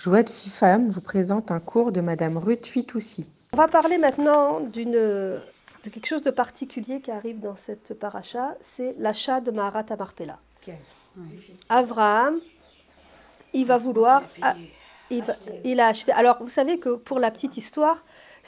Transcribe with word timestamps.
Joie 0.00 0.22
de 0.22 0.28
vie 0.28 0.48
femme 0.48 0.90
vous 0.90 1.00
présente 1.00 1.50
un 1.50 1.58
cours 1.58 1.90
de 1.90 2.00
Madame 2.00 2.38
Ruth 2.38 2.66
Fitoussi. 2.66 3.28
On 3.52 3.56
va 3.56 3.66
parler 3.66 3.98
maintenant 3.98 4.60
d'une 4.60 4.92
de 4.92 5.90
quelque 5.90 6.06
chose 6.06 6.22
de 6.22 6.30
particulier 6.30 7.00
qui 7.00 7.10
arrive 7.10 7.40
dans 7.40 7.56
cette 7.66 7.98
paracha, 7.98 8.54
c'est 8.76 8.94
l'achat 9.00 9.40
de 9.40 9.50
Maharat 9.50 9.86
Amarpela. 9.90 10.38
Abraham, 11.68 12.38
il 13.52 13.66
va 13.66 13.78
vouloir, 13.78 14.22
il, 15.10 15.24
il 15.64 15.80
a 15.80 15.88
acheté. 15.88 16.12
Alors, 16.12 16.38
vous 16.44 16.50
savez 16.54 16.78
que 16.78 16.94
pour 16.94 17.18
la 17.18 17.32
petite 17.32 17.56
histoire, 17.56 17.98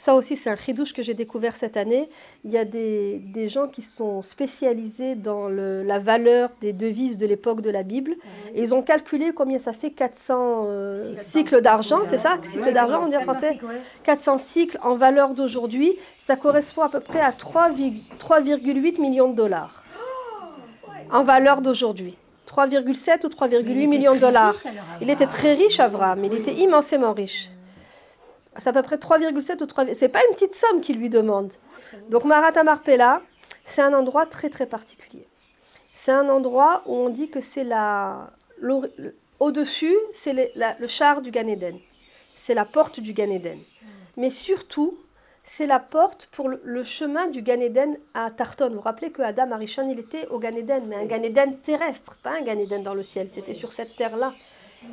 ça 0.05 0.15
aussi, 0.15 0.39
c'est 0.43 0.49
un 0.49 0.57
chidouche 0.57 0.91
que 0.93 1.03
j'ai 1.03 1.13
découvert 1.13 1.53
cette 1.59 1.77
année. 1.77 2.09
Il 2.43 2.49
y 2.49 2.57
a 2.57 2.65
des, 2.65 3.19
des 3.19 3.49
gens 3.49 3.67
qui 3.67 3.85
sont 3.97 4.23
spécialisés 4.31 5.13
dans 5.15 5.47
le, 5.47 5.83
la 5.83 5.99
valeur 5.99 6.49
des 6.59 6.73
devises 6.73 7.17
de 7.19 7.27
l'époque 7.27 7.61
de 7.61 7.69
la 7.69 7.83
Bible. 7.83 8.15
Et 8.55 8.63
ils 8.63 8.73
ont 8.73 8.81
calculé 8.81 9.31
combien 9.35 9.59
ça 9.63 9.73
fait 9.73 9.91
400 9.91 10.15
euh, 10.29 11.13
cycles 11.33 11.61
d'argent, 11.61 11.99
c'est 12.09 12.21
ça? 12.23 12.37
Cycles 12.51 12.73
d'argent, 12.73 13.03
on 13.05 13.09
dit 13.09 13.17
en 13.17 13.21
français? 13.21 13.59
400 14.03 14.41
cycles 14.53 14.79
en 14.81 14.95
valeur 14.95 15.35
d'aujourd'hui. 15.35 15.95
Ça 16.25 16.35
correspond 16.35 16.81
à 16.81 16.89
peu 16.89 17.01
près 17.01 17.21
à 17.21 17.31
3,8 17.31 18.99
millions 18.99 19.29
de 19.29 19.35
dollars. 19.35 19.83
En 21.11 21.23
valeur 21.23 21.61
d'aujourd'hui. 21.61 22.17
3,7 22.47 23.25
ou 23.25 23.29
3,8 23.29 23.87
millions 23.87 24.15
de 24.15 24.19
dollars. 24.19 24.55
Il 25.01 25.09
était 25.09 25.27
très 25.27 25.53
riche, 25.53 25.79
Avram. 25.79 26.23
Il 26.25 26.33
était 26.33 26.53
immensément 26.55 27.13
riche. 27.13 27.50
C'est 28.59 28.67
à 28.67 28.73
peu 28.73 28.83
près 28.83 28.97
3,7 28.97 29.61
ou 29.61 29.65
3. 29.65 29.85
C'est 29.99 30.09
pas 30.09 30.19
une 30.29 30.35
petite 30.35 30.55
somme 30.59 30.81
qu'il 30.81 30.97
lui 30.97 31.09
demande. 31.09 31.51
Donc 32.09 32.25
Marata 32.25 32.63
Marpella, 32.63 33.21
c'est 33.75 33.81
un 33.81 33.93
endroit 33.93 34.25
très 34.25 34.49
très 34.49 34.65
particulier. 34.65 35.25
C'est 36.05 36.11
un 36.11 36.29
endroit 36.29 36.81
où 36.85 36.95
on 36.95 37.09
dit 37.09 37.29
que 37.29 37.39
c'est 37.53 37.63
la. 37.63 38.31
Au-dessus, 39.39 39.97
c'est 40.23 40.33
le 40.33 40.87
char 40.99 41.21
du 41.21 41.31
Gan 41.31 41.47
Eden. 41.47 41.79
C'est 42.45 42.53
la 42.53 42.65
porte 42.65 42.99
du 42.99 43.13
Gan 43.13 43.31
Eden. 43.31 43.59
Mais 44.17 44.31
surtout, 44.45 44.97
c'est 45.57 45.65
la 45.65 45.79
porte 45.79 46.27
pour 46.33 46.49
le, 46.49 46.83
chemin 46.99 47.27
du 47.27 47.41
Gan 47.41 47.59
Eden 47.59 47.97
à 48.13 48.31
Tarton. 48.31 48.69
Vous 48.69 48.75
vous 48.75 48.81
rappelez 48.81 49.11
que 49.11 49.21
Adam 49.21 49.51
Arishon, 49.51 49.89
il 49.89 49.99
était 49.99 50.27
au 50.27 50.39
Gan 50.39 50.55
Eden, 50.55 50.85
mais 50.87 50.95
un 50.95 51.05
Gan 51.05 51.23
Eden 51.23 51.59
terrestre, 51.65 52.15
pas 52.23 52.31
un 52.31 52.41
Gan 52.41 52.57
Eden 52.57 52.83
dans 52.83 52.93
le 52.93 53.03
ciel. 53.05 53.29
C'était 53.35 53.55
sur 53.55 53.71
cette 53.73 53.95
terre-là. 53.95 54.33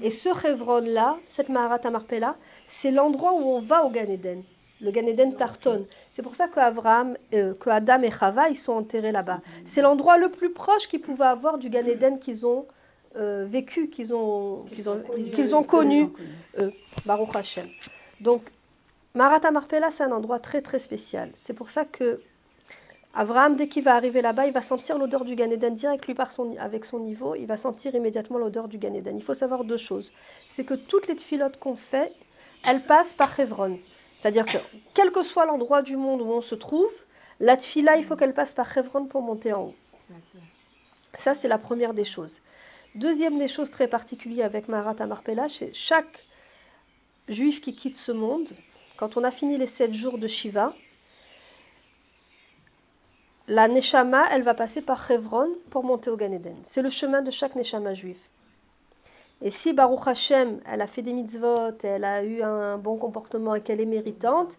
Et 0.03 0.11
ce 0.23 0.29
Chevron-là, 0.43 1.17
cette 1.37 1.49
Maharata 1.49 1.91
Marpella, 1.91 2.37
c'est 2.83 2.91
l'endroit 2.91 3.33
où 3.33 3.43
on 3.43 3.61
va 3.63 3.85
au 3.85 3.91
Gan 3.91 4.09
Eden, 4.09 4.43
le 4.81 4.91
Gan 4.91 5.07
Eden 5.07 5.35
Tarton. 5.37 5.87
C'est 6.15 6.23
pour 6.23 6.35
ça 6.37 6.49
que, 6.49 6.59
euh, 6.59 7.55
que 7.55 7.71
Adam 7.71 8.03
et 8.03 8.11
Chava, 8.11 8.49
ils 8.49 8.59
sont 8.61 8.73
enterrés 8.73 9.13
là-bas. 9.13 9.41
C'est 9.75 9.83
l'endroit 9.83 10.19
le 10.19 10.31
plus 10.31 10.51
proche 10.53 10.83
qu'ils 10.91 11.01
pouvaient 11.01 11.27
avoir 11.27 11.59
du 11.59 11.71
Gan 11.71 11.87
Eden 11.87 12.19
qu'ils 12.21 12.45
ont 12.45 12.67
euh, 13.17 13.47
vécu, 13.49 13.89
qu'ils 13.91 14.13
ont, 14.13 14.65
qu'ils 14.75 14.89
ont, 14.89 15.03
qu'ils 15.35 15.55
ont 15.55 15.63
connu, 15.63 16.09
euh, 16.59 16.71
Baruch 17.07 17.35
Hashem. 17.35 17.69
Donc, 18.21 18.43
Marata 19.15 19.51
Marpella, 19.51 19.91
c'est 19.97 20.05
un 20.05 20.13
endroit 20.13 20.39
très 20.39 20.61
très 20.61 20.81
spécial. 20.81 21.31
C'est 21.47 21.55
pour 21.55 21.71
ça 21.71 21.85
que 21.85 22.21
Abraham, 23.15 23.57
dès 23.57 23.69
qu'il 23.69 23.83
va 23.83 23.95
arriver 23.95 24.21
là-bas, 24.21 24.47
il 24.47 24.53
va 24.53 24.63
sentir 24.69 24.99
l'odeur 24.99 25.25
du 25.25 25.35
Gan 25.35 25.51
Eden 25.51 25.77
direct 25.77 26.07
lui 26.07 26.15
par 26.15 26.33
son, 26.35 26.57
avec 26.59 26.85
son 26.85 27.01
niveau, 27.01 27.35
il 27.35 27.47
va 27.47 27.57
sentir 27.59 27.95
immédiatement 27.95 28.39
l'odeur 28.39 28.69
du 28.69 28.79
Gan 28.79 28.95
Eden. 28.95 29.17
Il 29.17 29.25
faut 29.25 29.35
savoir 29.37 29.65
deux 29.65 29.79
choses. 29.79 30.09
C'est 30.55 30.65
que 30.65 30.75
toutes 30.75 31.09
les 31.09 31.17
filotes 31.29 31.59
qu'on 31.59 31.77
fait, 31.91 32.13
elle 32.65 32.83
passe 32.85 33.07
par 33.17 33.39
Hebron. 33.39 33.79
C'est-à-dire 34.21 34.47
que 34.47 34.59
quel 34.95 35.13
que 35.13 35.23
soit 35.25 35.47
l'endroit 35.47 35.83
du 35.83 35.97
monde 35.97 36.23
où 36.23 36.31
on 36.31 36.43
se 36.43 36.55
trouve, 36.55 36.91
la 37.41 37.57
tfila, 37.57 37.97
il 37.99 38.07
faut 38.07 38.17
qu'elle 38.17 38.35
passe 38.35 38.51
par 38.53 38.77
Hebron 38.77 39.07
pour 39.07 39.23
monter 39.23 39.53
en 39.53 39.67
haut. 39.67 39.75
Ça, 41.25 41.35
c'est 41.41 41.49
la 41.49 41.59
première 41.59 41.95
des 41.95 42.05
choses. 42.05 42.33
Deuxième 42.95 43.39
des 43.39 43.49
choses 43.49 43.71
très 43.71 43.89
particulières 43.89 44.47
avec 44.47 44.69
Marat 44.69 44.97
Amarpela, 44.99 45.47
c'est 45.59 45.73
chaque 45.89 46.19
juif 47.29 47.61
qui 47.63 47.75
quitte 47.75 47.97
ce 48.07 48.13
monde, 48.13 48.49
quand 48.97 49.17
on 49.17 49.25
a 49.25 49.31
fini 49.33 49.57
les 49.57 49.71
sept 49.79 49.95
jours 49.95 50.19
de 50.19 50.27
Shiva, 50.27 50.75
la 53.47 53.69
Neshama, 53.69 54.27
elle 54.33 54.43
va 54.43 54.55
passer 54.55 54.83
par 54.83 55.11
Hebron 55.11 55.49
pour 55.71 55.85
monter 55.85 56.11
au 56.11 56.17
Gan 56.17 56.33
Eden. 56.33 56.57
C'est 56.75 56.83
le 56.83 56.91
chemin 56.91 57.23
de 57.23 57.31
chaque 57.31 57.55
Neshama 57.55 57.95
juif. 57.95 58.19
Et 59.41 59.53
si 59.63 59.73
Baruch 59.73 60.07
Hashem, 60.07 60.61
elle 60.71 60.81
a 60.81 60.89
fait 60.89 61.03
des 61.03 61.13
mitzvot, 61.13 61.79
elle 61.83 62.05
a 62.05 62.25
eu 62.25 62.43
un 62.43 62.77
bon 62.77 62.97
comportement 62.97 63.55
et 63.55 63.61
qu'elle 63.61 63.81
est 63.81 63.87
méritante, 63.87 64.51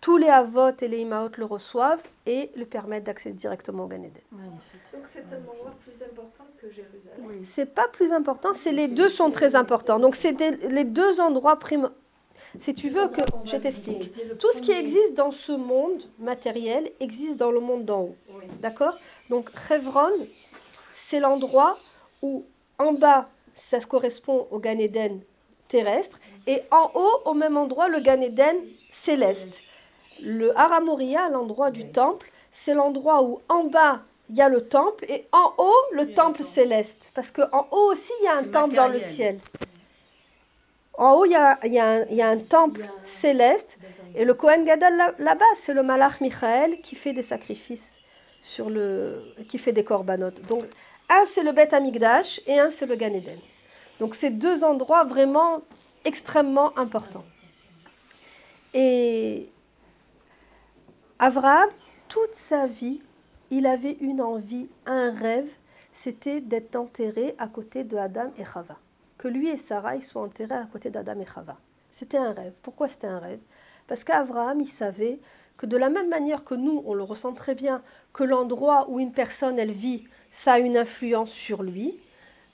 tous 0.00 0.16
les 0.16 0.28
avot 0.28 0.70
et 0.80 0.88
les 0.88 1.00
imaot 1.00 1.28
le 1.36 1.44
reçoivent 1.44 2.02
et 2.26 2.50
le 2.56 2.64
permettent 2.64 3.04
d'accéder 3.04 3.36
directement 3.38 3.84
au 3.84 3.86
Gan 3.88 3.96
Eden. 3.96 4.12
Donc 4.32 5.02
c'est 5.12 5.20
un 5.20 5.40
endroit 5.40 5.74
plus 5.82 6.02
important 6.04 6.44
que 6.60 6.70
Jérusalem. 6.70 7.18
Oui. 7.20 7.48
C'est 7.54 7.74
pas 7.74 7.88
plus 7.92 8.10
important, 8.12 8.48
c'est 8.64 8.72
les 8.72 8.88
deux 8.88 9.10
sont 9.10 9.30
très 9.30 9.54
importants. 9.54 9.98
Donc 9.98 10.16
c'est 10.22 10.32
les 10.32 10.84
deux 10.84 11.20
endroits 11.20 11.58
primordiaux. 11.58 11.96
Si 12.64 12.74
tu 12.74 12.88
veux 12.90 13.08
que 13.08 13.20
je 13.44 13.56
t'explique, 13.58 14.12
tout 14.38 14.48
ce 14.54 14.60
qui 14.60 14.72
existe 14.72 15.14
dans 15.14 15.30
ce 15.46 15.52
monde 15.52 16.02
matériel 16.18 16.90
existe 16.98 17.36
dans 17.36 17.52
le 17.52 17.60
monde 17.60 17.84
d'en 17.84 18.00
haut. 18.00 18.16
D'accord? 18.60 18.98
Donc 19.28 19.50
Hebron, 19.68 20.10
c'est 21.10 21.20
l'endroit 21.20 21.78
où 22.22 22.44
en 22.78 22.92
bas 22.94 23.28
ça 23.70 23.80
correspond 23.80 24.46
au 24.50 24.58
Gan 24.58 24.78
Eden 24.78 25.20
terrestre, 25.68 26.18
et 26.46 26.62
en 26.70 26.90
haut, 26.94 27.20
au 27.24 27.34
même 27.34 27.56
endroit, 27.56 27.88
le 27.88 28.00
Gan 28.00 28.20
Eden 28.20 28.56
céleste. 29.04 29.54
Le 30.20 30.56
Haramoria, 30.58 31.28
l'endroit 31.30 31.70
du 31.70 31.86
temple, 31.92 32.30
c'est 32.64 32.74
l'endroit 32.74 33.22
où 33.22 33.40
en 33.48 33.64
bas, 33.64 34.00
il 34.28 34.36
y 34.36 34.42
a 34.42 34.48
le 34.48 34.68
temple, 34.68 35.04
et 35.08 35.26
en 35.32 35.52
haut, 35.58 35.94
le 35.94 36.12
temple 36.14 36.42
céleste. 36.54 36.90
Parce 37.14 37.30
qu'en 37.30 37.66
haut 37.70 37.92
aussi, 37.92 38.12
il 38.20 38.24
y 38.24 38.28
a 38.28 38.36
un 38.36 38.44
temple 38.44 38.74
dans 38.74 38.88
le 38.88 39.00
ciel. 39.14 39.40
En 40.94 41.14
haut, 41.14 41.24
il 41.24 41.32
y 41.32 41.36
a, 41.36 41.58
il 41.64 41.72
y 41.72 41.78
a, 41.78 41.86
un, 41.86 42.04
il 42.10 42.16
y 42.16 42.22
a 42.22 42.28
un 42.28 42.38
temple 42.38 42.84
céleste, 43.20 43.68
et 44.14 44.24
le 44.24 44.34
Kohen 44.34 44.64
Gadol 44.64 45.14
là-bas, 45.18 45.44
c'est 45.64 45.74
le 45.74 45.82
Malach 45.82 46.20
Michael 46.20 46.80
qui 46.82 46.96
fait 46.96 47.12
des 47.12 47.24
sacrifices, 47.24 47.78
sur 48.54 48.68
le, 48.68 49.22
qui 49.50 49.58
fait 49.58 49.72
des 49.72 49.84
corbanotes. 49.84 50.40
Donc, 50.48 50.64
un 51.08 51.26
c'est 51.34 51.42
le 51.42 51.52
Beth 51.52 51.72
Amigdash 51.72 52.26
et 52.46 52.58
un 52.58 52.72
c'est 52.78 52.86
le 52.86 52.96
Gan 52.96 53.14
Eden. 53.14 53.38
Donc 54.00 54.16
c'est 54.20 54.30
deux 54.30 54.64
endroits 54.64 55.04
vraiment 55.04 55.60
extrêmement 56.04 56.76
importants. 56.76 57.24
Et 58.74 59.48
Abraham, 61.18 61.68
toute 62.08 62.30
sa 62.48 62.66
vie, 62.66 63.02
il 63.50 63.66
avait 63.66 63.96
une 64.00 64.22
envie, 64.22 64.68
un 64.86 65.12
rêve, 65.12 65.48
c'était 66.02 66.40
d'être 66.40 66.74
enterré 66.76 67.34
à 67.38 67.46
côté 67.46 67.84
de 67.84 67.96
Adam 67.96 68.32
et 68.38 68.44
Chava. 68.44 68.76
Que 69.18 69.28
lui 69.28 69.48
et 69.48 69.60
Sarah 69.68 70.00
soient 70.10 70.22
enterrés 70.22 70.54
à 70.54 70.66
côté 70.72 70.88
d'Adam 70.88 71.20
et 71.20 71.26
Chava. 71.34 71.56
C'était 71.98 72.16
un 72.16 72.32
rêve. 72.32 72.54
Pourquoi 72.62 72.88
c'était 72.88 73.06
un 73.06 73.18
rêve? 73.18 73.40
Parce 73.86 74.02
qu'Abraham, 74.04 74.62
il 74.62 74.72
savait 74.78 75.18
que 75.58 75.66
de 75.66 75.76
la 75.76 75.90
même 75.90 76.08
manière 76.08 76.44
que 76.44 76.54
nous, 76.54 76.82
on 76.86 76.94
le 76.94 77.02
ressent 77.02 77.34
très 77.34 77.54
bien, 77.54 77.82
que 78.14 78.24
l'endroit 78.24 78.88
où 78.88 78.98
une 78.98 79.12
personne, 79.12 79.58
elle 79.58 79.72
vit, 79.72 80.04
ça 80.44 80.52
a 80.52 80.58
une 80.58 80.78
influence 80.78 81.30
sur 81.46 81.62
lui, 81.62 81.98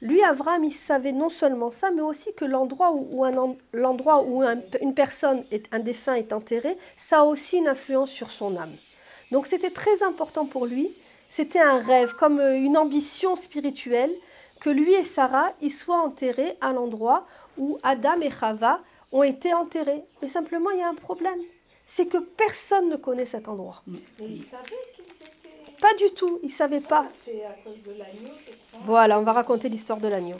lui, 0.02 0.22
Avram, 0.22 0.62
il 0.64 0.76
savait 0.86 1.12
non 1.12 1.30
seulement 1.40 1.72
ça, 1.80 1.90
mais 1.90 2.02
aussi 2.02 2.32
que 2.36 2.44
l'endroit 2.44 2.92
où, 2.92 3.24
l'endroit 3.72 4.22
où 4.22 4.42
une 4.42 4.94
personne, 4.94 5.44
est, 5.50 5.64
un 5.72 5.78
défunt 5.78 6.14
est 6.14 6.32
enterré, 6.32 6.76
ça 7.08 7.20
a 7.20 7.24
aussi 7.24 7.56
une 7.56 7.68
influence 7.68 8.10
sur 8.10 8.30
son 8.32 8.56
âme. 8.56 8.76
Donc 9.32 9.46
c'était 9.48 9.70
très 9.70 10.02
important 10.02 10.46
pour 10.46 10.66
lui, 10.66 10.90
c'était 11.36 11.60
un 11.60 11.82
rêve, 11.82 12.12
comme 12.18 12.38
euh, 12.40 12.56
une 12.56 12.76
ambition 12.76 13.36
spirituelle, 13.42 14.12
que 14.60 14.70
lui 14.70 14.92
et 14.94 15.06
Sarah, 15.14 15.52
ils 15.60 15.74
soient 15.84 16.00
enterrés 16.02 16.56
à 16.60 16.72
l'endroit 16.72 17.26
où 17.58 17.78
Adam 17.82 18.20
et 18.20 18.30
Chava 18.40 18.80
ont 19.12 19.22
été 19.22 19.52
enterrés. 19.52 20.02
Mais 20.22 20.30
simplement, 20.30 20.70
il 20.70 20.78
y 20.78 20.82
a 20.82 20.88
un 20.88 20.94
problème, 20.94 21.38
c'est 21.96 22.06
que 22.06 22.18
personne 22.18 22.88
ne 22.88 22.96
connaît 22.96 23.28
cet 23.30 23.48
endroit. 23.48 23.82
Pas 25.80 25.94
du 25.98 26.10
tout, 26.16 26.40
ils 26.42 26.50
ne 26.50 26.54
savaient 26.56 26.80
pas. 26.80 27.06
Voilà, 28.84 29.18
on 29.18 29.22
va 29.22 29.32
raconter 29.32 29.68
l'histoire 29.68 29.98
de 29.98 30.08
l'agneau. 30.08 30.36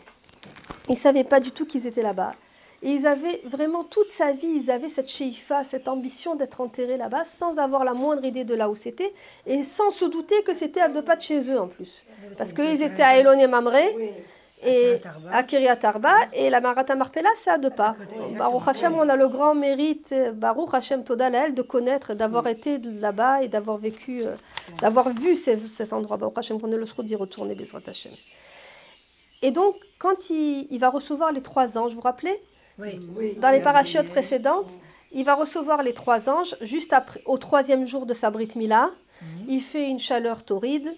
Ils 0.89 0.97
ne 0.97 1.01
savaient 1.01 1.25
pas 1.25 1.41
du 1.41 1.51
tout 1.53 1.67
qu'ils 1.67 1.87
étaient 1.87 2.03
là-bas. 2.03 2.35
Et 2.83 2.91
ils 2.91 3.07
avaient 3.07 3.41
vraiment 3.45 3.85
toute 3.85 4.07
sa 4.19 4.33
vie, 4.33 4.63
ils 4.63 4.71
avaient 4.71 4.91
cette 4.95 5.09
sheifa, 5.09 5.65
cette 5.71 5.89
ambition 5.89 6.37
d'être 6.37 6.61
enterrés 6.61 6.99
là-bas 6.99 7.25
sans 7.39 7.57
avoir 7.57 7.85
la 7.85 7.95
moindre 7.95 8.25
idée 8.25 8.45
de 8.45 8.55
là 8.55 8.69
où 8.69 8.77
c'était 8.85 9.13
et 9.47 9.65
sans 9.77 9.91
se 9.93 10.05
douter 10.05 10.43
que 10.43 10.55
c'était 10.59 10.81
à 10.81 10.89
deux 10.89 11.03
pas 11.03 11.17
de 11.17 11.23
chez 11.23 11.41
eux 11.41 11.59
en 11.59 11.69
plus. 11.69 11.89
Parce 12.37 12.53
qu'ils 12.53 12.83
étaient 12.83 13.03
à 13.03 13.19
Elon 13.19 13.39
et 13.41 13.47
Mamré 13.47 13.95
et 14.65 15.01
à 15.33 15.43
Kiryat 15.43 15.79
Arba 15.83 16.15
et 16.33 16.49
la 16.49 16.61
Marata 16.61 16.95
Marpella 16.95 17.29
c'est 17.45 17.51
à 17.51 17.59
deux 17.59 17.71
pas. 17.71 17.95
Baruch 18.39 18.63
Hashem, 18.67 18.95
on 18.95 19.09
a 19.09 19.17
le 19.17 19.29
grand 19.29 19.55
mérite, 19.55 20.13
Baruch 20.35 20.73
Hashem 20.73 21.05
Todalel, 21.05 21.55
de 21.55 21.63
connaître, 21.63 22.15
d'avoir 22.15 22.47
été 22.47 22.79
là-bas 22.79 23.43
et 23.43 23.49
d'avoir 23.49 23.77
vécu, 23.77 24.25
euh, 24.25 24.35
d'avoir 24.81 25.11
vu 25.11 25.43
cet 25.77 25.93
endroit. 25.93 26.17
Baruch 26.17 26.39
Hashem, 26.39 26.61
qu'on 26.61 26.73
ait 26.73 26.77
le 26.77 26.87
d'y 27.03 27.15
retourner, 27.15 27.55
Bezrat 27.55 27.81
Hashem. 27.87 28.13
Et 29.43 29.51
donc, 29.51 29.77
quand 29.99 30.17
il, 30.31 30.67
il, 30.71 30.79
va 30.79 30.89
recevoir 30.89 31.33
les 31.33 31.43
trois 31.43 31.67
anges, 31.77 31.91
vous 31.91 31.97
vous 31.97 32.01
rappelez? 32.01 32.41
Oui. 32.79 33.37
Dans 33.41 33.51
les 33.51 33.61
parachutes 33.61 34.09
précédentes, 34.11 34.69
il 35.13 35.25
va 35.25 35.35
recevoir 35.35 35.83
les 35.83 35.93
trois 35.93 36.21
anges 36.29 36.55
juste 36.63 36.93
après, 36.93 37.21
au 37.27 37.39
troisième 37.39 37.89
jour 37.89 38.07
de 38.07 38.15
sa 38.21 38.31
Brit 38.31 38.51
Mila. 38.55 38.91
Mhm. 39.21 39.29
Il 39.49 39.63
fait 39.73 39.89
une 39.89 40.01
chaleur 40.01 40.45
torride 40.45 40.89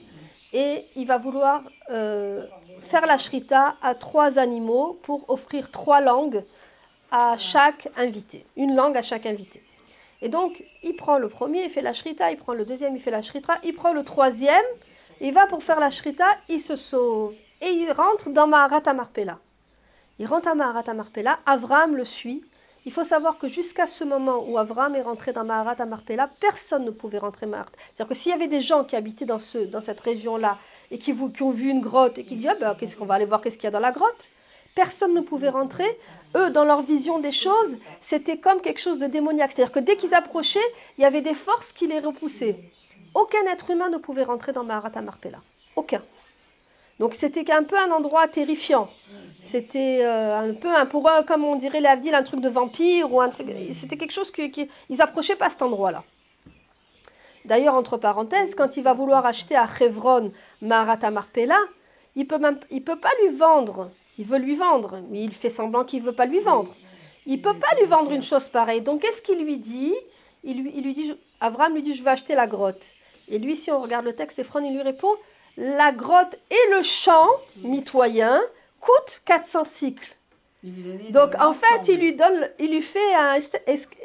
et 0.52 0.84
il 0.96 1.06
va 1.06 1.18
vouloir 1.18 1.62
euh, 1.90 2.46
faire 2.90 3.06
la 3.06 3.18
shrita 3.18 3.76
à 3.82 3.94
trois 3.94 4.38
animaux 4.38 4.98
pour 5.02 5.28
offrir 5.28 5.70
trois 5.72 6.00
langues 6.00 6.42
à 7.10 7.36
chaque 7.52 7.88
invité, 7.96 8.44
une 8.56 8.74
langue 8.74 8.96
à 8.96 9.02
chaque 9.02 9.26
invité. 9.26 9.62
Et 10.20 10.28
donc, 10.28 10.52
il 10.82 10.96
prend 10.96 11.18
le 11.18 11.28
premier, 11.28 11.64
il 11.64 11.70
fait 11.70 11.82
la 11.82 11.94
shrita, 11.94 12.30
il 12.30 12.38
prend 12.38 12.54
le 12.54 12.64
deuxième, 12.64 12.96
il 12.96 13.02
fait 13.02 13.10
la 13.10 13.22
shrita, 13.22 13.58
il 13.62 13.74
prend 13.74 13.92
le 13.92 14.04
troisième, 14.04 14.64
il 15.20 15.32
va 15.32 15.46
pour 15.46 15.62
faire 15.64 15.80
la 15.80 15.90
shrita, 15.92 16.26
il 16.48 16.62
se 16.64 16.76
sauve. 16.90 17.34
Et 17.60 17.70
il 17.70 17.90
rentre 17.92 18.30
dans 18.30 18.46
Maharat 18.46 18.92
Marpella. 18.92 19.38
Il 20.18 20.26
rentre 20.26 20.48
à 20.48 20.54
Maharat 20.54 20.92
Marpella, 20.94 21.38
Avram 21.46 21.96
le 21.96 22.04
suit. 22.04 22.42
Il 22.88 22.94
faut 22.94 23.04
savoir 23.04 23.36
que 23.36 23.50
jusqu'à 23.50 23.86
ce 23.98 24.04
moment 24.04 24.42
où 24.48 24.56
Avram 24.56 24.96
est 24.96 25.02
rentré 25.02 25.34
dans 25.34 25.44
Maharat 25.44 25.84
Marpella, 25.84 26.30
personne 26.40 26.86
ne 26.86 26.90
pouvait 26.90 27.18
rentrer 27.18 27.44
Maharat. 27.44 27.68
C'est-à-dire 27.94 28.16
que 28.16 28.22
s'il 28.22 28.30
y 28.30 28.34
avait 28.34 28.48
des 28.48 28.62
gens 28.62 28.84
qui 28.84 28.96
habitaient 28.96 29.26
dans, 29.26 29.42
ce, 29.52 29.58
dans 29.58 29.82
cette 29.82 30.00
région-là 30.00 30.56
et 30.90 30.96
qui, 30.96 31.14
qui, 31.14 31.42
ont 31.42 31.50
vu 31.50 31.68
une 31.68 31.82
grotte 31.82 32.16
et 32.16 32.24
qui 32.24 32.36
disent 32.36 32.48
ah 32.48 32.56
ben, 32.58 32.74
qu'est-ce 32.80 32.96
qu'on 32.96 33.04
va 33.04 33.16
aller 33.16 33.26
voir, 33.26 33.42
qu'est-ce 33.42 33.56
qu'il 33.56 33.64
y 33.64 33.66
a 33.66 33.72
dans 33.72 33.78
la 33.78 33.92
grotte? 33.92 34.24
Personne 34.74 35.12
ne 35.12 35.20
pouvait 35.20 35.50
rentrer. 35.50 35.84
Eux, 36.34 36.48
dans 36.48 36.64
leur 36.64 36.80
vision 36.80 37.18
des 37.18 37.32
choses, 37.34 37.76
c'était 38.08 38.38
comme 38.38 38.62
quelque 38.62 38.80
chose 38.80 38.98
de 39.00 39.06
démoniaque. 39.06 39.52
C'est-à-dire 39.54 39.74
que 39.74 39.80
dès 39.80 39.98
qu'ils 39.98 40.14
approchaient, 40.14 40.70
il 40.96 41.02
y 41.02 41.04
avait 41.04 41.20
des 41.20 41.34
forces 41.44 41.70
qui 41.78 41.88
les 41.88 42.00
repoussaient. 42.00 42.56
Aucun 43.14 43.52
être 43.52 43.70
humain 43.70 43.90
ne 43.90 43.98
pouvait 43.98 44.24
rentrer 44.24 44.54
dans 44.54 44.64
Maharat 44.64 44.98
Marpella. 45.02 45.40
Aucun. 45.76 46.00
Donc 46.98 47.14
c'était 47.20 47.50
un 47.52 47.64
peu 47.64 47.76
un 47.76 47.90
endroit 47.92 48.26
terrifiant. 48.28 48.88
C'était 49.52 50.00
euh, 50.02 50.50
un 50.50 50.54
peu 50.54 50.68
un 50.68 50.86
pour 50.86 51.08
eux, 51.08 51.24
comme 51.26 51.44
on 51.44 51.56
dirait 51.56 51.80
l'Avdil, 51.80 52.14
un 52.14 52.24
truc 52.24 52.40
de 52.40 52.48
vampire 52.48 53.12
ou. 53.12 53.22
C'était 53.80 53.96
quelque 53.96 54.12
chose 54.12 54.30
qui, 54.32 54.50
qui 54.50 54.68
ils 54.90 55.00
approchaient 55.00 55.36
pas 55.36 55.50
cet 55.50 55.62
endroit-là. 55.62 56.02
D'ailleurs, 57.44 57.74
entre 57.74 57.96
parenthèses, 57.96 58.54
quand 58.56 58.76
il 58.76 58.82
va 58.82 58.92
vouloir 58.92 59.24
acheter 59.24 59.56
à 59.56 59.68
Chevron 59.78 60.32
Maharata 60.60 61.10
Marpella, 61.10 61.58
il 62.14 62.26
peut 62.26 62.38
même, 62.38 62.58
il 62.70 62.82
peut 62.82 62.98
pas 62.98 63.12
lui 63.22 63.36
vendre. 63.36 63.90
Il 64.18 64.26
veut 64.26 64.38
lui 64.38 64.56
vendre, 64.56 64.98
mais 65.08 65.22
il 65.22 65.32
fait 65.36 65.54
semblant 65.56 65.84
qu'il 65.84 66.02
veut 66.02 66.12
pas 66.12 66.26
lui 66.26 66.40
vendre. 66.40 66.74
Il 67.24 67.40
peut 67.40 67.54
pas 67.54 67.80
lui 67.80 67.86
vendre 67.86 68.10
une 68.10 68.24
chose 68.24 68.42
pareille. 68.52 68.82
Donc 68.82 69.00
qu'est-ce 69.00 69.22
qu'il 69.22 69.42
lui 69.42 69.58
dit? 69.58 69.94
Il 70.44 70.62
lui, 70.62 70.72
il 70.74 70.82
lui 70.82 70.94
dit, 70.94 71.14
Avram 71.40 71.74
lui 71.74 71.82
dit, 71.82 71.96
je 71.96 72.02
vais 72.02 72.10
acheter 72.10 72.34
la 72.34 72.46
grotte. 72.46 72.80
Et 73.28 73.38
lui, 73.38 73.60
si 73.64 73.70
on 73.70 73.80
regarde 73.80 74.04
le 74.04 74.14
texte, 74.14 74.38
Ephron, 74.38 74.60
lui 74.60 74.82
répond, 74.82 75.14
la 75.58 75.92
grotte 75.92 76.34
et 76.50 76.70
le 76.70 76.82
champ 77.04 77.26
mitoyen 77.62 78.40
coûtent 78.80 79.20
400 79.26 79.66
cycles. 79.78 80.14
Donc 81.10 81.34
en 81.38 81.54
fait, 81.54 81.92
il 81.92 82.00
lui 82.00 82.14
donne, 82.14 82.48
il 82.58 82.70
lui 82.70 82.82
fait 82.82 83.14
un 83.14 83.40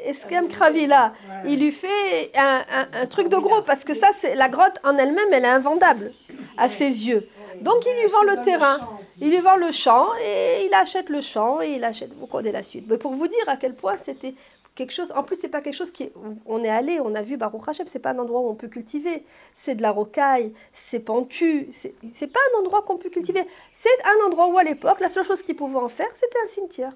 esquem 0.04 0.48
là. 0.86 1.12
Il 1.46 1.58
lui 1.58 1.72
fait 1.72 2.30
un, 2.36 2.64
un, 2.92 3.06
truc 3.06 3.28
de 3.28 3.36
gros 3.36 3.62
parce 3.62 3.82
que 3.82 3.98
ça, 3.98 4.08
c'est 4.20 4.36
la 4.36 4.48
grotte 4.48 4.78
en 4.84 4.96
elle-même, 4.96 5.32
elle 5.32 5.44
est 5.44 5.48
invendable 5.48 6.12
à 6.56 6.68
ses 6.78 6.90
yeux. 6.90 7.26
Donc 7.60 7.84
il 7.84 8.02
lui 8.02 8.10
vend 8.10 8.22
le 8.22 8.44
terrain, 8.44 8.78
il 9.20 9.30
lui 9.30 9.40
vend 9.40 9.56
le 9.56 9.72
champ 9.84 10.08
et 10.22 10.66
il 10.66 10.74
achète 10.74 11.08
le 11.08 11.22
champ 11.32 11.60
et 11.60 11.70
il 11.70 11.84
achète. 11.84 12.12
Vous 12.14 12.26
connaissez 12.26 12.52
la 12.52 12.62
suite. 12.64 12.84
Mais 12.88 12.98
pour 12.98 13.12
vous 13.14 13.26
dire 13.26 13.48
à 13.48 13.56
quel 13.56 13.74
point 13.74 13.96
c'était 14.06 14.34
quelque 14.76 14.94
chose. 14.94 15.08
En 15.14 15.22
plus, 15.22 15.36
c'est 15.40 15.48
pas 15.48 15.60
quelque 15.60 15.76
chose 15.76 15.92
qui. 15.92 16.10
on 16.46 16.64
est 16.64 16.68
allé, 16.68 17.00
on 17.00 17.14
a 17.14 17.22
vu 17.22 17.36
Baruch 17.36 17.62
Hashem, 17.66 17.86
c'est 17.92 17.98
pas 18.00 18.10
un 18.10 18.18
endroit 18.18 18.40
où 18.40 18.48
on 18.48 18.54
peut 18.54 18.68
cultiver. 18.68 19.22
C'est 19.64 19.74
de 19.74 19.82
la 19.82 19.90
rocaille, 19.90 20.52
c'est 20.90 21.00
pentu. 21.00 21.68
C'est 21.82 22.32
pas 22.32 22.40
un 22.52 22.60
endroit 22.60 22.82
qu'on 22.82 22.98
peut 22.98 23.10
cultiver. 23.10 23.44
C'est 23.82 24.04
un 24.04 24.26
endroit 24.26 24.48
où 24.48 24.58
à 24.58 24.64
l'époque, 24.64 25.00
la 25.00 25.12
seule 25.12 25.26
chose 25.26 25.42
qu'ils 25.46 25.56
pouvaient 25.56 25.76
en 25.76 25.88
faire, 25.88 26.08
c'était 26.20 26.38
un 26.38 26.54
cimetière. 26.54 26.92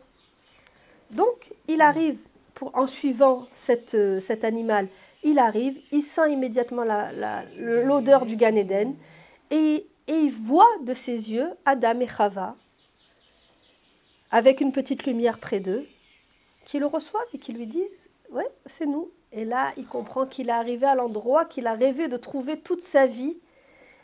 Donc, 1.11 1.53
il 1.69 1.81
arrive, 1.81 2.19
en 2.61 2.87
suivant 2.87 3.47
euh, 3.95 4.21
cet 4.27 4.45
animal, 4.45 4.89
il 5.23 5.39
arrive, 5.39 5.77
il 5.91 6.05
sent 6.15 6.33
immédiatement 6.33 6.85
l'odeur 7.57 8.27
du 8.27 8.37
Gan 8.37 8.55
Eden 8.55 8.95
et, 9.51 9.87
et 10.07 10.13
il 10.13 10.35
voit 10.47 10.69
de 10.83 10.95
ses 11.05 11.17
yeux 11.17 11.49
Adam 11.65 12.01
et 12.01 12.09
Chava 12.09 12.55
avec 14.31 14.61
une 14.61 14.73
petite 14.73 15.05
lumière 15.05 15.39
près 15.39 15.61
d'eux 15.61 15.87
qui 16.69 16.79
le 16.79 16.87
reçoivent 16.87 17.27
et 17.35 17.39
qui 17.39 17.53
lui 17.53 17.67
disent 17.67 17.85
Ouais, 18.31 18.47
c'est 18.79 18.87
nous. 18.87 19.09
Et 19.33 19.45
là, 19.45 19.73
il 19.77 19.87
comprend 19.87 20.27
qu'il 20.27 20.49
est 20.49 20.53
arrivé 20.53 20.87
à 20.87 20.95
l'endroit 20.95 21.45
qu'il 21.47 21.67
a 21.67 21.73
rêvé 21.75 22.09
de 22.09 22.17
trouver 22.17 22.59
toute 22.61 22.83
sa 22.93 23.07
vie. 23.07 23.37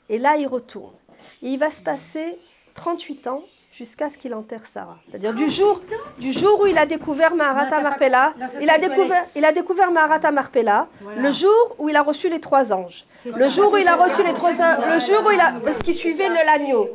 Et 0.08 0.18
là, 0.18 0.36
il 0.36 0.46
retourne. 0.46 0.94
Et 1.42 1.48
il 1.48 1.58
va 1.58 1.70
se 1.70 1.82
passer 1.82 2.38
38 2.74 3.26
ans 3.26 3.42
jusqu'à 3.78 4.08
ce 4.10 4.16
qu'il 4.18 4.34
enterre 4.34 4.62
Sarah. 4.72 4.98
C'est-à-dire 5.10 5.34
du 5.34 5.50
jour, 5.56 5.80
du 6.18 6.32
jour 6.32 6.60
où 6.60 6.66
il 6.66 6.78
a 6.78 6.86
découvert 6.86 7.34
Maharata 7.34 7.80
Marpella, 7.80 8.34
il 8.60 8.70
a 8.70 8.78
découvert, 8.78 9.26
il 9.34 9.44
a 9.44 9.52
découvert 9.52 9.90
Maharata 9.90 10.30
Marpella, 10.30 10.86
le 11.16 11.32
jour 11.32 11.76
où 11.78 11.88
il 11.88 11.96
a 11.96 12.02
reçu 12.02 12.28
les 12.28 12.40
trois 12.40 12.72
anges, 12.72 13.04
le 13.24 13.50
jour 13.50 13.72
où 13.72 13.76
il 13.76 13.88
a 13.88 13.96
reçu 13.96 14.22
les 14.22 14.34
trois 14.34 14.52
anges, 14.52 14.84
le 14.86 15.00
jour 15.12 15.26
où 15.26 15.30
il 15.32 15.40
a, 15.40 15.54
ce 15.78 15.84
qui 15.84 15.94
suivait 15.96 16.28
l'agneau, 16.28 16.88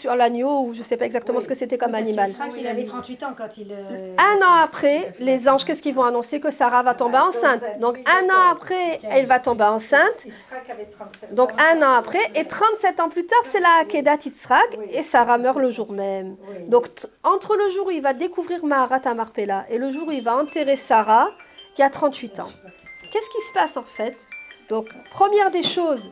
sur 0.00 0.14
l'agneau, 0.14 0.66
ou 0.66 0.74
je 0.74 0.80
ne 0.80 0.84
sais 0.84 0.96
pas 0.96 1.06
exactement 1.06 1.40
ce 1.40 1.46
que 1.46 1.56
c'était 1.56 1.78
comme 1.78 1.94
animal. 1.94 2.34
Il 2.58 2.66
avait 2.66 2.86
38 2.86 3.22
ans 3.22 3.34
quand 3.36 3.48
il. 3.56 3.72
Euh, 3.72 4.14
un 4.18 4.46
an 4.46 4.62
après, 4.62 5.14
les 5.20 5.46
anges, 5.48 5.64
qu'est-ce 5.66 5.80
qu'ils 5.80 5.94
vont 5.94 6.04
annoncer 6.04 6.40
Que 6.40 6.52
Sarah 6.56 6.82
va 6.82 6.94
tomber 6.94 7.18
enceinte. 7.18 7.62
Donc 7.80 7.98
un 8.06 8.24
an 8.28 8.52
après, 8.52 9.00
elle 9.10 9.26
va 9.26 9.40
tomber 9.40 9.64
enceinte. 9.64 10.16
Donc 11.32 11.50
un 11.58 11.82
an 11.82 11.96
après, 11.98 12.30
et 12.34 12.44
37 12.44 13.00
ans 13.00 13.08
plus 13.08 13.26
tard, 13.26 13.42
c'est 13.52 13.60
la 13.60 13.84
Kedat 13.88 14.18
Yitzhak, 14.24 14.78
et 14.92 15.04
Sarah 15.12 15.38
meurt 15.38 15.58
le 15.58 15.72
jour 15.72 15.92
même. 15.92 16.36
Donc 16.68 16.86
entre 17.24 17.56
le 17.56 17.72
jour 17.74 17.86
où 17.88 17.90
il 17.90 18.02
va 18.02 18.12
découvrir 18.12 18.64
Maharat 18.64 19.14
Marpella 19.14 19.64
et 19.70 19.78
le 19.78 19.92
jour 19.92 20.08
où 20.08 20.12
il 20.12 20.22
va 20.22 20.36
enterrer 20.36 20.78
Sarah, 20.88 21.28
qui 21.74 21.82
a 21.82 21.90
38 21.90 22.40
ans. 22.40 22.48
Qu'est-ce 23.12 23.30
qui 23.30 23.48
se 23.48 23.52
passe 23.54 23.76
en 23.76 23.84
fait? 23.96 24.16
Donc 24.68 24.88
première 25.12 25.50
des 25.50 25.62
choses, 25.74 26.02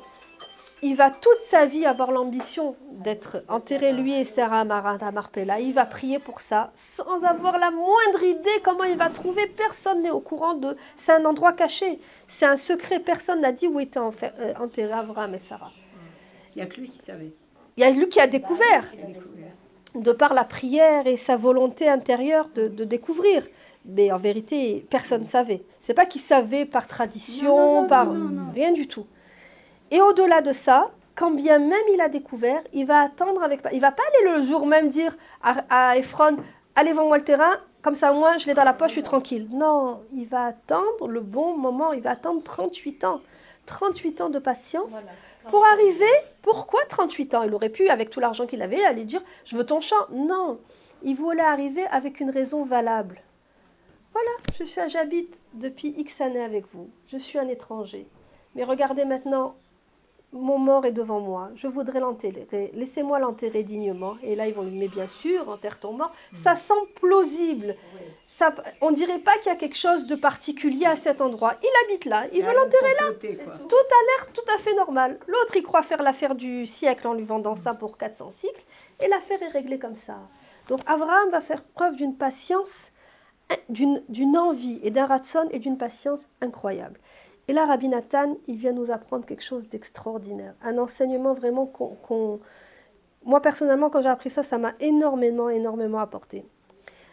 il 0.85 0.97
va 0.97 1.11
toute 1.11 1.51
sa 1.51 1.65
vie 1.65 1.87
avoir 1.87 2.13
l'ambition 2.13 2.77
d'être 3.05 3.43
enterré 3.49 3.95
lui 3.95 4.13
et 4.13 4.29
Sarah 4.37 4.65
Marata 4.65 5.11
Marpella. 5.11 5.59
Il 5.59 5.73
va 5.73 5.87
prier 5.87 6.19
pour 6.19 6.39
ça 6.51 6.73
sans 6.99 7.23
avoir 7.25 7.59
la 7.59 7.71
moindre 7.71 8.23
idée 8.23 8.61
comment 8.63 8.85
il 8.85 8.99
va 8.99 9.09
trouver. 9.09 9.47
Personne 9.57 10.03
n'est 10.03 10.11
au 10.11 10.21
courant 10.21 10.55
de. 10.55 10.77
C'est 11.07 11.13
un 11.13 11.25
endroit 11.25 11.55
caché. 11.55 11.99
C'est 12.39 12.45
un 12.45 12.59
secret. 12.69 13.01
Personne 13.01 13.41
n'a 13.41 13.53
dit 13.53 13.67
où 13.67 13.81
était 13.81 13.99
euh, 13.99 14.53
enterré 14.61 14.93
Abraham 14.93 15.35
et 15.35 15.41
Sarah. 15.49 15.73
Il 16.55 16.59
n'y 16.59 16.63
a 16.63 16.67
que 16.67 16.79
lui 16.79 16.91
qui 16.91 17.01
savait. 17.07 17.33
Il 17.79 17.81
y 17.81 17.85
a 17.85 17.91
lui 17.91 18.07
qui 18.11 18.21
a 18.21 18.27
découvert. 18.27 18.85
De 19.95 20.13
par 20.13 20.35
la 20.35 20.45
prière 20.45 21.07
et 21.07 21.19
sa 21.27 21.37
volonté 21.37 21.89
intérieure 21.89 22.49
de, 22.55 22.85
découvrir. 22.85 23.43
Mais 23.87 24.13
en 24.13 24.19
vérité, 24.19 24.85
personne 24.91 25.25
ne 25.25 25.31
savait. 25.31 25.63
C'est 25.87 25.95
pas 25.95 26.05
qu'il 26.05 26.23
savait 26.29 26.67
par 26.67 26.89
tradition, 26.89 27.87
par 27.89 28.09
rien 28.55 28.73
du 28.73 28.87
tout. 28.87 29.07
Et 29.95 30.01
au-delà 30.01 30.43
de 30.43 30.53
ça, 30.65 30.91
quand 31.17 31.31
bien 31.31 31.61
même 31.61 31.87
il 31.93 32.01
a 32.01 32.09
découvert, 32.09 32.61
il 32.73 32.85
va 32.85 33.03
attendre 33.03 33.45
avec. 33.45 33.61
Il 33.73 33.81
va 33.81 33.93
pas 33.93 34.03
aller 34.03 34.41
le 34.41 34.49
jour 34.49 34.67
même 34.67 34.91
dire 34.91 35.15
à, 35.41 35.65
à 35.71 35.97
Ephron 35.97 36.37
Allez, 36.75 36.93
vends-moi 36.93 37.19
le 37.19 37.25
terrain, 37.25 37.59
comme 37.83 37.97
ça, 37.99 38.13
moi, 38.13 38.37
je 38.39 38.47
l'ai 38.47 38.55
dans 38.55 38.65
la 38.65 38.73
poche, 38.73 38.89
je 38.89 38.95
suis 38.95 39.03
tranquille. 39.05 39.47
Non, 39.53 40.01
il 40.13 40.27
va 40.27 40.47
attendre 40.47 41.07
le 41.07 41.21
bon 41.21 41.57
moment, 41.57 41.93
il 41.93 42.03
va 42.03 42.11
attendre 42.11 42.43
38 42.43 43.05
ans. 43.05 43.21
38 43.67 44.21
ans 44.21 44.31
de 44.31 44.41
patience 44.41 44.91
pour 45.49 45.65
arriver. 45.65 46.13
Pourquoi 46.43 46.81
38 46.89 47.35
ans? 47.35 47.43
Il 47.45 47.55
aurait 47.55 47.69
pu, 47.69 47.89
avec 47.89 48.11
tout 48.11 48.19
l'argent 48.19 48.49
qu'il 48.49 48.63
avait, 48.63 48.85
aller 48.85 49.05
dire 49.05 49.23
Je 49.47 49.57
veux 49.57 49.65
ton 49.65 49.81
champ. 49.81 50.09
Non, 50.11 50.59
il 51.05 51.15
voulait 51.15 51.41
arriver 51.41 51.87
avec 51.93 52.19
une 52.19 52.31
raison 52.31 52.65
valable. 52.65 53.21
Voilà, 54.13 54.31
je 54.59 54.65
suis, 54.65 54.91
j'habite 54.91 55.33
depuis 55.53 55.95
X 55.97 56.11
années 56.21 56.43
avec 56.43 56.65
vous. 56.73 56.91
Je 57.13 57.19
suis 57.19 57.39
un 57.39 57.47
étranger. 57.47 58.09
Mais 58.57 58.65
regardez 58.65 59.05
maintenant 59.05 59.55
mon 60.35 60.59
mort 60.59 60.85
est 60.85 60.93
devant 60.93 61.21
moi, 61.21 61.51
je 61.57 61.69
voudrais 61.69 62.01
l'enterrer, 62.01 62.47
laissez-moi 62.75 63.21
l'enterrer 63.21 63.63
dignement. 63.63 64.17
Et 64.23 64.35
là, 64.35 64.49
ils 64.49 64.55
vont 64.55 64.65
lui 64.65 64.79
dire, 64.79 64.91
bien 64.91 65.09
sûr, 65.23 65.49
enterre 65.49 65.79
ton 65.79 65.93
mort. 65.93 66.13
Mm. 66.33 66.37
Ça 66.43 66.59
semble 66.67 66.89
plausible. 67.01 67.77
Ça, 68.39 68.53
on 68.81 68.91
dirait 68.91 69.21
pas 69.21 69.39
qu'il 69.39 69.53
y 69.53 69.55
a 69.55 69.59
quelque 69.59 69.79
chose 69.81 70.09
de 70.09 70.17
particulier 70.17 70.87
à 70.87 70.97
cet 71.05 71.21
endroit. 71.21 71.55
Il 71.63 71.71
habite 71.85 72.05
là, 72.05 72.25
il, 72.33 72.43
veut 72.43 72.53
l'enterrer 72.53 72.95
là. 73.01 73.13
Tout 73.21 73.77
a 73.77 74.01
l'air 74.09 74.33
tout 74.35 74.53
à 74.53 74.59
fait 74.65 74.75
normal. 74.75 75.21
L'autre, 75.29 75.55
il 75.55 75.63
croit 75.63 75.85
faire 75.85 76.03
l'affaire 76.03 76.35
du 76.35 76.67
siècle 76.79 77.07
en 77.07 77.15
lui 77.15 77.25
vendant 77.25 77.57
ça 77.63 77.75
pour 77.75 77.97
400 77.97 78.33
cycles, 78.41 78.65
et 79.01 79.07
l'affaire 79.07 79.41
est 79.41 79.53
réglée 79.53 79.79
comme 79.79 79.97
ça. 80.05 80.17
Donc 80.69 80.81
Abraham 80.87 81.31
va 81.31 81.43
faire 81.43 81.63
preuve 81.75 81.95
d'une 81.95 82.17
patience, 82.17 82.67
d'une 83.69 84.37
envie 84.37 84.81
et 84.83 84.91
d'un 84.91 85.07
ratson 85.07 85.49
et 85.53 85.61
d'une 85.61 85.79
patience 85.79 86.21
incroyable. 86.41 86.99
Et 87.49 87.53
là, 87.53 87.67
Rabbi 87.67 87.89
Nathan, 87.89 88.37
il 88.49 88.57
vient 88.57 88.73
nous 88.73 88.91
apprendre 88.91 89.27
quelque 89.27 89.45
chose 89.45 89.69
d'extraordinaire, 89.71 90.55
un 90.63 90.79
enseignement 90.79 91.35
vraiment 91.35 91.67
qu'on... 91.67 92.41
Moi, 93.25 93.41
personnellement, 93.41 93.91
quand 93.91 94.03
j'ai 94.03 94.09
appris 94.09 94.31
ça, 94.35 94.45
ça 94.51 94.59
m'a 94.59 94.73
énormément, 94.81 95.49
énormément 95.49 95.99
apporté. 95.99 96.45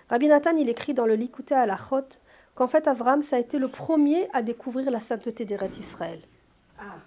Rabbi 0.10 0.28
Nathan, 0.28 0.56
il 0.58 0.70
écrit 0.70 0.94
dans 0.94 1.06
le 1.06 1.16
Likuté 1.16 1.56
à 1.56 1.66
la 1.66 1.78
Chot 1.90 2.08
qu'en 2.56 2.68
fait, 2.68 2.86
Avram, 2.88 3.24
ça 3.30 3.38
a 3.38 3.40
été 3.40 3.58
le 3.58 3.70
premier 3.70 4.28
à 4.34 4.42
découvrir 4.42 4.92
la 4.92 5.02
sainteté 5.08 5.46
des 5.46 5.56
rêves 5.56 5.72
d'Israël. 5.72 6.20
Ah. 6.80 6.98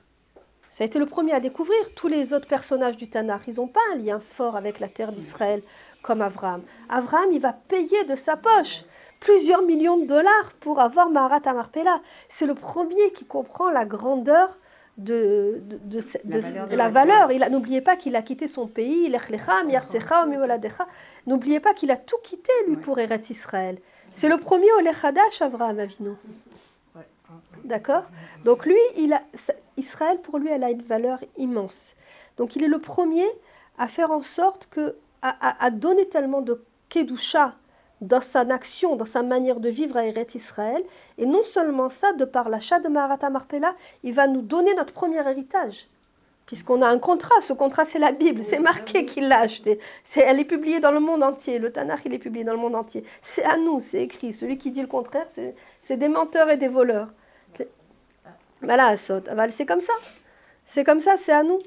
Ça 0.76 0.84
a 0.84 0.86
été 0.86 0.98
le 0.98 1.06
premier 1.06 1.32
à 1.32 1.40
découvrir. 1.40 1.76
Tous 1.96 2.08
les 2.08 2.32
autres 2.32 2.48
personnages 2.48 2.96
du 2.96 3.08
Tanakh, 3.08 3.42
ils 3.46 3.54
n'ont 3.54 3.68
pas 3.68 3.80
un 3.92 3.96
lien 3.96 4.20
fort 4.36 4.56
avec 4.56 4.80
la 4.80 4.88
terre 4.88 5.12
d'Israël 5.12 5.62
comme 6.02 6.22
Avram. 6.22 6.62
Avram, 6.88 7.30
il 7.32 7.40
va 7.40 7.52
payer 7.52 8.04
de 8.04 8.16
sa 8.24 8.36
poche 8.36 8.84
plusieurs 9.24 9.62
millions 9.62 9.96
de 9.98 10.06
dollars 10.06 10.48
pour 10.60 10.80
avoir 10.80 11.10
Maharat 11.10 11.40
Amarpella. 11.46 12.00
C'est 12.38 12.46
le 12.46 12.54
premier 12.54 13.10
qui 13.16 13.24
comprend 13.24 13.70
la 13.70 13.84
grandeur 13.84 14.48
de, 14.98 15.60
de, 15.70 15.78
de, 15.98 16.04
La 16.24 16.36
de- 16.36 16.40
valeur 16.42 16.66
de 16.66 16.70
de 16.72 16.76
la 16.76 16.84
la 16.84 16.90
valeur. 16.90 17.32
Il 17.32 17.44
N'oubliez 17.50 17.80
pas 17.80 17.96
qu'il 17.96 18.14
a 18.16 18.22
quitté 18.22 18.48
son 18.54 18.66
pays. 18.68 19.10
N'oubliez 21.26 21.60
pas 21.60 21.74
qu'il 21.74 21.90
a 21.90 21.96
tout 21.96 22.16
quitté, 22.24 22.52
lui, 22.66 22.76
Ouais. 22.76 22.82
pour 22.82 22.98
Eretz 22.98 23.28
Israël. 23.30 23.78
C'est 24.20 24.28
le 24.28 24.38
premier 24.38 24.70
au 24.78 24.80
Lechadash, 24.80 25.40
Avraham 25.40 25.78
Avinu. 25.80 26.10
Ouais. 26.94 27.02
D'accord 27.64 28.04
Donc 28.44 28.64
lui, 28.66 28.78
il 28.96 29.12
a, 29.12 29.22
ça- 29.46 29.54
Israël, 29.76 30.18
pour 30.22 30.38
lui, 30.38 30.48
elle 30.48 30.62
a 30.62 30.70
une 30.70 30.82
valeur 30.82 31.18
immense. 31.36 31.74
Donc 32.36 32.54
il 32.56 32.62
est 32.62 32.68
le 32.68 32.78
premier 32.78 33.26
à 33.78 33.88
faire 33.88 34.10
en 34.10 34.22
sorte 34.36 34.66
que, 34.70 34.94
à, 35.22 35.30
à- 35.48 35.64
à 35.66 35.70
donner 35.70 36.06
tellement 36.08 36.42
de 36.42 36.62
kedusha 36.90 37.54
dans 38.00 38.22
sa 38.32 38.40
action, 38.40 38.96
dans 38.96 39.06
sa 39.12 39.22
manière 39.22 39.60
de 39.60 39.68
vivre 39.68 39.96
à 39.96 40.04
Eretz 40.06 40.34
Israël. 40.34 40.82
Et 41.18 41.26
non 41.26 41.42
seulement 41.54 41.90
ça, 42.00 42.12
de 42.14 42.24
par 42.24 42.48
l'achat 42.48 42.80
de 42.80 42.88
Maharata 42.88 43.30
Marpella, 43.30 43.74
il 44.02 44.14
va 44.14 44.26
nous 44.26 44.42
donner 44.42 44.74
notre 44.74 44.92
premier 44.92 45.18
héritage. 45.18 45.74
Puisqu'on 46.46 46.82
a 46.82 46.86
un 46.86 46.98
contrat, 46.98 47.34
ce 47.48 47.54
contrat 47.54 47.86
c'est 47.92 47.98
la 47.98 48.12
Bible, 48.12 48.44
c'est 48.50 48.58
marqué 48.58 49.06
qu'il 49.06 49.28
l'a 49.28 49.40
acheté. 49.40 49.78
C'est, 50.12 50.20
elle 50.20 50.38
est 50.38 50.44
publiée 50.44 50.78
dans 50.78 50.90
le 50.90 51.00
monde 51.00 51.22
entier, 51.22 51.58
le 51.58 51.72
Tanakh 51.72 52.02
il 52.04 52.12
est 52.12 52.18
publié 52.18 52.44
dans 52.44 52.52
le 52.52 52.58
monde 52.58 52.74
entier. 52.74 53.02
C'est 53.34 53.44
à 53.44 53.56
nous, 53.56 53.82
c'est 53.90 54.02
écrit. 54.02 54.36
Celui 54.40 54.58
qui 54.58 54.70
dit 54.70 54.82
le 54.82 54.86
contraire, 54.86 55.26
c'est, 55.34 55.54
c'est 55.88 55.96
des 55.96 56.08
menteurs 56.08 56.50
et 56.50 56.58
des 56.58 56.68
voleurs. 56.68 57.08
C'est- 57.56 57.70
Voilà, 58.60 58.96
saute. 59.06 59.26
Aval, 59.28 59.54
c'est 59.56 59.64
comme 59.64 59.80
ça. 59.80 59.94
C'est 60.74 60.84
comme 60.84 61.02
ça, 61.02 61.16
c'est 61.24 61.32
à 61.32 61.42
nous. 61.44 61.60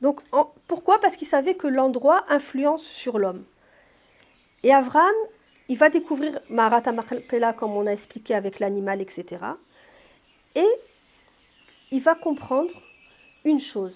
Donc, 0.00 0.20
en- 0.32 0.50
pourquoi? 0.66 0.98
Parce 1.00 1.14
qu'il 1.16 1.28
savait 1.28 1.54
que 1.54 1.68
l'endroit 1.68 2.24
influence 2.28 2.82
sur 3.02 3.18
l'homme. 3.20 3.44
Et 4.64 4.74
Avram, 4.74 5.14
il 5.68 5.78
va 5.78 5.88
découvrir 5.88 6.40
Marpella, 6.50 7.52
comme 7.54 7.72
on 7.72 7.86
a 7.86 7.92
expliqué 7.92 8.34
avec 8.34 8.58
l'animal, 8.58 9.00
etc. 9.00 9.24
Et 10.54 10.68
il 11.90 12.02
va 12.02 12.14
comprendre 12.14 12.70
une 13.44 13.60
chose, 13.72 13.94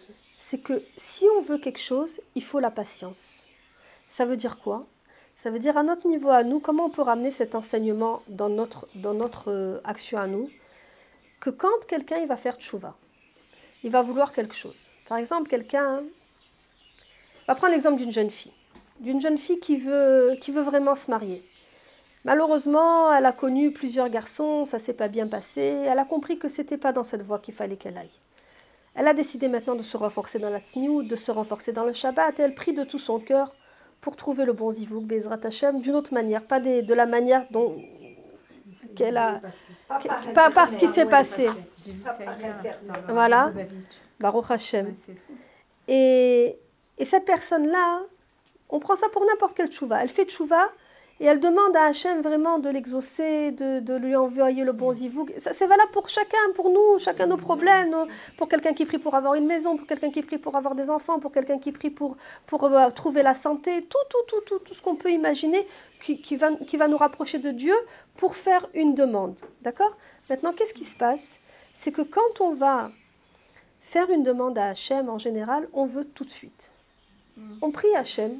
c'est 0.51 0.59
que 0.59 0.83
si 1.17 1.25
on 1.37 1.43
veut 1.43 1.59
quelque 1.59 1.81
chose, 1.89 2.11
il 2.35 2.45
faut 2.45 2.61
la 2.61 2.71
patience. 2.71 3.17
Ça 4.17 4.25
veut 4.25 4.37
dire 4.37 4.59
quoi? 4.63 4.87
Ça 5.43 5.51
veut 5.51 5.59
dire 5.59 5.77
à 5.77 5.83
notre 5.83 6.09
niveau 6.09 6.31
à 6.31 6.43
nous, 6.43 6.61
comment 6.61 6.87
on 6.87 6.91
peut 6.91 7.03
ramener 7.03 7.33
cet 7.39 7.55
enseignement 7.55 8.23
dans 8.29 8.49
notre, 8.49 8.89
dans 8.97 9.15
notre 9.15 9.51
euh, 9.51 9.81
action 9.85 10.19
à 10.19 10.27
nous? 10.27 10.51
Que 11.41 11.51
quand 11.51 11.69
quelqu'un 11.89 12.19
il 12.19 12.27
va 12.27 12.37
faire 12.37 12.59
tchouva, 12.59 12.95
il 13.85 13.91
va 13.91 14.03
vouloir 14.03 14.33
quelque 14.33 14.57
chose. 14.57 14.75
Par 15.09 15.19
exemple, 15.19 15.49
quelqu'un 15.49 16.03
va 17.47 17.55
prendre 17.55 17.73
l'exemple 17.75 17.99
d'une 17.99 18.13
jeune 18.13 18.31
fille, 18.31 18.53
d'une 19.01 19.23
jeune 19.23 19.39
fille 19.39 19.61
qui 19.61 19.77
veut, 19.77 20.37
qui 20.43 20.51
veut 20.51 20.63
vraiment 20.63 20.97
se 20.97 21.11
marier. 21.11 21.43
Malheureusement, 22.29 23.11
elle 23.15 23.25
a 23.25 23.33
connu 23.33 23.71
plusieurs 23.73 24.11
garçons, 24.11 24.69
ça 24.71 24.79
s'est 24.81 24.93
pas 24.93 25.09
bien 25.09 25.29
passé. 25.29 25.63
Elle 25.63 25.99
a 25.99 26.05
compris 26.05 26.39
que 26.39 26.49
c'était 26.57 26.77
pas 26.77 26.93
dans 26.93 27.07
cette 27.11 27.23
voie 27.23 27.39
qu'il 27.39 27.55
fallait 27.55 27.77
qu'elle 27.77 27.97
aille. 27.97 28.11
Elle 28.95 29.09
a 29.09 29.15
décidé 29.15 29.49
maintenant 29.49 29.77
de 29.77 29.83
se 29.85 29.97
renforcer 29.97 30.39
dans 30.39 30.51
la 30.51 30.61
tsniout, 30.61 31.05
de 31.05 31.17
se 31.17 31.31
renforcer 31.31 31.73
dans 31.73 31.85
le 31.85 31.95
Shabbat, 31.95 32.39
et 32.39 32.43
elle 32.43 32.55
prie 32.55 32.75
de 32.75 32.85
tout 32.85 32.99
son 32.99 33.19
cœur 33.19 33.51
pour 34.03 34.15
trouver 34.17 34.45
le 34.45 34.53
bon 34.53 34.75
zivouk, 34.75 35.05
Bezrat 35.05 35.39
Hashem, 35.43 35.81
d'une 35.81 35.95
autre 35.95 36.13
manière, 36.13 36.43
pas 36.45 36.61
de 36.61 36.93
la 36.95 37.07
manière 37.07 37.47
dont 37.51 37.77
qu'elle 38.95 39.17
a, 39.17 39.41
que- 40.03 40.35
pas 40.35 40.51
par 40.51 40.69
ce 40.71 40.77
qui 40.81 40.95
s'est 40.95 41.07
passé. 41.07 41.49
Voilà. 43.09 43.53
Baruch 44.21 44.51
Hashem. 44.51 44.95
Et, 45.89 46.57
et 46.99 47.07
cette 47.07 47.25
personne-là, 47.25 48.01
on 48.69 48.81
prend 48.81 48.99
ça 48.99 49.07
pour 49.15 49.25
n'importe 49.25 49.57
quelle 49.57 49.73
tchouva. 49.73 50.03
Elle 50.03 50.11
fait 50.11 50.27
tchouva 50.27 50.69
et 51.21 51.25
elle 51.27 51.41
demande 51.41 51.75
à 51.77 51.87
Hachem 51.87 52.23
vraiment 52.23 52.59
de 52.61 52.69
l'exaucer, 52.69 53.51
de, 53.51 53.81
de 53.81 53.95
lui 53.97 54.15
envoyer 54.15 54.63
le 54.65 54.73
bon 54.73 54.95
zivouk. 54.95 55.33
C'est 55.43 55.67
valable 55.67 55.91
pour 55.93 56.09
chacun, 56.09 56.39
pour 56.55 56.71
nous, 56.71 56.99
chacun 57.05 57.27
nos 57.27 57.37
problèmes. 57.37 57.91
nos- 57.91 58.07
pour 58.37 58.49
quelqu'un 58.49 58.73
qui 58.75 58.85
prie 58.87 58.99
pour 58.99 59.15
avoir 59.17 59.35
une 59.35 59.47
maison, 59.47 59.77
pour 59.77 59.87
quelqu'un 59.87 60.11
qui 60.13 60.23
prie 60.23 60.39
pour 60.39 60.55
avoir 60.55 60.75
des 60.77 60.89
enfants, 60.89 61.19
pour 61.19 61.33
quelqu'un 61.33 61.59
qui 61.59 61.73
prie 61.73 61.91
pour, 61.91 62.17
pour 62.47 62.65
euh, 62.65 62.91
trouver 62.91 63.23
la 63.23 63.35
santé. 63.43 63.83
Tout, 63.91 63.99
tout, 64.11 64.25
tout, 64.29 64.41
tout, 64.47 64.59
tout 64.65 64.75
ce 64.75 64.83
qu'on 64.83 64.95
peut 64.97 65.11
imaginer 65.11 65.67
qui, 66.05 66.21
qui, 66.23 66.37
va, 66.37 66.53
qui 66.69 66.77
va 66.77 66.87
nous 66.87 66.97
rapprocher 66.99 67.39
de 67.39 67.51
Dieu 67.51 67.75
pour 68.19 68.37
faire 68.37 68.69
une 68.75 68.95
demande. 68.95 69.35
D'accord? 69.63 69.97
Maintenant, 70.31 70.53
qu'est-ce 70.53 70.75
qui 70.75 70.85
se 70.85 70.99
passe? 70.99 71.19
C'est 71.83 71.91
que 71.93 72.03
quand 72.03 72.41
on 72.41 72.55
va 72.55 72.91
faire 73.93 74.09
une 74.11 74.23
demande 74.23 74.57
à 74.59 74.69
Hachem, 74.69 75.09
en 75.09 75.19
général, 75.19 75.67
on 75.73 75.87
veut 75.87 76.07
tout 76.15 76.25
de 76.25 76.31
suite. 76.31 76.53
On 77.63 77.71
prie 77.73 77.93
Hachem. 77.97 78.39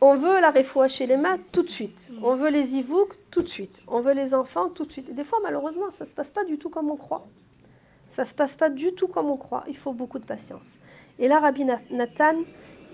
On 0.00 0.16
veut 0.16 0.40
la 0.40 0.50
refoua 0.50 0.88
chez 0.88 1.06
les 1.06 1.16
mains 1.16 1.38
tout 1.52 1.62
de 1.62 1.70
suite. 1.70 1.96
On 2.22 2.36
veut 2.36 2.50
les 2.50 2.64
ivouk 2.68 3.08
tout 3.30 3.42
de 3.42 3.48
suite. 3.48 3.74
On 3.88 4.00
veut 4.00 4.12
les 4.12 4.34
enfants 4.34 4.68
tout 4.70 4.84
de 4.84 4.92
suite. 4.92 5.08
Et 5.08 5.12
des 5.14 5.24
fois, 5.24 5.38
malheureusement, 5.42 5.86
ça 5.98 6.04
ne 6.04 6.10
se 6.10 6.14
passe 6.14 6.28
pas 6.28 6.44
du 6.44 6.58
tout 6.58 6.68
comme 6.68 6.90
on 6.90 6.96
croit. 6.96 7.24
Ça 8.14 8.24
ne 8.24 8.28
se 8.28 8.34
passe 8.34 8.52
pas 8.58 8.68
du 8.70 8.92
tout 8.92 9.08
comme 9.08 9.30
on 9.30 9.36
croit. 9.36 9.64
Il 9.68 9.76
faut 9.78 9.92
beaucoup 9.92 10.18
de 10.18 10.24
patience. 10.26 10.62
Et 11.18 11.28
là, 11.28 11.40
Rabbi 11.40 11.64
Na- 11.64 11.80
Nathan, 11.90 12.34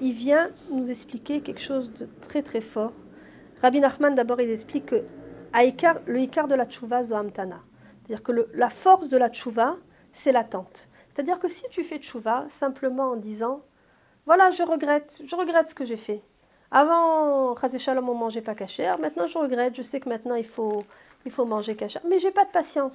il 0.01 0.13
vient 0.15 0.51
nous 0.71 0.89
expliquer 0.89 1.41
quelque 1.41 1.63
chose 1.67 1.91
de 1.99 2.09
très 2.29 2.43
très 2.43 2.61
fort. 2.61 2.93
Rabbi 3.63 3.81
Nachman, 3.81 4.15
d'abord, 4.15 4.41
il 4.41 4.51
explique 4.51 4.87
que 4.87 4.97
le 5.55 6.19
Ikar 6.21 6.49
de 6.49 6.55
la 6.55 6.67
tchouva, 6.67 7.05
Zohamtana. 7.07 7.61
C'est-à-dire 8.07 8.23
que 8.25 8.33
le- 8.33 8.49
la 8.55 8.71
force 8.83 9.09
de 9.09 9.17
la 9.17 9.29
tchouva, 9.31 9.77
c'est 10.23 10.33
l'attente. 10.33 10.73
C'est-à-dire 11.15 11.39
que 11.41 11.49
si 11.49 11.63
tu 11.73 11.85
fais 11.85 11.99
tchouva 11.99 12.47
simplement 12.59 13.11
en 13.11 13.17
disant 13.17 13.61
voilà, 14.25 14.51
je 14.53 14.63
regrette, 14.63 15.11
je 15.29 15.35
regrette 15.35 15.69
ce 15.69 15.75
que 15.75 15.85
j'ai 15.85 15.97
fait. 15.99 16.23
Avant, 16.75 17.55
Shalom, 17.85 18.09
on 18.09 18.15
mangeait 18.15 18.41
pas 18.41 18.55
cachère. 18.55 18.99
Maintenant, 18.99 19.27
je 19.29 19.37
regrette. 19.37 19.77
Je 19.77 19.83
sais 19.91 20.01
que 20.01 20.09
maintenant, 20.09 20.37
il 20.37 20.47
faut, 20.47 20.85
il 21.27 21.33
faut 21.33 21.45
manger 21.45 21.77
cachère. 21.77 22.01
Mais 22.09 22.19
j'ai 22.21 22.31
pas 22.31 22.47
de 22.47 22.51
patience. 22.51 22.93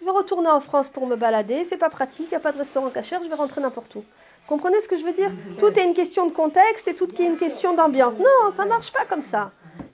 Je 0.00 0.04
vais 0.04 0.10
retourner 0.10 0.48
en 0.48 0.60
France 0.60 0.86
pour 0.92 1.06
me 1.06 1.16
balader. 1.16 1.66
C'est 1.70 1.78
pas 1.78 1.88
pratique. 1.88 2.26
Il 2.26 2.28
n'y 2.28 2.36
a 2.36 2.40
pas 2.40 2.52
de 2.52 2.58
restaurant 2.58 2.90
cachère. 2.90 3.22
Je 3.24 3.28
vais 3.28 3.34
rentrer 3.34 3.62
n'importe 3.62 3.94
où. 3.94 4.04
Comprenez 4.46 4.76
ce 4.82 4.88
que 4.88 4.98
je 4.98 5.04
veux 5.04 5.12
dire? 5.14 5.30
Tout 5.58 5.68
est 5.68 5.84
une 5.84 5.94
question 5.94 6.26
de 6.26 6.32
contexte 6.32 6.86
et 6.86 6.94
tout 6.94 7.08
est 7.10 7.24
une 7.24 7.38
question 7.38 7.74
d'ambiance. 7.74 8.14
Non, 8.18 8.52
ça 8.56 8.66
marche 8.66 8.92
pas 8.92 9.06
comme 9.06 9.24
ça. 9.30 9.52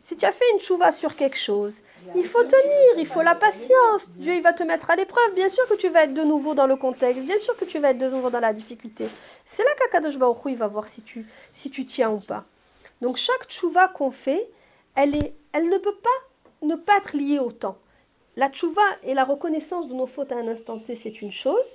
Si 0.08 0.16
tu 0.16 0.24
as 0.24 0.32
fait 0.32 0.44
une 0.52 0.60
chouva 0.66 0.92
sur 0.94 1.14
quelque 1.16 1.38
chose, 1.46 1.72
il 2.14 2.28
faut 2.28 2.42
tenir, 2.42 2.98
il 2.98 3.06
faut 3.08 3.22
la 3.22 3.34
patience. 3.36 4.02
Dieu, 4.16 4.34
il 4.34 4.42
va 4.42 4.52
te 4.52 4.62
mettre 4.64 4.90
à 4.90 4.96
l'épreuve. 4.96 5.34
Bien 5.34 5.50
sûr 5.50 5.68
que 5.68 5.74
tu 5.74 5.88
vas 5.88 6.04
être 6.04 6.14
de 6.14 6.22
nouveau 6.22 6.54
dans 6.54 6.66
le 6.66 6.76
contexte. 6.76 7.22
Bien 7.22 7.38
sûr 7.44 7.56
que 7.56 7.64
tu 7.64 7.78
vas 7.78 7.92
être 7.92 7.98
de 7.98 8.10
nouveau 8.10 8.30
dans 8.30 8.40
la 8.40 8.52
difficulté. 8.52 9.08
C'est 9.56 9.62
là 9.62 9.70
qu'Akadosh 9.78 10.16
Baruch 10.16 10.44
Hu, 10.44 10.50
il 10.50 10.56
va 10.58 10.66
voir 10.66 10.84
si 10.94 11.02
tu, 11.02 11.24
si 11.62 11.70
tu 11.70 11.86
tiens 11.86 12.10
ou 12.10 12.20
pas. 12.20 12.44
Donc 13.04 13.18
chaque 13.18 13.50
tchouva 13.50 13.88
qu'on 13.88 14.12
fait, 14.12 14.48
elle, 14.96 15.14
est, 15.14 15.34
elle 15.52 15.68
ne 15.68 15.76
peut 15.76 15.96
pas 16.02 16.66
ne 16.66 16.74
pas 16.74 16.96
être 16.96 17.14
liée 17.14 17.38
au 17.38 17.52
temps. 17.52 17.76
La 18.34 18.48
tchouva 18.48 18.80
et 19.02 19.12
la 19.12 19.24
reconnaissance 19.24 19.88
de 19.88 19.92
nos 19.92 20.06
fautes 20.06 20.32
à 20.32 20.36
un 20.36 20.48
instant 20.48 20.78
T, 20.78 20.98
c'est 21.02 21.20
une 21.20 21.30
chose. 21.30 21.66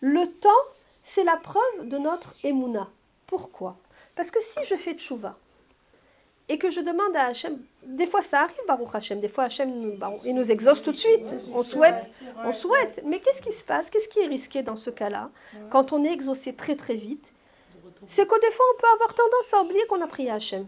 Le 0.00 0.26
temps, 0.40 0.48
c'est 1.14 1.24
la 1.24 1.36
preuve 1.36 1.88
de 1.90 1.98
notre 1.98 2.32
émouna. 2.42 2.88
Pourquoi? 3.26 3.76
Parce 4.16 4.30
que 4.30 4.38
si 4.54 4.66
je 4.70 4.76
fais 4.76 4.94
tchouva 4.94 5.36
et 6.48 6.56
que 6.56 6.70
je 6.70 6.80
demande 6.80 7.14
à 7.16 7.26
Hachem, 7.26 7.58
des 7.84 8.06
fois 8.06 8.20
ça 8.30 8.40
arrive, 8.40 8.56
Baruch 8.66 8.94
Hachem, 8.94 9.20
des 9.20 9.28
fois 9.28 9.44
Hachem 9.44 9.94
il 10.24 10.34
nous 10.34 10.50
exauce 10.50 10.82
tout 10.84 10.92
de 10.92 10.96
suite, 10.96 11.26
on 11.52 11.64
souhaite, 11.64 12.02
on 12.44 12.52
souhaite, 12.54 13.02
mais 13.04 13.20
qu'est-ce 13.20 13.42
qui 13.42 13.58
se 13.58 13.64
passe? 13.64 13.84
Qu'est-ce 13.90 14.08
qui 14.08 14.20
est 14.20 14.26
risqué 14.26 14.62
dans 14.62 14.78
ce 14.78 14.88
cas-là? 14.88 15.28
Quand 15.70 15.92
on 15.92 16.02
est 16.02 16.12
exaucé 16.12 16.54
très 16.54 16.76
très 16.76 16.94
vite, 16.94 17.24
c'est 18.16 18.26
que 18.26 18.40
des 18.40 18.54
fois 18.54 18.64
on 18.74 18.80
peut 18.80 18.88
avoir 18.94 19.14
tendance 19.14 19.52
à 19.52 19.62
oublier 19.62 19.86
qu'on 19.86 20.00
a 20.00 20.06
prié 20.06 20.30
Hachem. 20.30 20.66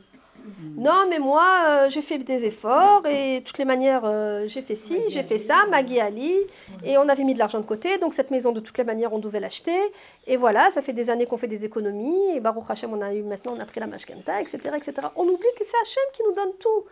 Non, 0.76 1.06
mais 1.08 1.18
moi, 1.18 1.46
euh, 1.66 1.90
j'ai 1.90 2.02
fait 2.02 2.18
des 2.18 2.44
efforts 2.44 3.06
et 3.06 3.40
de 3.40 3.44
toutes 3.44 3.56
les 3.58 3.64
manières, 3.64 4.02
euh, 4.04 4.46
j'ai 4.48 4.60
fait 4.62 4.78
ci, 4.86 4.98
j'ai 5.08 5.22
fait 5.22 5.46
ça, 5.48 5.64
Maggie 5.70 6.00
Ali, 6.00 6.36
et 6.84 6.98
on 6.98 7.08
avait 7.08 7.24
mis 7.24 7.32
de 7.32 7.38
l'argent 7.38 7.60
de 7.60 7.64
côté, 7.64 7.96
donc 7.98 8.12
cette 8.14 8.30
maison, 8.30 8.52
de 8.52 8.60
toutes 8.60 8.76
les 8.76 8.84
manières, 8.84 9.12
on 9.12 9.18
devait 9.18 9.40
l'acheter. 9.40 9.78
Et 10.26 10.36
voilà, 10.36 10.70
ça 10.74 10.82
fait 10.82 10.92
des 10.92 11.08
années 11.08 11.26
qu'on 11.26 11.38
fait 11.38 11.48
des 11.48 11.64
économies, 11.64 12.36
et 12.36 12.40
Baruch 12.40 12.64
Hashem, 12.68 12.92
on 12.92 13.00
a 13.00 13.14
eu 13.14 13.22
maintenant, 13.22 13.54
on 13.56 13.60
a 13.60 13.64
pris 13.64 13.80
la 13.80 13.86
Mashkenta, 13.86 14.42
etc., 14.42 14.58
etc. 14.76 15.08
On 15.16 15.24
oublie 15.24 15.54
que 15.58 15.64
c'est 15.64 15.80
Hachem 15.82 16.12
qui 16.14 16.22
nous 16.28 16.34
donne 16.34 16.52
tout. 16.60 16.84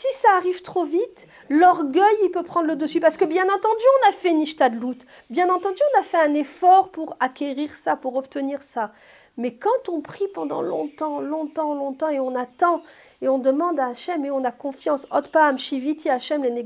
Si 0.00 0.06
ça 0.22 0.36
arrive 0.36 0.62
trop 0.62 0.84
vite, 0.84 1.18
l'orgueil, 1.50 2.16
il 2.22 2.30
peut 2.30 2.44
prendre 2.44 2.68
le 2.68 2.76
dessus. 2.76 3.00
Parce 3.00 3.16
que 3.16 3.24
bien 3.24 3.44
entendu, 3.44 3.82
on 3.96 4.08
a 4.08 4.12
fait 4.22 4.32
Nishtadlout. 4.32 4.96
Bien 5.28 5.50
entendu, 5.50 5.80
on 5.94 6.00
a 6.00 6.04
fait 6.04 6.18
un 6.18 6.34
effort 6.34 6.90
pour 6.90 7.16
acquérir 7.18 7.68
ça, 7.84 7.96
pour 7.96 8.14
obtenir 8.14 8.60
ça. 8.74 8.92
Mais 9.38 9.54
quand 9.54 9.88
on 9.88 10.02
prie 10.02 10.28
pendant 10.34 10.60
longtemps, 10.60 11.20
longtemps, 11.20 11.74
longtemps, 11.74 12.08
et 12.08 12.20
on 12.20 12.34
attend, 12.34 12.82
et 13.22 13.28
on 13.28 13.38
demande 13.38 13.78
à 13.78 13.86
Hachem, 13.86 14.24
et 14.24 14.30
on 14.30 14.44
a 14.44 14.50
confiance, 14.52 15.00
Otpam, 15.10 15.58
Shiviti, 15.58 16.10
Hachem, 16.10 16.42
les 16.42 16.64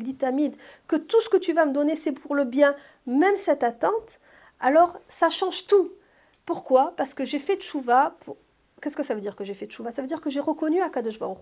que 0.89 0.97
tout 0.97 1.21
ce 1.25 1.29
que 1.29 1.37
tu 1.37 1.53
vas 1.53 1.67
me 1.67 1.73
donner, 1.73 2.01
c'est 2.03 2.13
pour 2.13 2.35
le 2.35 2.45
bien, 2.45 2.75
même 3.07 3.37
cette 3.45 3.63
attente, 3.63 3.93
alors 4.59 4.97
ça 5.21 5.29
change 5.39 5.55
tout. 5.69 5.91
Pourquoi? 6.47 6.95
Parce 6.97 7.13
que 7.15 7.25
j'ai 7.25 7.41
fait 7.41 7.57
tchouva 7.57 8.15
pour... 8.25 8.37
Qu'est-ce 8.81 8.97
que 8.97 9.05
ça 9.05 9.15
veut 9.15 9.21
dire 9.21 9.37
que 9.37 9.45
j'ai 9.45 9.55
fait 9.55 9.67
tchouva? 9.67 9.93
Ça 9.93 10.03
veut 10.03 10.09
dire 10.09 10.21
que 10.21 10.31
j'ai 10.31 10.41
reconnu 10.41 10.81
Akadosh 10.83 11.19
Baruch. 11.19 11.39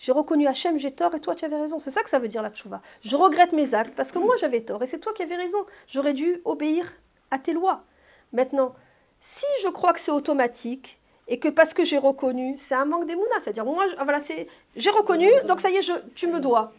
J'ai 0.00 0.12
reconnu 0.12 0.46
Hachem, 0.46 0.78
j'ai 0.78 0.92
tort 0.92 1.12
et 1.14 1.20
toi 1.20 1.34
tu 1.34 1.44
avais 1.44 1.60
raison. 1.60 1.80
C'est 1.84 1.92
ça 1.92 2.02
que 2.04 2.10
ça 2.10 2.20
veut 2.20 2.28
dire 2.28 2.42
la 2.42 2.50
tchouva. 2.50 2.82
Je 3.04 3.16
regrette 3.16 3.52
mes 3.52 3.74
actes 3.74 3.96
parce 3.96 4.10
que 4.12 4.18
moi 4.18 4.36
j'avais 4.40 4.60
tort 4.60 4.80
et 4.82 4.88
c'est 4.90 5.00
toi 5.00 5.12
qui 5.14 5.24
avais 5.24 5.34
raison. 5.34 5.58
J'aurais 5.92 6.12
dû 6.12 6.40
obéir 6.44 6.92
à 7.32 7.40
tes 7.40 7.52
lois. 7.52 7.80
Maintenant, 8.32 8.74
si 9.44 9.64
je 9.64 9.68
crois 9.70 9.92
que 9.92 10.00
c'est 10.04 10.12
automatique 10.12 10.96
et 11.28 11.38
que 11.38 11.48
parce 11.48 11.72
que 11.72 11.84
j'ai 11.84 11.98
reconnu, 11.98 12.58
c'est 12.68 12.74
un 12.74 12.84
manque 12.84 13.06
d'émouna, 13.06 13.36
c'est-à-dire 13.42 13.64
moi, 13.64 13.84
ah, 13.98 14.04
voilà, 14.04 14.20
c'est, 14.26 14.46
j'ai 14.76 14.90
reconnu, 14.90 15.28
donc 15.46 15.60
ça 15.60 15.70
y 15.70 15.76
est, 15.76 15.82
je, 15.82 15.92
tu 16.16 16.26
me 16.26 16.40
dois. 16.40 16.72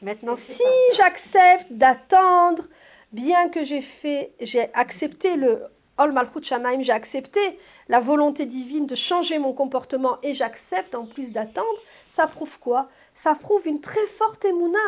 Maintenant, 0.00 0.36
si 0.46 0.96
j'accepte 0.96 1.72
d'attendre, 1.72 2.64
bien 3.12 3.48
que 3.50 3.64
j'ai 3.64 3.82
fait, 4.00 4.32
j'ai 4.40 4.68
accepté 4.74 5.36
le 5.36 5.62
Ol 5.98 6.12
Malchut 6.12 6.44
Shamaim, 6.44 6.82
j'ai 6.82 6.92
accepté 6.92 7.40
la 7.88 8.00
volonté 8.00 8.46
divine 8.46 8.86
de 8.86 8.96
changer 8.96 9.38
mon 9.38 9.52
comportement 9.52 10.18
et 10.22 10.34
j'accepte 10.34 10.94
en 10.94 11.06
plus 11.06 11.26
d'attendre, 11.26 11.78
ça 12.16 12.26
prouve 12.26 12.50
quoi? 12.60 12.88
Ça 13.22 13.34
prouve 13.36 13.66
une 13.66 13.80
très 13.80 14.06
forte 14.18 14.44
émouna. 14.44 14.78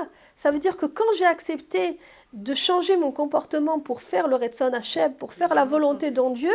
Ça 0.43 0.51
veut 0.51 0.59
dire 0.59 0.77
que 0.77 0.87
quand 0.87 1.05
j'ai 1.19 1.25
accepté 1.25 1.99
de 2.33 2.55
changer 2.67 2.97
mon 2.97 3.13
comportement 3.13 3.79
pour 3.79 4.03
faire 4.03 4.29
le 4.29 4.37
Retson 4.37 4.73
Hashem, 4.73 5.15
pour 5.15 5.33
faire 5.35 5.55
la 5.55 5.65
volonté 5.65 6.11
de 6.11 6.35
Dieu, 6.35 6.55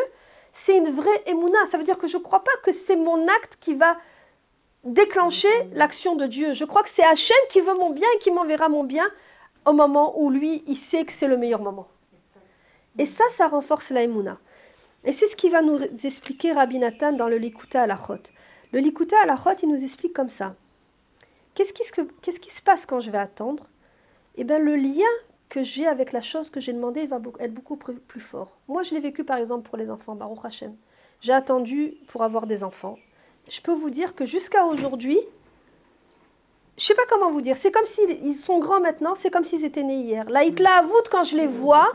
c'est 0.66 0.76
une 0.76 0.92
vraie 0.96 1.24
émouna. 1.26 1.58
Ça 1.72 1.78
veut 1.78 1.86
dire 1.86 1.98
que 1.98 2.08
je 2.08 2.18
ne 2.18 2.24
crois 2.24 2.44
pas 2.44 2.52
que 2.64 2.72
c'est 2.86 2.96
mon 2.96 3.28
acte 3.28 3.58
qui 3.62 3.76
va 3.76 3.96
déclencher 4.84 5.48
l'action 5.74 6.16
de 6.16 6.28
Dieu. 6.28 6.54
Je 6.56 6.66
crois 6.66 6.84
que 6.84 6.90
c'est 6.96 7.04
Hachem 7.04 7.38
qui 7.52 7.62
veut 7.62 7.76
mon 7.76 7.92
bien 7.92 8.08
et 8.16 8.20
qui 8.20 8.32
m'enverra 8.32 8.70
mon 8.70 8.84
bien 8.84 9.06
au 9.66 9.74
moment 9.74 10.20
où 10.20 10.30
lui, 10.30 10.64
il 10.68 10.78
sait 10.92 11.06
que 11.06 11.12
c'est 11.20 11.28
le 11.28 11.38
meilleur 11.38 11.62
moment. 11.62 11.88
Et 12.98 13.08
ça, 13.18 13.24
ça 13.38 13.48
renforce 13.48 13.90
la 13.90 14.04
émouna. 14.04 14.38
Et 15.06 15.16
c'est 15.20 15.30
ce 15.30 15.36
qui 15.38 15.50
va 15.50 15.62
nous 15.62 15.80
expliquer 16.04 16.52
Rabbi 16.52 16.78
Nathan 16.78 17.14
dans 17.14 17.28
le 17.28 17.38
Likuta 17.38 17.84
à 17.84 17.88
la 17.88 17.98
Chot. 18.06 18.20
Le 18.74 18.80
Likuta 18.80 19.16
à 19.24 19.26
la 19.26 19.38
Chot, 19.38 19.58
il 19.64 19.70
nous 19.70 19.86
explique 19.86 20.14
comme 20.14 20.30
ça. 20.38 20.56
Qu'est-ce 21.60 22.40
qui, 22.40 22.50
se 22.58 22.64
passe 22.64 22.80
quand 22.88 23.02
je 23.02 23.10
vais 23.10 23.18
attendre? 23.18 23.66
Eh 24.36 24.46
bien, 24.46 24.60
le 24.60 24.78
lien 24.78 25.12
que 25.50 25.62
j'ai 25.62 25.86
avec 25.86 26.14
la 26.14 26.22
chose 26.22 26.50
que 26.52 26.62
j'ai 26.62 26.72
demandé 26.72 27.06
va 27.08 27.20
être 27.40 27.54
beaucoup 27.54 27.76
plus 27.76 28.22
fort. 28.32 28.52
Moi, 28.70 28.84
je 28.84 28.94
l'ai 28.94 29.02
vécu 29.02 29.26
par 29.26 29.38
exemple 29.38 29.68
pour 29.68 29.78
les 29.78 29.90
enfants, 29.90 30.16
Baruch 30.16 30.40
Hashem. 30.46 30.74
J'ai 31.22 31.34
attendu 31.34 31.96
pour 32.14 32.24
avoir 32.24 32.48
des 32.48 32.64
enfants. 32.64 32.98
Je 33.50 33.62
peux 33.64 33.74
vous 33.74 33.90
dire 33.90 34.16
que 34.16 34.26
jusqu'à 34.26 34.64
aujourd'hui, 34.68 35.20
je 36.78 36.86
sais 36.86 36.96
pas 36.96 37.08
comment 37.10 37.32
vous 37.32 37.42
dire, 37.42 37.58
c'est 37.62 37.72
comme 37.72 37.88
s'ils 37.94 38.40
sont 38.46 38.60
grands 38.60 38.80
maintenant, 38.80 39.16
c'est 39.22 39.30
comme 39.30 39.46
s'ils 39.48 39.66
étaient 39.66 39.84
nés 39.84 40.04
hier. 40.04 40.28
Ils 40.30 40.56
l'avouent 40.56 41.10
quand 41.12 41.26
je 41.26 41.36
les 41.36 41.48
vois, 41.48 41.92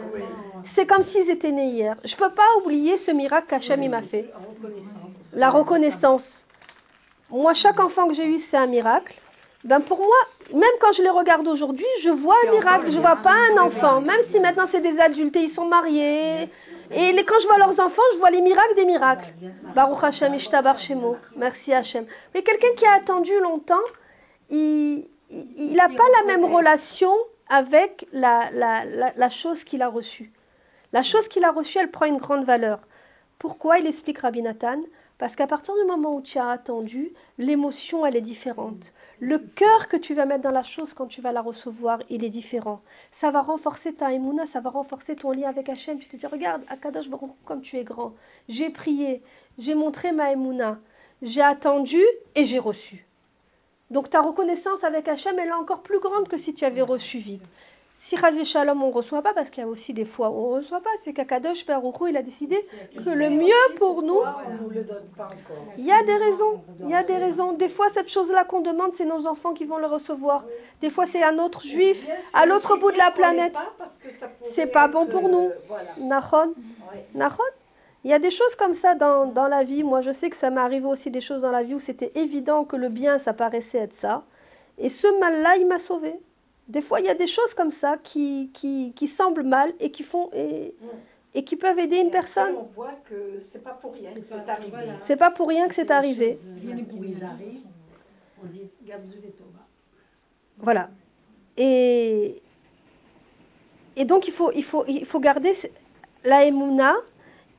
c'est 0.74 0.86
comme 0.86 1.06
s'ils 1.06 1.30
étaient 1.30 1.52
nés 1.52 1.70
hier. 1.70 1.96
Je 2.04 2.14
peux 2.16 2.34
pas 2.34 2.58
oublier 2.60 3.00
ce 3.06 3.12
miracle 3.12 3.46
qu'Hachem 3.48 3.88
m'a 3.88 4.02
fait. 4.02 4.30
La 5.32 5.48
reconnaissance. 5.48 6.22
Moi, 7.30 7.54
chaque 7.54 7.80
enfant 7.80 8.08
que 8.08 8.14
j'ai 8.14 8.26
eu, 8.26 8.44
c'est 8.50 8.58
un 8.58 8.66
miracle 8.66 9.14
ben 9.64 9.80
pour 9.80 9.98
moi, 9.98 10.16
même 10.52 10.76
quand 10.80 10.92
je 10.92 11.02
les 11.02 11.10
regarde 11.10 11.46
aujourd'hui, 11.48 11.86
je 12.02 12.10
vois 12.10 12.36
un 12.46 12.50
miracle, 12.52 12.92
je 12.92 12.98
vois 12.98 13.16
pas 13.16 13.32
un 13.32 13.56
enfant, 13.58 14.00
même 14.02 14.20
si 14.30 14.38
maintenant 14.38 14.66
c'est 14.70 14.82
des 14.82 14.98
adultes 15.00 15.34
et 15.36 15.40
ils 15.44 15.54
sont 15.54 15.64
mariés. 15.64 16.50
Et 16.90 17.12
les, 17.12 17.24
quand 17.24 17.40
je 17.40 17.46
vois 17.46 17.58
leurs 17.58 17.80
enfants, 17.80 18.02
je 18.12 18.18
vois 18.18 18.30
les 18.30 18.42
miracles 18.42 18.74
des 18.76 18.84
miracles. 18.84 19.32
Baruch 19.74 20.04
Hashem, 20.04 20.34
Ishtabar 20.34 20.78
Shemo. 20.80 21.16
Merci 21.36 21.72
Hashem. 21.72 22.04
Mais 22.34 22.42
quelqu'un 22.42 22.74
qui 22.76 22.84
a 22.84 22.92
attendu 22.92 23.32
longtemps, 23.40 23.86
il 24.50 25.06
n'a 25.30 25.88
pas 25.88 26.08
la 26.20 26.26
même 26.26 26.44
relation 26.44 27.12
avec 27.48 28.06
la, 28.12 28.50
la, 28.52 28.84
la, 28.84 29.12
la 29.16 29.30
chose 29.42 29.58
qu'il 29.64 29.80
a 29.82 29.88
reçue. 29.88 30.30
La 30.92 31.02
chose 31.02 31.26
qu'il 31.28 31.44
a 31.44 31.50
reçue, 31.52 31.78
elle 31.78 31.90
prend 31.90 32.04
une 32.04 32.18
grande 32.18 32.44
valeur. 32.44 32.80
Pourquoi 33.38 33.78
Il 33.78 33.86
explique 33.86 34.18
Rabbi 34.18 34.42
Nathan? 34.42 34.80
Parce 35.18 35.34
qu'à 35.36 35.46
partir 35.46 35.74
du 35.74 35.86
moment 35.86 36.14
où 36.16 36.22
tu 36.22 36.38
as 36.38 36.50
attendu, 36.50 37.12
l'émotion, 37.38 38.04
elle 38.04 38.16
est 38.16 38.20
différente. 38.20 38.82
Le 39.20 39.38
cœur 39.38 39.88
que 39.88 39.96
tu 39.96 40.14
vas 40.14 40.26
mettre 40.26 40.42
dans 40.42 40.50
la 40.50 40.64
chose 40.64 40.88
quand 40.96 41.06
tu 41.06 41.20
vas 41.20 41.32
la 41.32 41.40
recevoir, 41.40 42.00
il 42.10 42.24
est 42.24 42.30
différent. 42.30 42.82
Ça 43.20 43.30
va 43.30 43.42
renforcer 43.42 43.94
ta 43.94 44.12
émouna, 44.12 44.44
ça 44.52 44.60
va 44.60 44.70
renforcer 44.70 45.14
ton 45.16 45.30
lien 45.30 45.48
avec 45.48 45.68
Hachem. 45.68 45.98
Tu 45.98 46.08
te 46.08 46.16
dis, 46.16 46.26
regarde, 46.26 46.62
Akadosh 46.68 47.08
Baruch 47.08 47.30
comme 47.44 47.62
tu 47.62 47.76
es 47.76 47.84
grand. 47.84 48.14
J'ai 48.48 48.70
prié, 48.70 49.22
j'ai 49.58 49.74
montré 49.74 50.12
ma 50.12 50.32
émouna, 50.32 50.78
j'ai 51.22 51.42
attendu 51.42 52.02
et 52.34 52.46
j'ai 52.48 52.58
reçu. 52.58 53.06
Donc 53.90 54.10
ta 54.10 54.20
reconnaissance 54.20 54.82
avec 54.82 55.06
Hachem, 55.06 55.38
elle 55.38 55.48
est 55.48 55.52
encore 55.52 55.82
plus 55.82 56.00
grande 56.00 56.28
que 56.28 56.38
si 56.40 56.54
tu 56.54 56.64
avais 56.64 56.82
reçu 56.82 57.18
vite. 57.18 57.42
Si 58.08 58.16
Chazé 58.18 58.44
Shalom, 58.46 58.82
on 58.82 58.88
ne 58.88 58.92
reçoit 58.92 59.22
pas, 59.22 59.32
parce 59.32 59.48
qu'il 59.50 59.62
y 59.62 59.66
a 59.66 59.68
aussi 59.68 59.94
des 59.94 60.04
fois 60.04 60.28
où 60.30 60.34
on 60.34 60.56
ne 60.56 60.62
reçoit 60.62 60.80
pas, 60.80 60.90
c'est 61.04 61.12
qu'Akadosh 61.14 61.64
Baruch 61.66 61.94
il 62.08 62.16
a 62.16 62.22
décidé 62.22 62.66
que 62.96 63.10
le 63.10 63.30
mieux 63.30 63.76
pour 63.78 64.02
nous, 64.02 64.20
il 65.78 65.86
y 65.86 65.92
a 65.92 66.02
des 66.02 66.16
raisons, 66.16 66.62
il 66.80 66.90
y 66.90 66.94
a 66.94 67.02
des 67.02 67.16
raisons. 67.16 67.52
Des 67.52 67.70
fois, 67.70 67.86
cette 67.94 68.10
chose-là 68.10 68.44
qu'on 68.44 68.60
demande, 68.60 68.92
c'est 68.98 69.06
nos 69.06 69.26
enfants 69.26 69.54
qui 69.54 69.64
vont 69.64 69.78
le 69.78 69.86
recevoir. 69.86 70.44
Des 70.82 70.90
fois, 70.90 71.06
c'est 71.12 71.22
un 71.22 71.38
autre 71.38 71.62
juif, 71.62 71.96
à 72.34 72.44
l'autre 72.44 72.76
bout 72.76 72.92
de 72.92 72.98
la 72.98 73.10
planète. 73.12 73.54
C'est 74.54 74.72
pas 74.72 74.88
bon 74.88 75.06
pour 75.06 75.28
nous. 75.28 75.50
Nahon 75.98 76.54
Nahon 77.14 77.38
il 78.04 78.10
y 78.10 78.12
a 78.12 78.18
des 78.18 78.30
choses 78.30 78.54
comme 78.58 78.76
ça 78.82 78.94
dans, 78.94 79.26
dans 79.26 79.48
la 79.48 79.64
vie. 79.64 79.82
Moi, 79.82 80.02
je 80.02 80.10
sais 80.20 80.28
que 80.28 80.36
ça 80.36 80.50
m'est 80.50 80.60
arrivé 80.60 80.84
aussi 80.84 81.10
des 81.10 81.22
choses 81.22 81.40
dans 81.40 81.50
la 81.50 81.62
vie 81.62 81.74
où 81.74 81.80
c'était 81.86 82.12
évident 82.14 82.64
que 82.64 82.76
le 82.76 82.90
bien, 82.90 83.18
ça 83.24 83.32
paraissait 83.32 83.78
être 83.78 83.94
ça. 84.02 84.24
Et 84.76 84.90
ce 85.00 85.20
mal-là, 85.20 85.56
il 85.56 85.66
m'a 85.66 85.78
sauvé. 85.88 86.12
Des 86.68 86.82
fois, 86.82 87.00
il 87.00 87.06
y 87.06 87.10
a 87.10 87.14
des 87.14 87.28
choses 87.28 87.54
comme 87.56 87.72
ça 87.80 87.98
qui, 88.04 88.50
qui, 88.54 88.94
qui 88.96 89.08
semblent 89.18 89.42
mal 89.42 89.72
et 89.80 89.90
qui 89.90 90.02
font 90.04 90.30
et, 90.32 90.74
et 91.34 91.44
qui 91.44 91.56
peuvent 91.56 91.78
aider 91.78 91.96
une 91.96 92.10
personne. 92.10 92.54
On 92.56 92.74
voit 92.74 92.94
que 93.08 93.42
c'est 93.52 93.62
pas 93.62 93.74
pour 93.80 93.92
rien 93.92 94.12
que 94.14 94.20
c'est 94.28 94.48
arrivé. 94.50 94.76
C'est 95.06 95.16
pas 95.16 95.30
pour 95.30 95.48
rien 95.48 95.68
que 95.68 95.74
c'est 95.74 95.90
arrivé. 95.90 96.38
Voilà. 100.58 100.88
Et 101.56 102.40
et 103.96 104.04
donc 104.04 104.26
il 104.26 104.32
faut 104.34 104.50
il 104.52 104.64
faut 104.64 104.84
il 104.88 105.06
faut 105.06 105.20
garder 105.20 105.54
la 106.24 106.44
émouna 106.46 106.94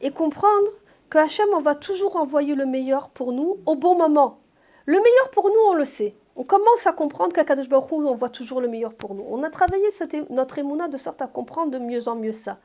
et 0.02 0.12
comprendre 0.12 0.70
que 1.10 1.18
Hachem 1.18 1.48
on 1.54 1.62
va 1.62 1.76
toujours 1.76 2.16
envoyer 2.16 2.56
le 2.56 2.66
meilleur 2.66 3.10
pour 3.10 3.32
nous 3.32 3.58
au 3.66 3.76
bon 3.76 3.96
moment. 3.96 4.40
Le 4.86 4.98
meilleur 4.98 5.30
pour 5.32 5.48
nous, 5.50 5.60
on 5.70 5.74
le 5.74 5.88
sait 5.98 6.14
on 6.36 6.44
commence 6.44 6.86
à 6.86 6.92
comprendre 6.92 7.34
qu'à 7.34 7.46
Kadosh 7.46 7.70
Baruch 7.70 7.92
on 7.92 8.16
voit 8.16 8.30
toujours 8.30 8.62
le 8.62 8.68
meilleur 8.68 8.94
pour 8.94 9.16
nous. 9.16 9.26
On 9.28 9.44
a 9.44 9.50
travaillé 9.50 9.86
notre 10.30 10.58
émouna 10.58 10.88
de 10.88 10.98
sorte 11.00 11.22
à 11.22 11.28
comprendre 11.28 11.72
de 11.72 11.80
mieux 11.80 12.08
en 12.08 12.16
mieux 12.16 12.36
ça. 12.44 12.58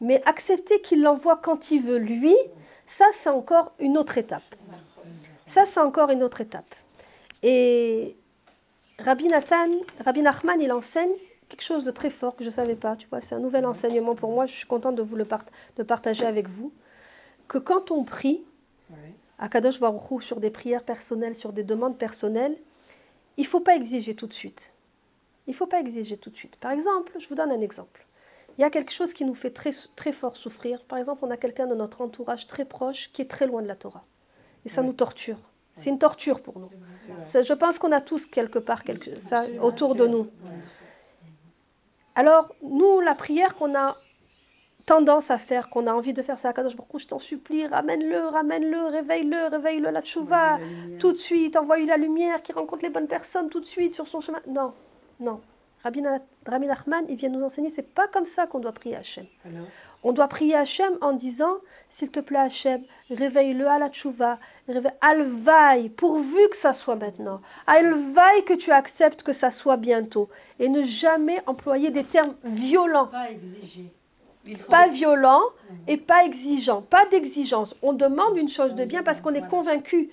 Mais 0.00 0.22
accepter 0.24 0.80
qu'il 0.82 1.02
l'envoie 1.02 1.40
quand 1.42 1.58
il 1.70 1.82
veut 1.82 1.98
lui, 1.98 2.36
ça 2.96 3.04
c'est 3.22 3.30
encore 3.30 3.72
une 3.80 3.98
autre 3.98 4.16
étape. 4.18 4.42
Ça 5.54 5.64
c'est 5.74 5.80
encore 5.80 6.10
une 6.10 6.22
autre 6.22 6.40
étape. 6.40 6.72
Et 7.42 8.16
Rabbi 9.00 9.28
Nathan, 9.28 9.70
Rabbi 10.04 10.22
Nachman, 10.22 10.60
il 10.60 10.72
enseigne 10.72 11.14
quelque 11.48 11.64
chose 11.64 11.84
de 11.84 11.90
très 11.90 12.10
fort 12.10 12.36
que 12.36 12.44
je 12.44 12.50
ne 12.50 12.54
savais 12.54 12.74
pas. 12.74 12.96
Tu 12.96 13.06
vois, 13.08 13.20
c'est 13.28 13.34
un 13.34 13.40
nouvel 13.40 13.64
enseignement 13.66 14.14
pour 14.14 14.30
moi. 14.30 14.46
Je 14.46 14.52
suis 14.52 14.66
contente 14.66 14.96
de 14.96 15.02
vous 15.02 15.16
le 15.16 15.26
de 15.76 15.82
partager 15.82 16.24
avec 16.24 16.48
vous. 16.48 16.72
Que 17.48 17.58
quand 17.58 17.90
on 17.90 18.04
prie, 18.04 18.42
à 19.38 19.48
Kadosh 19.48 19.78
Baruch 19.78 20.24
sur 20.24 20.40
des 20.40 20.50
prières 20.50 20.82
personnelles, 20.82 21.36
sur 21.36 21.52
des 21.52 21.62
demandes 21.62 21.96
personnelles, 21.96 22.56
il 23.38 23.44
ne 23.44 23.48
faut 23.48 23.60
pas 23.60 23.76
exiger 23.76 24.14
tout 24.14 24.26
de 24.26 24.34
suite. 24.34 24.60
Il 25.46 25.52
ne 25.52 25.56
faut 25.56 25.66
pas 25.66 25.80
exiger 25.80 26.18
tout 26.18 26.28
de 26.28 26.36
suite. 26.36 26.56
Par 26.56 26.72
exemple, 26.72 27.12
je 27.18 27.26
vous 27.28 27.34
donne 27.34 27.50
un 27.50 27.60
exemple. 27.60 28.04
Il 28.58 28.62
y 28.62 28.64
a 28.64 28.70
quelque 28.70 28.92
chose 28.92 29.12
qui 29.14 29.24
nous 29.24 29.36
fait 29.36 29.52
très, 29.52 29.74
très 29.96 30.12
fort 30.12 30.36
souffrir. 30.36 30.82
Par 30.84 30.98
exemple, 30.98 31.24
on 31.24 31.30
a 31.30 31.36
quelqu'un 31.36 31.68
de 31.68 31.74
notre 31.74 32.00
entourage 32.00 32.46
très 32.48 32.64
proche 32.64 32.98
qui 33.14 33.22
est 33.22 33.30
très 33.30 33.46
loin 33.46 33.62
de 33.62 33.68
la 33.68 33.76
Torah. 33.76 34.04
Et 34.66 34.70
ça 34.70 34.82
nous 34.82 34.92
torture. 34.92 35.38
C'est 35.82 35.90
une 35.90 36.00
torture 36.00 36.42
pour 36.42 36.58
nous. 36.58 36.70
Je 37.32 37.52
pense 37.54 37.78
qu'on 37.78 37.92
a 37.92 38.00
tous 38.00 38.20
quelque 38.32 38.58
part 38.58 38.82
quelque, 38.82 39.10
ça 39.30 39.44
autour 39.62 39.94
de 39.94 40.08
nous. 40.08 40.26
Alors, 42.16 42.52
nous, 42.62 43.00
la 43.00 43.14
prière 43.14 43.54
qu'on 43.54 43.76
a 43.76 43.96
tendance 44.88 45.24
à 45.28 45.38
faire, 45.38 45.68
qu'on 45.68 45.86
a 45.86 45.92
envie 45.92 46.14
de 46.14 46.22
faire 46.22 46.38
ça, 46.42 46.52
Kadosh 46.54 46.74
Baruch 46.74 47.02
je 47.02 47.08
t'en 47.08 47.20
supplie, 47.20 47.66
ramène-le, 47.66 48.26
ramène-le, 48.28 48.86
réveille-le, 48.86 49.48
réveille-le, 49.48 49.90
la 49.90 50.02
tchouva, 50.02 50.58
tout 50.98 51.12
de 51.12 51.18
suite, 51.18 51.56
envoie-lui 51.56 51.86
la 51.86 51.98
lumière, 51.98 52.42
qui 52.42 52.52
rencontre 52.52 52.82
les 52.82 52.88
bonnes 52.88 53.06
personnes 53.06 53.50
tout 53.50 53.60
de 53.60 53.66
suite 53.66 53.94
sur 53.94 54.08
son 54.08 54.22
chemin. 54.22 54.40
Non, 54.48 54.72
non. 55.20 55.40
Rabbi, 55.84 56.00
Nachman, 56.00 57.04
il 57.08 57.16
vient 57.16 57.28
nous 57.28 57.44
enseigner, 57.44 57.72
c'est 57.76 57.94
pas 57.94 58.08
comme 58.08 58.26
ça 58.34 58.46
qu'on 58.46 58.60
doit 58.60 58.72
prier 58.72 58.96
Hachem. 58.96 59.26
On 60.02 60.12
doit 60.12 60.28
prier 60.28 60.56
Hachem 60.56 60.96
en 61.02 61.12
disant, 61.12 61.56
s'il 61.98 62.10
te 62.10 62.20
plaît 62.20 62.38
Hachem, 62.38 62.82
réveille-le 63.10 63.66
à 63.68 63.78
la 63.78 63.90
tchouva, 63.90 64.38
alvaille, 65.02 65.90
pourvu 65.90 66.48
que 66.50 66.56
ça 66.62 66.74
soit 66.84 66.96
maintenant. 66.96 67.40
Alvaille 67.66 68.44
que 68.46 68.54
tu 68.54 68.70
acceptes 68.72 69.22
que 69.22 69.34
ça 69.34 69.52
soit 69.62 69.76
bientôt. 69.76 70.28
Et 70.58 70.68
ne 70.68 70.84
jamais 71.02 71.40
employer 71.46 71.90
des 71.90 72.04
termes 72.04 72.34
violents. 72.44 73.06
Pas 73.06 73.30
exiger 73.30 73.92
pas 74.56 74.88
violent 74.88 75.42
et 75.86 75.96
pas 75.96 76.24
exigeant, 76.24 76.82
pas 76.82 77.04
d'exigence. 77.10 77.74
On 77.82 77.92
demande 77.92 78.36
une 78.36 78.50
chose 78.50 78.74
de 78.74 78.84
bien 78.84 79.02
parce 79.02 79.20
qu'on 79.20 79.34
est 79.34 79.48
convaincu, 79.48 80.10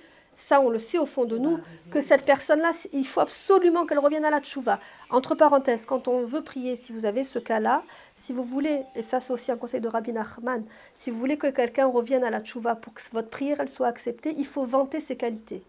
ça 0.49 0.59
on 0.61 0.69
le 0.69 0.79
sait 0.91 0.97
au 0.97 1.05
fond 1.07 1.25
de 1.25 1.37
nous, 1.37 1.59
que 1.91 2.03
cette 2.07 2.25
personne-là, 2.25 2.73
il 2.93 3.07
faut 3.07 3.21
absolument 3.21 3.85
qu'elle 3.85 3.99
revienne 3.99 4.25
à 4.25 4.31
la 4.31 4.41
tchouva. 4.41 4.79
Entre 5.09 5.35
parenthèses, 5.35 5.79
quand 5.87 6.07
on 6.07 6.25
veut 6.25 6.41
prier, 6.41 6.81
si 6.85 6.93
vous 6.93 7.05
avez 7.05 7.25
ce 7.33 7.39
cas-là, 7.39 7.83
si 8.25 8.33
vous 8.33 8.43
voulez, 8.43 8.81
et 8.95 9.03
ça 9.11 9.21
c'est 9.25 9.33
aussi 9.33 9.51
un 9.51 9.57
conseil 9.57 9.81
de 9.81 9.87
Rabbi 9.87 10.11
Nachman, 10.11 10.63
si 11.03 11.11
vous 11.11 11.19
voulez 11.19 11.37
que 11.37 11.47
quelqu'un 11.47 11.87
revienne 11.87 12.23
à 12.23 12.29
la 12.29 12.41
tchouva 12.41 12.75
pour 12.75 12.93
que 12.93 13.01
votre 13.13 13.29
prière 13.29 13.57
soit 13.75 13.87
acceptée, 13.87 14.33
il 14.37 14.47
faut 14.47 14.65
vanter 14.65 15.03
ses 15.07 15.15
qualités 15.15 15.61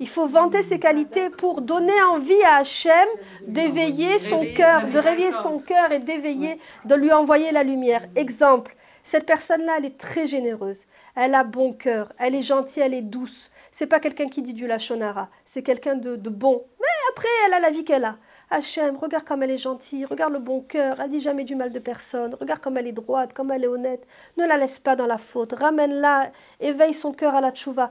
il 0.00 0.08
faut 0.10 0.26
vanter 0.28 0.64
ses 0.68 0.78
qualités 0.78 1.30
pour 1.38 1.60
donner 1.60 2.00
envie 2.02 2.42
à 2.44 2.56
Hachem 2.58 3.08
d'éveiller 3.48 4.30
son 4.30 4.44
cœur, 4.56 4.86
de 4.86 4.98
réveiller 4.98 5.32
son 5.42 5.58
cœur 5.60 5.92
et 5.92 5.98
d'éveiller, 6.00 6.58
de 6.84 6.94
lui 6.94 7.12
envoyer 7.12 7.50
la 7.52 7.62
lumière. 7.62 8.02
Exemple, 8.16 8.74
cette 9.10 9.26
personne-là, 9.26 9.76
elle 9.78 9.86
est 9.86 9.98
très 9.98 10.28
généreuse, 10.28 10.76
elle 11.16 11.34
a 11.34 11.44
bon 11.44 11.72
cœur, 11.72 12.12
elle 12.18 12.34
est 12.34 12.44
gentille, 12.44 12.82
elle 12.82 12.94
est 12.94 13.02
douce. 13.02 13.50
C'est 13.78 13.86
pas 13.86 14.00
quelqu'un 14.00 14.28
qui 14.28 14.42
dit 14.42 14.54
du 14.54 14.66
lachonara, 14.66 15.28
c'est 15.54 15.62
quelqu'un 15.62 15.96
de, 15.96 16.16
de 16.16 16.30
bon. 16.30 16.62
Mais 16.80 17.12
après, 17.12 17.28
elle 17.46 17.54
a 17.54 17.60
la 17.60 17.70
vie 17.70 17.84
qu'elle 17.84 18.04
a. 18.04 18.16
Hachem, 18.50 18.96
regarde 18.96 19.24
comme 19.24 19.42
elle 19.42 19.50
est 19.50 19.58
gentille, 19.58 20.06
regarde 20.06 20.32
le 20.32 20.38
bon 20.38 20.62
cœur, 20.62 20.98
elle 21.00 21.10
dit 21.10 21.20
jamais 21.20 21.44
du 21.44 21.54
mal 21.54 21.70
de 21.70 21.78
personne, 21.78 22.34
regarde 22.40 22.60
comme 22.60 22.78
elle 22.78 22.86
est 22.86 22.92
droite, 22.92 23.34
comme 23.34 23.50
elle 23.50 23.64
est 23.64 23.68
honnête, 23.68 24.00
ne 24.38 24.46
la 24.46 24.56
laisse 24.56 24.78
pas 24.84 24.96
dans 24.96 25.06
la 25.06 25.18
faute, 25.32 25.52
ramène-la, 25.52 26.30
éveille 26.60 26.96
son 27.02 27.12
cœur 27.12 27.34
à 27.34 27.42
la 27.42 27.52
tchouva. 27.52 27.90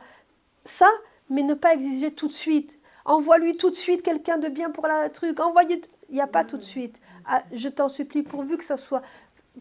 Ça, 0.80 0.90
mais 1.30 1.44
ne 1.44 1.54
pas 1.54 1.74
exiger 1.74 2.12
tout 2.12 2.28
de 2.28 2.34
suite. 2.34 2.72
Envoie-lui 3.06 3.56
tout 3.58 3.70
de 3.70 3.76
suite 3.78 4.04
quelqu'un 4.04 4.38
de 4.38 4.50
bien 4.50 4.70
pour 4.70 4.88
la 4.88 5.10
truc. 5.10 5.40
Envoyez, 5.40 5.82
il 6.10 6.16
n'y 6.16 6.22
a 6.22 6.28
pas 6.28 6.44
tout 6.44 6.58
de 6.58 6.64
suite. 6.66 6.96
Ah, 7.26 7.44
je 7.54 7.68
t'en 7.70 7.90
supplie, 7.90 8.24
pourvu 8.24 8.58
que 8.58 8.66
ça 8.66 8.78
soit, 8.88 9.02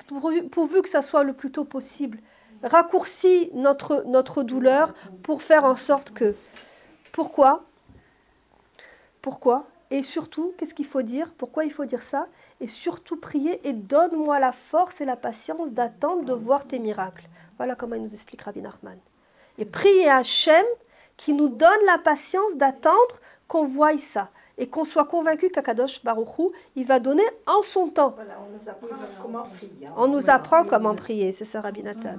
pourvu, 0.08 0.82
que 0.82 0.90
ça 0.90 1.02
soit 1.04 1.24
le 1.24 1.32
plus 1.32 1.50
tôt 1.50 1.64
possible. 1.64 2.18
Raccourcis 2.62 3.50
notre, 3.54 4.04
notre 4.06 4.42
douleur 4.42 4.94
pour 5.24 5.42
faire 5.42 5.64
en 5.64 5.76
sorte 5.86 6.10
que. 6.14 6.34
Pourquoi 7.12 7.64
Pourquoi 9.22 9.66
Et 9.90 10.02
surtout, 10.12 10.52
qu'est-ce 10.58 10.74
qu'il 10.74 10.86
faut 10.86 11.02
dire 11.02 11.30
Pourquoi 11.38 11.64
il 11.64 11.72
faut 11.72 11.84
dire 11.84 12.02
ça 12.10 12.26
Et 12.60 12.68
surtout 12.82 13.16
prier 13.16 13.60
et 13.66 13.72
donne-moi 13.72 14.38
la 14.38 14.52
force 14.70 14.94
et 15.00 15.04
la 15.04 15.16
patience 15.16 15.70
d'attendre 15.70 16.24
de 16.24 16.32
voir 16.32 16.66
tes 16.66 16.78
miracles. 16.78 17.24
Voilà 17.56 17.74
comment 17.74 17.96
il 17.96 18.02
nous 18.02 18.14
explique 18.14 18.42
Rabbi 18.42 18.60
Nachman. 18.60 18.98
Et 19.58 19.64
prier 19.64 20.08
à 20.08 20.18
Hachem 20.18 20.66
qui 21.18 21.32
nous 21.32 21.48
donne 21.48 21.84
la 21.86 21.98
patience 21.98 22.54
d'attendre 22.56 23.20
qu'on 23.48 23.68
voie 23.68 23.92
ça 24.12 24.28
et 24.58 24.68
qu'on 24.68 24.86
soit 24.86 25.04
convaincu 25.04 25.50
qu'Akadosh 25.50 26.02
Baruchou, 26.02 26.52
il 26.76 26.86
va 26.86 26.98
donner 26.98 27.26
en 27.46 27.62
son 27.74 27.88
temps. 27.88 28.14
on 28.18 28.50
nous 28.52 28.68
apprend 28.70 29.22
comment 29.22 29.44
prier. 29.44 29.88
On 29.96 30.08
nous 30.08 30.24
apprend 30.28 30.64
comment 30.64 30.94
prier, 30.94 31.36
c'est 31.38 31.50
ça 31.52 31.60
Rabbi 31.60 31.82
Nathan. 31.82 32.16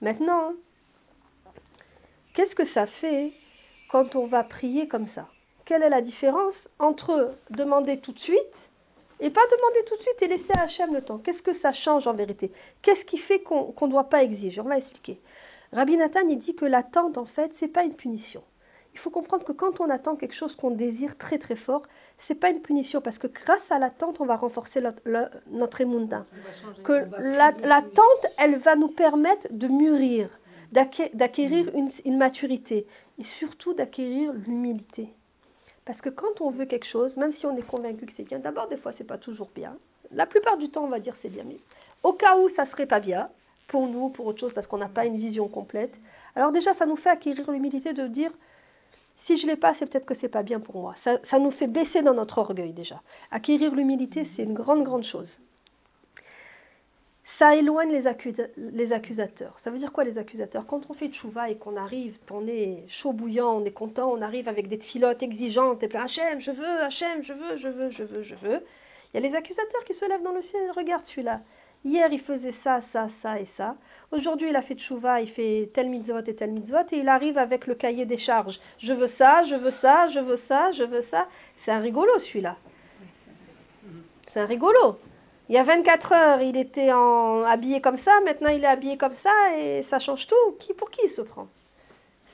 Maintenant, 0.00 0.52
qu'est-ce 2.34 2.54
que 2.54 2.68
ça 2.72 2.86
fait 3.00 3.32
quand 3.90 4.14
on 4.14 4.26
va 4.26 4.44
prier 4.44 4.88
comme 4.88 5.08
ça? 5.14 5.26
Quelle 5.64 5.82
est 5.82 5.90
la 5.90 6.02
différence 6.02 6.54
entre 6.78 7.34
demander 7.50 7.98
tout 7.98 8.12
de 8.12 8.18
suite 8.20 8.38
et 9.18 9.30
pas 9.30 9.40
demander 9.50 9.84
tout 9.88 9.96
de 9.96 10.02
suite 10.02 10.22
et 10.22 10.28
laisser 10.28 10.52
à 10.52 10.62
Hachem 10.62 10.94
le 10.94 11.02
temps? 11.02 11.18
Qu'est-ce 11.18 11.42
que 11.42 11.58
ça 11.60 11.72
change 11.72 12.06
en 12.06 12.12
vérité? 12.12 12.52
Qu'est-ce 12.82 13.04
qui 13.06 13.18
fait 13.18 13.40
qu'on 13.40 13.74
ne 13.80 13.90
doit 13.90 14.08
pas 14.08 14.22
exiger? 14.22 14.60
On 14.60 14.64
va 14.64 14.78
expliquer. 14.78 15.18
Rabbi 15.76 15.94
Nathan, 15.98 16.26
il 16.30 16.38
dit 16.38 16.54
que 16.54 16.64
l'attente, 16.64 17.18
en 17.18 17.26
fait, 17.26 17.52
c'est 17.60 17.68
pas 17.68 17.84
une 17.84 17.92
punition. 17.92 18.42
Il 18.94 19.00
faut 19.00 19.10
comprendre 19.10 19.44
que 19.44 19.52
quand 19.52 19.78
on 19.78 19.90
attend 19.90 20.16
quelque 20.16 20.34
chose 20.34 20.56
qu'on 20.56 20.70
désire 20.70 21.18
très 21.18 21.38
très 21.38 21.56
fort, 21.56 21.82
c'est 22.26 22.34
pas 22.34 22.48
une 22.48 22.62
punition 22.62 23.02
parce 23.02 23.18
que 23.18 23.26
grâce 23.26 23.60
à 23.68 23.78
l'attente, 23.78 24.16
on 24.18 24.24
va 24.24 24.36
renforcer 24.36 24.80
notre, 24.80 25.02
notre 25.50 25.82
Que 26.82 27.04
l'attente, 27.66 28.26
elle 28.38 28.56
va 28.60 28.74
nous 28.74 28.88
permettre 28.88 29.46
de 29.50 29.68
mûrir, 29.68 30.30
d'acquérir 30.72 31.70
une, 31.74 31.90
une 32.06 32.16
maturité 32.16 32.86
et 33.18 33.24
surtout 33.38 33.74
d'acquérir 33.74 34.32
l'humilité. 34.32 35.10
Parce 35.84 36.00
que 36.00 36.08
quand 36.08 36.40
on 36.40 36.52
veut 36.52 36.64
quelque 36.64 36.86
chose, 36.86 37.14
même 37.18 37.34
si 37.34 37.44
on 37.44 37.54
est 37.58 37.66
convaincu 37.66 38.06
que 38.06 38.12
c'est 38.16 38.26
bien, 38.26 38.38
d'abord 38.38 38.68
des 38.68 38.78
fois 38.78 38.94
c'est 38.96 39.06
pas 39.06 39.18
toujours 39.18 39.50
bien. 39.54 39.76
La 40.10 40.24
plupart 40.24 40.56
du 40.56 40.70
temps 40.70 40.84
on 40.84 40.88
va 40.88 41.00
dire 41.00 41.14
c'est 41.20 41.28
bien, 41.28 41.44
mais 41.46 41.58
au 42.02 42.14
cas 42.14 42.38
où 42.38 42.48
ça 42.56 42.64
serait 42.70 42.86
pas 42.86 43.00
bien 43.00 43.28
pour 43.68 43.88
nous, 43.88 44.10
pour 44.10 44.26
autre 44.26 44.40
chose, 44.40 44.52
parce 44.54 44.66
qu'on 44.66 44.78
n'a 44.78 44.88
pas 44.88 45.06
une 45.06 45.18
vision 45.18 45.48
complète. 45.48 45.92
Alors 46.34 46.52
déjà 46.52 46.74
ça 46.74 46.86
nous 46.86 46.96
fait 46.96 47.10
acquérir 47.10 47.50
l'humilité 47.50 47.92
de 47.92 48.06
dire 48.08 48.30
si 49.26 49.38
je 49.38 49.46
ne 49.46 49.50
l'ai 49.50 49.56
pas, 49.56 49.74
c'est 49.78 49.86
peut-être 49.86 50.06
que 50.06 50.14
c'est 50.20 50.28
pas 50.28 50.42
bien 50.42 50.60
pour 50.60 50.80
moi. 50.80 50.94
Ça, 51.04 51.38
nous 51.38 51.50
fait 51.52 51.66
baisser 51.66 52.02
dans 52.02 52.14
notre 52.14 52.38
orgueil 52.38 52.72
déjà. 52.72 53.00
Acquérir 53.30 53.74
l'humilité, 53.74 54.28
c'est 54.36 54.42
une 54.42 54.54
grande, 54.54 54.84
grande 54.84 55.04
chose. 55.04 55.28
Ça 57.38 57.54
éloigne 57.54 57.90
les, 57.90 58.06
accusateurs. 58.92 59.58
Ça 59.62 59.70
veut 59.70 59.78
dire 59.78 59.92
quoi 59.92 60.04
les 60.04 60.16
accusateurs? 60.16 60.64
Quand 60.66 60.80
on 60.88 60.94
fait 60.94 61.12
chouva 61.12 61.50
et 61.50 61.56
qu'on 61.56 61.76
arrive, 61.76 62.16
on 62.30 62.46
est 62.46 62.84
chaud 63.02 63.12
bouillant, 63.12 63.60
on 63.60 63.64
est 63.64 63.72
content, 63.72 64.10
on 64.10 64.22
arrive 64.22 64.48
avec 64.48 64.68
des 64.68 64.78
filottes 64.78 65.22
exigeantes, 65.22 65.82
et 65.82 65.88
puis 65.88 65.98
Hachem, 65.98 66.40
je 66.40 66.50
veux, 66.52 66.80
Hachem, 66.82 67.24
je 67.24 67.32
veux, 67.32 67.58
je 67.58 67.68
veux, 67.68 67.90
je 67.90 68.02
veux, 68.04 68.22
je 68.22 68.34
veux. 68.36 68.64
Il 69.12 69.20
y 69.20 69.24
a 69.24 69.28
les 69.28 69.36
accusateurs 69.36 69.84
qui 69.86 69.94
se 69.94 70.08
lèvent 70.08 70.22
dans 70.22 70.32
le 70.32 70.42
ciel, 70.44 70.70
regarde 70.74 71.02
celui-là. 71.08 71.40
Hier, 71.86 72.08
il 72.10 72.20
faisait 72.22 72.54
ça, 72.64 72.80
ça, 72.92 73.08
ça 73.22 73.38
et 73.38 73.46
ça. 73.56 73.76
Aujourd'hui, 74.10 74.48
il 74.48 74.56
a 74.56 74.62
fait 74.62 74.74
tchouva, 74.74 75.20
il 75.20 75.30
fait 75.30 75.70
tel 75.72 75.88
mitzvot 75.88 76.18
et 76.26 76.34
tel 76.34 76.50
mitzvot, 76.50 76.78
et 76.90 76.96
il 76.96 77.08
arrive 77.08 77.38
avec 77.38 77.68
le 77.68 77.76
cahier 77.76 78.06
des 78.06 78.18
charges. 78.18 78.58
Je 78.82 78.92
veux 78.92 79.10
ça, 79.16 79.44
je 79.48 79.54
veux 79.54 79.74
ça, 79.80 80.10
je 80.10 80.18
veux 80.18 80.40
ça, 80.48 80.72
je 80.72 80.82
veux 80.82 81.04
ça. 81.12 81.28
C'est 81.64 81.70
un 81.70 81.78
rigolo, 81.78 82.10
celui-là. 82.26 82.56
C'est 84.32 84.40
un 84.40 84.46
rigolo. 84.46 84.98
Il 85.48 85.54
y 85.54 85.58
a 85.58 85.62
24 85.62 86.12
heures, 86.12 86.42
il 86.42 86.56
était 86.56 86.90
habillé 86.90 87.80
comme 87.80 88.00
ça, 88.00 88.20
maintenant 88.24 88.50
il 88.50 88.64
est 88.64 88.66
habillé 88.66 88.96
comme 88.96 89.14
ça, 89.22 89.56
et 89.56 89.86
ça 89.88 90.00
change 90.00 90.26
tout. 90.26 90.56
Qui, 90.58 90.74
pour 90.74 90.90
qui 90.90 91.02
il 91.04 91.12
se 91.12 91.22
prend? 91.22 91.46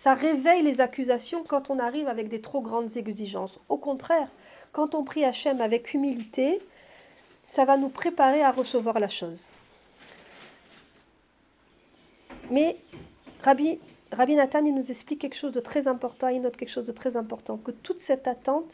Ça 0.02 0.14
réveille 0.14 0.62
les 0.62 0.80
accusations 0.80 1.44
quand 1.46 1.68
on 1.68 1.78
arrive 1.78 2.08
avec 2.08 2.30
des 2.30 2.40
trop 2.40 2.62
grandes 2.62 2.96
exigences. 2.96 3.54
Au 3.68 3.76
contraire, 3.76 4.28
quand 4.72 4.94
on 4.94 5.04
prie 5.04 5.26
Hachem 5.26 5.60
avec 5.60 5.92
humilité, 5.92 6.62
ça 7.56 7.64
va 7.64 7.76
nous 7.76 7.88
préparer 7.88 8.42
à 8.42 8.50
recevoir 8.50 8.98
la 8.98 9.08
chose. 9.08 9.38
Mais 12.50 12.76
Rabbi, 13.44 13.78
Rabbi 14.12 14.34
Nathan, 14.34 14.64
il 14.64 14.74
nous 14.74 14.86
explique 14.88 15.20
quelque 15.20 15.38
chose 15.38 15.52
de 15.52 15.60
très 15.60 15.86
important, 15.86 16.28
il 16.28 16.42
note 16.42 16.56
quelque 16.56 16.72
chose 16.72 16.86
de 16.86 16.92
très 16.92 17.16
important, 17.16 17.56
que 17.58 17.70
toute 17.70 18.00
cette 18.06 18.26
attente, 18.26 18.70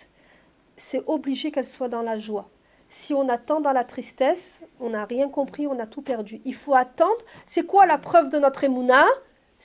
c'est 0.91 1.03
obligé 1.07 1.51
qu'elle 1.51 1.69
soit 1.77 1.88
dans 1.88 2.03
la 2.03 2.19
joie. 2.21 2.49
Si 3.07 3.14
on 3.14 3.29
attend 3.29 3.61
dans 3.61 3.73
la 3.73 3.85
tristesse, 3.85 4.37
on 4.81 4.91
n'a 4.91 5.05
rien 5.05 5.29
compris, 5.29 5.67
on 5.67 5.79
a 5.79 5.87
tout 5.87 6.03
perdu. 6.03 6.41
Il 6.45 6.55
faut 6.57 6.75
attendre. 6.75 7.21
C'est 7.55 7.64
quoi 7.64 7.87
la 7.87 7.99
preuve 7.99 8.31
de 8.31 8.38
notre 8.38 8.64
émouna? 8.64 9.05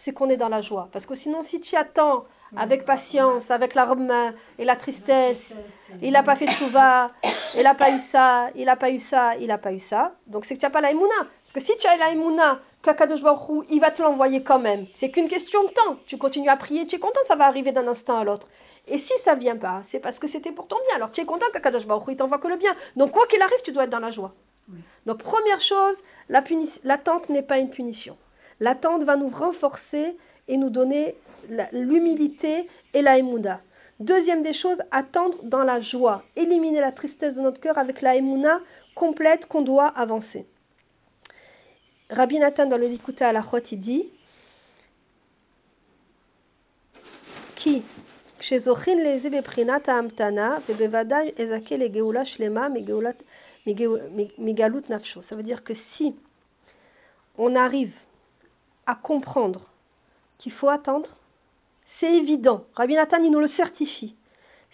C'est 0.03 0.13
qu'on 0.13 0.29
est 0.29 0.37
dans 0.37 0.49
la 0.49 0.61
joie. 0.61 0.89
Parce 0.93 1.05
que 1.05 1.15
sinon, 1.17 1.43
si 1.49 1.59
tu 1.61 1.75
attends 1.75 2.25
avec 2.57 2.85
patience, 2.85 3.43
avec 3.49 3.73
la 3.73 3.85
main 3.95 4.33
et 4.59 4.65
la 4.65 4.75
tristesse. 4.75 5.37
Il 6.01 6.11
n'a 6.11 6.23
pas 6.23 6.35
fait 6.35 6.45
de 6.45 6.51
chouva, 6.51 7.11
il 7.55 7.63
n'a 7.63 7.75
pas 7.75 7.91
eu 7.91 7.99
ça, 8.11 8.49
il 8.55 8.65
n'a 8.65 8.75
pas 8.75 8.89
eu 8.89 9.01
ça, 9.09 9.35
il 9.35 9.47
n'a 9.47 9.57
pas 9.57 9.73
eu 9.73 9.81
ça. 9.89 10.13
Donc 10.27 10.45
c'est 10.45 10.55
que 10.55 10.59
tu 10.59 10.65
n'as 10.65 10.71
pas 10.71 10.81
la 10.81 10.91
Parce 10.91 11.53
que 11.53 11.61
si 11.61 11.77
tu 11.79 11.87
as 11.87 11.97
la 11.97 12.11
émouna, 12.11 12.59
il 13.69 13.79
va 13.79 13.91
te 13.91 14.01
l'envoyer 14.01 14.43
quand 14.43 14.59
même. 14.59 14.85
C'est 14.99 15.09
qu'une 15.09 15.29
question 15.29 15.63
de 15.63 15.69
temps. 15.69 15.97
Tu 16.07 16.17
continues 16.17 16.49
à 16.49 16.57
prier, 16.57 16.85
tu 16.87 16.95
es 16.95 16.99
content, 16.99 17.19
ça 17.27 17.35
va 17.35 17.45
arriver 17.45 17.71
d'un 17.71 17.87
instant 17.87 18.17
à 18.19 18.23
l'autre. 18.23 18.47
Et 18.87 18.99
si 18.99 19.13
ça 19.23 19.35
vient 19.35 19.55
pas, 19.55 19.83
c'est 19.91 19.99
parce 19.99 20.17
que 20.19 20.27
c'était 20.29 20.51
pour 20.51 20.67
ton 20.67 20.75
bien. 20.87 20.97
Alors 20.97 21.11
tu 21.11 21.21
es 21.21 21.25
content 21.25 21.45
qu'Akadosh 21.53 21.85
Baruch 21.85 22.03
il 22.09 22.17
t'envoie 22.17 22.39
que 22.39 22.47
le 22.47 22.57
bien. 22.57 22.75
Donc 22.95 23.11
quoi 23.11 23.25
qu'il 23.27 23.41
arrive, 23.41 23.61
tu 23.63 23.71
dois 23.71 23.85
être 23.85 23.89
dans 23.89 23.99
la 23.99 24.11
joie. 24.11 24.33
Donc 25.05 25.19
première 25.19 25.61
chose, 25.61 25.95
l'attente 26.83 27.29
n'est 27.29 27.43
pas 27.43 27.59
une 27.59 27.69
punition. 27.69 28.17
L'attente 28.59 29.03
va 29.03 29.15
nous 29.15 29.29
renforcer 29.29 30.17
et 30.47 30.57
nous 30.57 30.69
donner 30.69 31.15
l'humilité 31.71 32.67
et 32.93 33.01
la. 33.01 33.17
Deuxième 33.99 34.43
des 34.43 34.53
choses, 34.55 34.77
attendre 34.91 35.37
dans 35.43 35.63
la 35.63 35.81
joie, 35.81 36.23
éliminer 36.35 36.81
la 36.81 36.91
tristesse 36.91 37.35
de 37.35 37.41
notre 37.41 37.59
cœur 37.59 37.77
avec 37.77 38.01
la 38.01 38.15
émouna 38.15 38.59
complète 38.95 39.45
qu'on 39.45 39.61
doit 39.61 39.87
avancer. 39.87 40.45
Rabbi 42.09 42.39
Nathan 42.39 42.67
dans 42.67 42.77
le 42.77 42.87
Likuta 42.87 43.29
à 43.29 43.31
la 43.31 43.43
Chot, 43.43 43.61
dit 43.71 44.09
qui 47.57 47.83
si 48.47 48.59
ça 48.59 48.71
veut 55.35 55.43
dire 55.43 55.63
que 55.63 55.73
si 55.95 56.15
on 57.37 57.55
arrive 57.55 57.93
à 58.85 58.95
comprendre 58.95 59.61
qu'il 60.39 60.51
faut 60.51 60.69
attendre, 60.69 61.09
c'est 62.03 62.13
évident. 62.13 62.65
Rabbi 62.75 62.95
Nathan, 62.95 63.23
il 63.23 63.31
nous 63.31 63.39
le 63.39 63.47
certifie. 63.49 64.13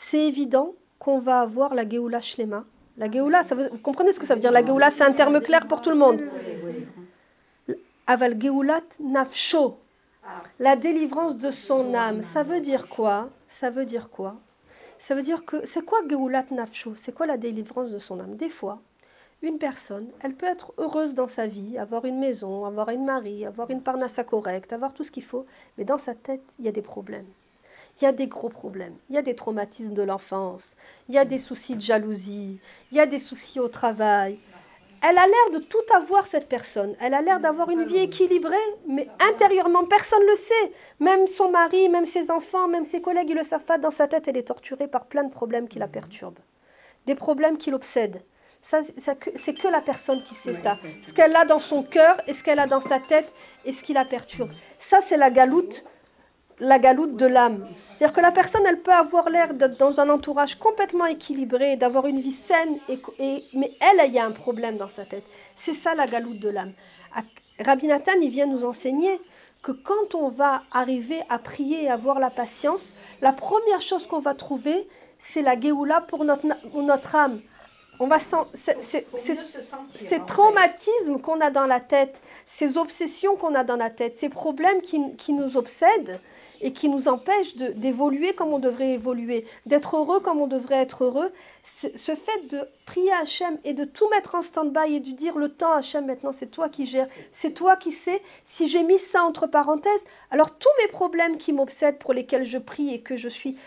C'est 0.09 0.17
évident 0.17 0.73
qu'on 0.97 1.19
va 1.19 1.41
avoir 1.41 1.75
la 1.75 1.87
Geoula 1.87 2.21
Shlema. 2.21 2.63
La 2.97 3.09
Geoula, 3.09 3.43
vous 3.43 3.77
comprenez 3.83 4.13
ce 4.13 4.19
que 4.19 4.25
ça 4.25 4.33
veut 4.33 4.41
dire? 4.41 4.51
La 4.51 4.65
Geoula, 4.65 4.91
c'est 4.97 5.03
un 5.03 5.13
terme 5.13 5.39
clair 5.41 5.67
pour 5.67 5.83
tout 5.83 5.91
le 5.91 5.95
monde. 5.95 6.21
Aval 8.07 8.39
Geulat 8.39 8.81
Nafsho. 8.99 9.77
La 10.59 10.75
délivrance 10.75 11.37
de 11.37 11.51
son 11.67 11.93
âme. 11.93 12.23
Ça 12.33 12.41
veut 12.41 12.61
dire 12.61 12.87
quoi? 12.89 13.29
Ça 13.59 13.69
veut 13.69 13.85
dire 13.85 14.09
quoi? 14.09 14.35
Ça 15.07 15.13
veut 15.13 15.21
dire 15.21 15.45
que 15.45 15.57
c'est 15.73 15.85
quoi 15.85 15.99
Geulat 16.07 16.45
Nafsho? 16.49 16.95
C'est 17.05 17.13
quoi 17.13 17.27
la 17.27 17.37
délivrance 17.37 17.91
de 17.91 17.99
son 17.99 18.19
âme? 18.19 18.37
Des 18.37 18.49
fois, 18.49 18.79
une 19.41 19.58
personne, 19.58 20.08
elle 20.21 20.36
peut 20.36 20.47
être 20.47 20.73
heureuse 20.78 21.13
dans 21.13 21.30
sa 21.30 21.47
vie, 21.47 21.78
avoir 21.78 22.04
une 22.06 22.19
maison, 22.19 22.65
avoir 22.65 22.89
une 22.89 23.06
mari, 23.06 23.45
avoir 23.45 23.69
une 23.69 23.82
parnassa 23.82 24.23
correcte, 24.23 24.73
avoir 24.73 24.93
tout 24.93 25.06
ce 25.06 25.12
qu'il 25.12 25.23
faut, 25.23 25.45
mais 25.78 25.86
dans 25.86 25.99
sa 26.06 26.13
tête, 26.13 26.41
il 26.60 26.65
y 26.65 26.67
a 26.67 26.73
des 26.73 26.82
problèmes. 26.82 27.28
Il 28.02 28.06
y 28.06 28.08
a 28.08 28.12
des 28.12 28.28
gros 28.28 28.49
problèmes. 28.49 28.95
Il 29.10 29.15
y 29.15 29.17
a 29.17 29.21
des 29.21 29.36
traumatismes 29.36 29.93
de 29.93 30.02
l'enfance. 30.02 30.62
Il 31.08 31.15
y 31.15 31.17
a 31.17 31.25
des 31.25 31.39
soucis 31.41 31.75
de 31.75 31.82
jalousie. 31.82 32.60
Il 32.91 32.97
y 32.97 32.99
a 32.99 33.06
des 33.06 33.19
soucis 33.21 33.60
au 33.60 33.67
travail. 33.67 34.38
Elle 35.02 35.17
a 35.17 35.25
l'air 35.25 35.60
de 35.60 35.65
tout 35.65 35.78
avoir, 35.95 36.28
cette 36.32 36.49
personne. 36.49 36.95
Elle 36.99 37.13
a 37.13 37.21
l'air 37.21 37.39
d'avoir 37.39 37.69
une 37.69 37.86
vie 37.86 37.99
équilibrée, 37.99 38.56
mais 38.88 39.08
intérieurement, 39.19 39.86
personne 39.86 40.19
ne 40.19 40.32
le 40.32 40.38
sait. 40.38 40.73
Même 40.99 41.25
son 41.38 41.49
mari, 41.52 41.88
même 41.88 42.08
ses 42.12 42.30
enfants, 42.30 42.67
même 42.67 42.86
ses 42.91 43.02
collègues, 43.02 43.30
ils 43.30 43.36
ne 43.36 43.41
le 43.43 43.47
savent 43.47 43.63
pas. 43.63 43.78
Dans 43.78 43.93
sa 43.93 44.10
tête, 44.10 44.23
elle 44.28 44.38
est 44.38 44.47
torturée 44.47 44.88
par 44.88 45.06
plein 45.06 45.23
de 45.23 45.32
problèmes 45.32 45.69
qui 45.69 45.80
la 45.80 45.88
perturbent. 45.88 46.39
Des 47.06 47.15
problèmes 47.15 47.58
qui 47.58 47.71
l'obsèdent 47.71 48.21
c'est 48.71 49.53
que 49.55 49.67
la 49.67 49.82
personne 49.82 50.21
qui 50.23 50.36
sait 50.43 50.62
ça. 50.63 50.77
Ce 51.08 51.12
qu'elle 51.13 51.36
a 51.36 51.45
dans 51.45 51.60
son 51.62 51.84
cœur 51.84 52.21
et 52.27 52.34
ce 52.34 52.43
qu'elle 52.43 52.60
a 52.60 52.67
dans 52.67 52.84
sa 52.88 52.99
tête 53.01 53.27
et 53.65 53.73
ce 53.73 53.82
qui 53.84 53.93
la 53.93 54.05
perturbe. 54.05 54.51
Ça, 54.89 54.99
c'est 55.10 55.17
la 55.17 55.29
galoute 55.29 55.73
la 56.62 56.77
galoute 56.77 57.15
de 57.15 57.25
l'âme. 57.25 57.69
C'est-à-dire 57.97 58.13
que 58.13 58.19
la 58.21 58.32
personne, 58.34 58.65
elle 58.67 58.82
peut 58.82 58.91
avoir 58.91 59.29
l'air 59.29 59.53
d'être 59.53 59.77
dans 59.77 59.97
un 59.97 60.10
entourage 60.10 60.53
complètement 60.55 61.05
équilibré, 61.05 61.77
d'avoir 61.77 62.05
une 62.05 62.19
vie 62.19 62.36
saine, 62.49 62.77
et, 62.89 62.99
et- 63.17 63.45
mais 63.53 63.71
elle, 63.79 64.08
il 64.10 64.13
y 64.13 64.19
a 64.19 64.25
un 64.25 64.32
problème 64.32 64.75
dans 64.75 64.89
sa 64.97 65.05
tête. 65.05 65.23
C'est 65.63 65.77
ça 65.86 65.95
la 65.95 66.05
galoute 66.05 66.39
de 66.41 66.49
l'âme. 66.49 66.73
Rabbi 67.65 67.88
Nathan, 67.88 68.12
il 68.21 68.32
vient 68.32 68.45
nous 68.45 68.65
enseigner 68.65 69.21
que 69.63 69.71
quand 69.71 70.15
on 70.15 70.29
va 70.32 70.63
arriver 70.73 71.21
à 71.29 71.39
prier 71.39 71.84
et 71.84 71.89
avoir 71.89 72.19
la 72.19 72.29
patience, 72.29 72.82
la 73.21 73.32
première 73.32 73.82
chose 73.84 74.05
qu'on 74.08 74.19
va 74.19 74.34
trouver, 74.36 74.86
c'est 75.34 75.41
la 75.41 75.58
Géoula 75.58 76.01
pour 76.10 76.25
notre, 76.25 76.45
na- 76.45 76.58
pour 76.73 76.82
notre 76.84 77.15
âme. 77.15 77.39
On 77.99 78.07
va 78.07 78.19
ces 80.09 80.19
traumatismes 80.27 81.21
qu'on 81.21 81.41
a 81.41 81.51
dans 81.51 81.65
la 81.65 81.81
tête, 81.81 82.15
ces 82.57 82.77
obsessions 82.77 83.35
qu'on 83.35 83.55
a 83.55 83.63
dans 83.63 83.75
la 83.75 83.89
tête, 83.89 84.15
ces 84.21 84.29
problèmes 84.29 84.81
qui, 84.83 84.99
qui 85.17 85.33
nous 85.33 85.57
obsèdent 85.57 86.19
et 86.62 86.73
qui 86.73 86.89
nous 86.89 87.07
empêchent 87.07 87.55
d'évoluer 87.75 88.33
comme 88.33 88.53
on 88.53 88.59
devrait 88.59 88.93
évoluer, 88.93 89.45
d'être 89.65 89.95
heureux 89.95 90.19
comme 90.21 90.39
on 90.39 90.47
devrait 90.47 90.81
être 90.81 91.03
heureux, 91.03 91.31
ce 91.81 92.15
fait 92.15 92.47
de 92.49 92.67
prier 92.85 93.11
Hachem 93.11 93.57
et 93.63 93.73
de 93.73 93.85
tout 93.85 94.07
mettre 94.09 94.35
en 94.35 94.43
stand-by 94.43 94.95
et 94.95 94.99
de 94.99 95.11
dire 95.11 95.37
le 95.37 95.49
temps 95.49 95.71
Hachem 95.71 96.05
maintenant 96.05 96.33
c'est 96.39 96.51
toi 96.51 96.69
qui 96.69 96.89
gères, 96.89 97.07
c'est 97.41 97.53
toi 97.53 97.77
qui 97.77 97.95
sais, 98.05 98.21
si 98.57 98.69
j'ai 98.69 98.83
mis 98.83 98.99
ça 99.13 99.23
entre 99.23 99.47
parenthèses, 99.47 100.01
alors 100.31 100.51
tous 100.57 100.69
mes 100.83 100.91
problèmes 100.91 101.37
qui 101.37 101.53
m'obsèdent, 101.53 101.97
pour 101.99 102.13
lesquels 102.13 102.47
je 102.49 102.57
prie 102.57 102.93
et 102.93 102.99
que 102.99 103.17
je 103.17 103.29
suis, 103.29 103.57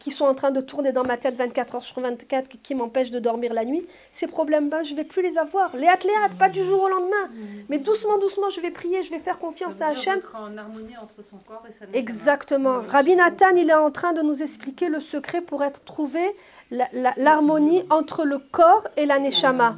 qui 0.00 0.12
sont 0.12 0.24
en 0.24 0.34
train 0.34 0.50
de 0.50 0.62
tourner 0.62 0.92
dans 0.92 1.04
ma 1.04 1.18
tête 1.18 1.34
24 1.34 1.74
heures 1.74 1.84
sur 1.84 2.00
24, 2.00 2.48
qui, 2.48 2.58
qui 2.58 2.74
m'empêchent 2.74 3.10
de 3.10 3.18
dormir 3.18 3.52
la 3.52 3.66
nuit, 3.66 3.86
ces 4.20 4.26
problèmes-là, 4.26 4.82
je 4.84 4.94
vais 4.94 5.04
plus 5.04 5.22
les 5.22 5.36
avoir. 5.38 5.74
Les 5.76 5.86
athlètes, 5.86 6.36
pas 6.38 6.48
du 6.48 6.64
jour 6.64 6.82
au 6.82 6.88
lendemain. 6.88 7.28
Mais 7.68 7.78
doucement, 7.78 8.18
doucement, 8.18 8.50
je 8.56 8.60
vais 8.60 8.70
prier, 8.70 9.02
je 9.04 9.10
vais 9.10 9.20
faire 9.20 9.38
confiance 9.38 9.74
à 9.80 9.88
Hachem. 9.88 10.20
en 10.34 10.56
harmonie 10.58 10.96
entre 10.96 11.22
son 11.30 11.36
corps 11.38 11.64
et 11.68 11.72
sa 11.78 11.96
Exactement. 11.96 12.80
Rabbi 12.88 13.14
Nathan, 13.14 13.54
il 13.56 13.70
est 13.70 13.74
en 13.74 13.90
train 13.90 14.12
de 14.12 14.22
nous 14.22 14.36
expliquer 14.42 14.88
le 14.88 15.00
secret 15.12 15.40
pour 15.42 15.62
être 15.62 15.82
trouvé 15.84 16.20
l'harmonie 17.16 17.84
entre 17.90 18.24
le 18.24 18.38
corps 18.52 18.86
et 18.96 19.06
la 19.06 19.18
neshama. 19.18 19.76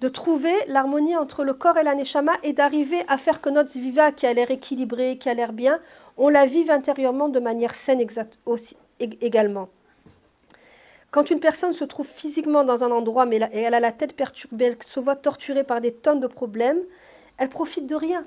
De 0.00 0.08
trouver 0.08 0.54
l'harmonie 0.68 1.16
entre 1.16 1.42
le 1.42 1.54
corps 1.54 1.76
et 1.76 1.82
la 1.82 1.94
neshama 1.96 2.32
et 2.44 2.52
d'arriver 2.52 3.02
à 3.08 3.18
faire 3.18 3.40
que 3.40 3.50
notre 3.50 3.72
viva, 3.72 4.12
qui 4.12 4.26
a 4.26 4.32
l'air 4.32 4.50
équilibrée, 4.50 5.18
qui 5.20 5.28
a 5.28 5.34
l'air 5.34 5.52
bien, 5.52 5.78
on 6.16 6.28
la 6.28 6.46
vive 6.46 6.70
intérieurement 6.70 7.28
de 7.28 7.40
manière 7.40 7.74
saine 7.84 8.00
exact, 8.00 8.32
aussi, 8.46 8.76
ég- 9.00 9.18
également. 9.20 9.68
Quand 11.10 11.30
une 11.30 11.40
personne 11.40 11.72
se 11.74 11.84
trouve 11.84 12.06
physiquement 12.18 12.64
dans 12.64 12.82
un 12.82 12.90
endroit 12.90 13.24
mais 13.24 13.36
et 13.52 13.60
elle 13.60 13.74
a 13.74 13.80
la 13.80 13.92
tête 13.92 14.12
perturbée, 14.14 14.66
elle 14.66 14.76
se 14.94 15.00
voit 15.00 15.16
torturée 15.16 15.64
par 15.64 15.80
des 15.80 15.92
tonnes 15.94 16.20
de 16.20 16.26
problèmes, 16.26 16.80
elle 17.38 17.48
profite 17.48 17.86
de 17.86 17.94
rien. 17.94 18.24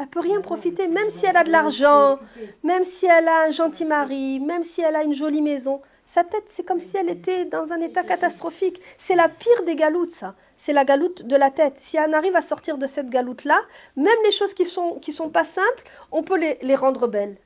Elle 0.00 0.08
peut 0.08 0.20
rien 0.20 0.40
profiter, 0.40 0.88
même 0.88 1.10
si 1.18 1.26
elle 1.26 1.36
a 1.36 1.44
de 1.44 1.50
l'argent, 1.50 2.18
même 2.64 2.84
si 2.98 3.06
elle 3.06 3.28
a 3.28 3.42
un 3.42 3.52
gentil 3.52 3.84
mari, 3.84 4.40
même 4.40 4.64
si 4.74 4.80
elle 4.80 4.96
a 4.96 5.02
une 5.02 5.14
jolie 5.14 5.42
maison. 5.42 5.82
Sa 6.14 6.24
tête, 6.24 6.44
c'est 6.56 6.64
comme 6.64 6.80
si 6.80 6.96
elle 6.96 7.10
était 7.10 7.44
dans 7.44 7.70
un 7.70 7.80
état 7.80 8.02
catastrophique. 8.02 8.80
C'est 9.06 9.14
la 9.14 9.28
pire 9.28 9.62
des 9.66 9.76
galoutes, 9.76 10.14
ça. 10.18 10.34
C'est 10.64 10.72
la 10.72 10.84
galoute 10.84 11.22
de 11.22 11.36
la 11.36 11.50
tête. 11.50 11.74
Si 11.90 11.98
elle 11.98 12.14
arrive 12.14 12.34
à 12.34 12.46
sortir 12.48 12.78
de 12.78 12.88
cette 12.94 13.10
galoute-là, 13.10 13.60
même 13.96 14.18
les 14.24 14.38
choses 14.38 14.54
qui 14.54 14.66
sont, 14.70 14.98
qui 15.00 15.12
sont 15.12 15.28
pas 15.28 15.44
simples, 15.54 15.84
on 16.10 16.22
peut 16.22 16.38
les, 16.38 16.58
les 16.62 16.74
rendre 16.74 17.06
belles. 17.06 17.36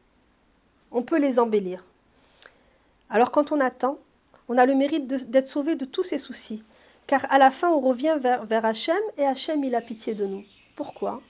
On 0.93 1.03
peut 1.03 1.19
les 1.19 1.39
embellir. 1.39 1.85
Alors 3.11 3.33
quand 3.33 3.51
on 3.51 3.61
attend, 3.61 3.99
on 4.51 4.59
a 4.59 4.67
le 4.67 4.75
mérite 4.75 5.07
d'être 5.07 5.49
sauvé 5.53 5.77
de 5.77 5.85
tous 5.85 6.03
ces 6.11 6.19
soucis. 6.19 6.65
Car 7.07 7.25
à 7.31 7.39
la 7.39 7.53
fin, 7.53 7.71
on 7.71 7.79
revient 7.79 8.17
vers, 8.21 8.45
vers 8.47 8.65
Hachem 8.65 8.99
et 9.17 9.25
Hachem, 9.25 9.63
il 9.63 9.77
a 9.77 9.81
pitié 9.81 10.15
de 10.15 10.27
nous. 10.27 10.43
Pourquoi? 10.75 11.23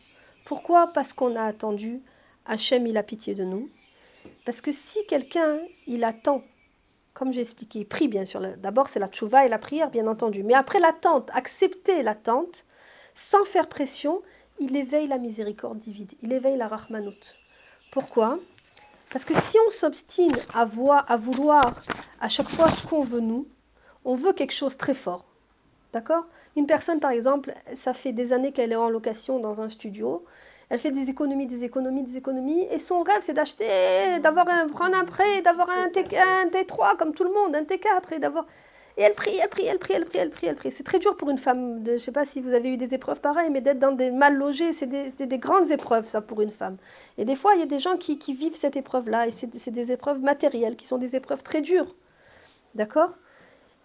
Pourquoi? 0.46 0.90
Parce 0.94 1.12
qu'on 1.12 1.36
a 1.36 1.44
attendu. 1.44 2.00
Hachem, 2.46 2.86
il 2.86 2.96
a 2.96 3.02
pitié 3.02 3.34
de 3.34 3.44
nous. 3.44 3.68
Parce 4.46 4.58
que 4.62 4.70
si 4.72 5.06
quelqu'un, 5.06 5.58
il 5.86 6.02
attend, 6.02 6.42
comme 7.12 7.34
j'ai 7.34 7.42
expliqué, 7.42 7.80
il 7.80 7.86
prie 7.86 8.08
bien 8.08 8.24
sûr. 8.24 8.40
D'abord, 8.56 8.88
c'est 8.94 8.98
la 8.98 9.08
tchouva 9.08 9.44
et 9.44 9.50
la 9.50 9.58
prière, 9.58 9.90
bien 9.90 10.06
entendu. 10.06 10.42
Mais 10.42 10.54
après 10.54 10.80
l'attente, 10.80 11.28
accepter 11.34 12.02
l'attente, 12.02 12.54
sans 13.30 13.44
faire 13.52 13.68
pression, 13.68 14.22
il 14.60 14.74
éveille 14.74 15.08
la 15.08 15.18
miséricorde 15.18 15.78
divine. 15.80 16.08
Il 16.22 16.32
éveille 16.32 16.56
la 16.56 16.68
rahmanout. 16.68 17.12
Pourquoi? 17.92 18.38
Parce 19.12 19.26
que 19.26 19.34
si 19.34 19.56
on 19.58 19.80
s'obstine 19.80 20.38
à, 20.54 20.62
à 21.06 21.16
vouloir 21.18 21.82
à 22.20 22.28
chaque 22.28 22.50
fois 22.50 22.72
ce 22.82 22.88
qu'on 22.88 23.04
veut 23.04 23.20
nous, 23.20 23.46
on 24.04 24.16
veut 24.16 24.32
quelque 24.32 24.54
chose 24.54 24.72
de 24.72 24.78
très 24.78 24.94
fort. 24.94 25.24
D'accord? 25.92 26.24
Une 26.56 26.66
personne, 26.66 27.00
par 27.00 27.10
exemple, 27.10 27.52
ça 27.84 27.94
fait 27.94 28.12
des 28.12 28.32
années 28.32 28.52
qu'elle 28.52 28.72
est 28.72 28.76
en 28.76 28.88
location 28.88 29.38
dans 29.40 29.60
un 29.60 29.70
studio. 29.70 30.24
Elle 30.68 30.80
fait 30.80 30.92
des 30.92 31.10
économies, 31.10 31.46
des 31.46 31.64
économies, 31.64 32.04
des 32.04 32.18
économies. 32.18 32.62
Et 32.70 32.82
son 32.88 33.02
rêve, 33.02 33.22
c'est 33.26 33.32
d'acheter, 33.32 34.20
d'avoir 34.22 34.48
un, 34.48 34.68
prêt, 35.04 35.42
d'avoir 35.42 35.68
un, 35.68 35.88
T, 35.90 36.00
un 36.16 36.46
T3 36.46 36.96
comme 36.96 37.14
tout 37.14 37.24
le 37.24 37.32
monde, 37.32 37.54
un 37.54 37.62
T4 37.62 38.14
et 38.14 38.18
d'avoir. 38.18 38.46
Et 38.96 39.02
elle 39.02 39.14
prie, 39.14 39.36
elle 39.36 39.48
prie, 39.48 39.64
elle 39.66 39.78
prie, 39.78 39.94
elle 39.94 40.04
prie, 40.04 40.18
elle 40.18 40.30
prie, 40.30 40.46
elle 40.46 40.56
prie. 40.56 40.74
C'est 40.76 40.84
très 40.84 40.98
dur 40.98 41.16
pour 41.16 41.30
une 41.30 41.38
femme. 41.38 41.82
De, 41.82 41.98
je 41.98 42.04
sais 42.04 42.12
pas 42.12 42.26
si 42.32 42.40
vous 42.40 42.52
avez 42.52 42.68
eu 42.68 42.76
des 42.76 42.92
épreuves 42.94 43.20
pareilles, 43.20 43.50
mais 43.50 43.60
d'être 43.60 43.78
dans 43.78 43.92
des 43.92 44.10
mal 44.10 44.34
logés, 44.34 44.76
c'est 44.78 44.86
des, 44.86 45.38
grandes 45.38 45.70
épreuves, 45.70 46.04
ça, 46.12 46.20
pour 46.20 46.40
une 46.40 46.52
femme. 46.52 46.76
Et 47.16 47.24
des 47.24 47.36
fois, 47.36 47.54
il 47.54 47.60
y 47.60 47.62
a 47.62 47.66
des 47.66 47.80
gens 47.80 47.96
qui, 47.96 48.16
vivent 48.34 48.56
cette 48.60 48.76
épreuve-là. 48.76 49.28
Et 49.28 49.34
c'est 49.64 49.70
des 49.70 49.90
épreuves 49.90 50.20
matérielles, 50.20 50.76
qui 50.76 50.86
sont 50.86 50.98
des 50.98 51.14
épreuves 51.16 51.42
très 51.42 51.62
dures. 51.62 51.94
D'accord? 52.74 53.10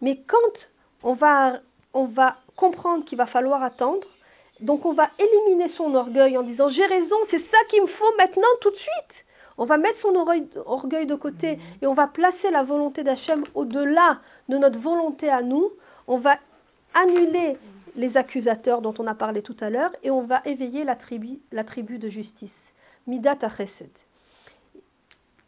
Mais 0.02 0.19
quand 0.28 0.60
on 1.04 1.13
va, 1.13 1.60
on 1.93 2.06
va 2.06 2.38
comprendre 2.56 3.06
qu'il 3.06 3.17
va 3.17 3.26
falloir 3.26 3.63
attendre, 3.63 4.06
donc 4.60 4.86
on 4.86 4.93
va 4.93 5.10
éliminer 5.19 5.71
son 5.78 5.93
orgueil 5.95 6.38
en 6.38 6.43
disant 6.43 6.69
j'ai 6.69 6.86
raison, 6.86 7.15
c'est 7.32 7.43
ça 7.52 7.58
qu'il 7.69 7.82
me 7.82 7.88
faut 7.88 8.17
maintenant 8.17 8.48
tout 8.62 8.71
de 8.71 8.76
suite. 8.76 9.15
On 9.58 9.65
va 9.65 9.78
mettre 9.78 10.00
son 10.02 10.15
orgueil, 10.15 11.06
de 11.06 11.15
côté 11.15 11.58
et 11.82 11.88
on 11.88 11.93
va 11.93 12.08
placer 12.08 12.50
la 12.52 12.63
volonté 12.63 13.04
d'Hachem 13.04 13.45
au-delà 13.54 14.19
de 14.50 14.58
notre 14.58 14.80
volonté 14.80 15.30
à 15.30 15.41
nous. 15.41 15.71
On 16.08 16.17
va 16.17 16.38
annuler 16.93 17.58
les 17.95 18.17
accusateurs 18.17 18.82
dont 18.82 18.93
on 19.00 19.08
a 19.08 19.15
parlé 19.15 19.41
tout 19.41 19.56
à 19.62 19.69
l'heure 19.69 19.91
et 20.04 20.12
on 20.12 20.24
va 20.24 20.41
éveiller 20.45 20.84
la 20.84 20.95
tribu, 20.95 21.39
la 21.54 21.63
tribu 21.63 22.00
de 22.00 22.10
justice. 22.10 22.50
Midat 23.08 23.38
Chesed. 23.58 23.91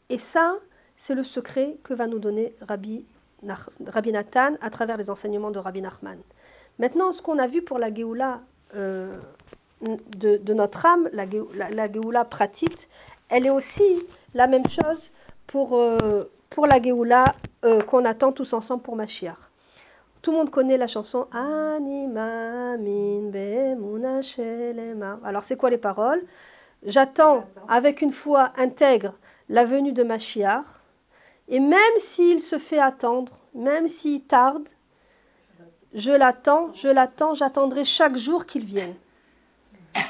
Et 0.10 0.20
ça, 0.32 0.56
c'est 1.06 1.16
le 1.16 1.24
secret 1.26 1.76
que 1.84 1.94
va 1.94 2.08
nous 2.08 2.20
donner 2.20 2.54
Rabbi, 2.62 3.04
Rabbi 3.86 4.12
Nathan 4.12 4.56
à 4.62 4.70
travers 4.70 4.98
les 4.98 5.10
enseignements 5.10 5.52
de 5.52 5.60
Rabbi 5.60 5.82
Nachman. 5.82 6.18
Maintenant, 6.80 7.14
ce 7.14 7.22
qu'on 7.22 7.40
a 7.40 7.48
vu 7.48 7.62
pour 7.62 7.80
la 7.80 7.94
Géoula 7.94 8.42
euh, 8.76 9.18
de, 9.82 10.54
notre 10.54 10.86
âme, 10.86 11.10
la, 11.14 11.26
la, 11.70 12.26
pratique, 12.26 12.78
elle 13.30 13.46
est 13.46 13.50
aussi 13.50 14.06
la 14.34 14.48
même 14.48 14.68
chose 14.68 15.02
pour, 15.48 15.78
euh, 15.78 16.30
pour 16.52 16.68
la 16.68 16.82
Géoula 16.82 17.36
euh, 17.66 17.82
qu'on 17.84 18.06
attend 18.06 18.32
tous 18.32 18.52
ensemble 18.54 18.84
pour 18.84 18.96
Mashiach. 18.96 19.38
Tout 20.22 20.32
le 20.32 20.38
monde 20.38 20.52
connaît 20.52 20.78
la 20.78 20.88
chanson 20.88 21.28
Anima 21.32 22.78
min. 22.78 23.32
Alors, 25.24 25.44
c'est 25.48 25.56
quoi 25.56 25.70
les 25.70 25.78
paroles? 25.78 26.22
J'attends 26.86 27.46
avec 27.70 28.02
une 28.02 28.14
foi 28.14 28.52
intègre 28.58 29.14
la 29.50 29.66
venue 29.66 29.94
de 29.94 30.04
Mashiach, 30.04 30.64
et 31.50 31.60
même 31.60 31.94
s'il 32.16 32.42
se 32.44 32.60
fait 32.70 32.80
attendre, 32.80 33.32
même 33.54 33.90
s'il 34.02 34.22
tarde, 34.24 34.68
je 35.94 36.12
l'attends, 36.12 36.74
je 36.84 36.90
l'attends, 36.90 37.36
j'attendrai 37.36 37.86
chaque 37.98 38.18
jour 38.18 38.46
qu'il 38.46 38.66
vienne. 38.66 38.96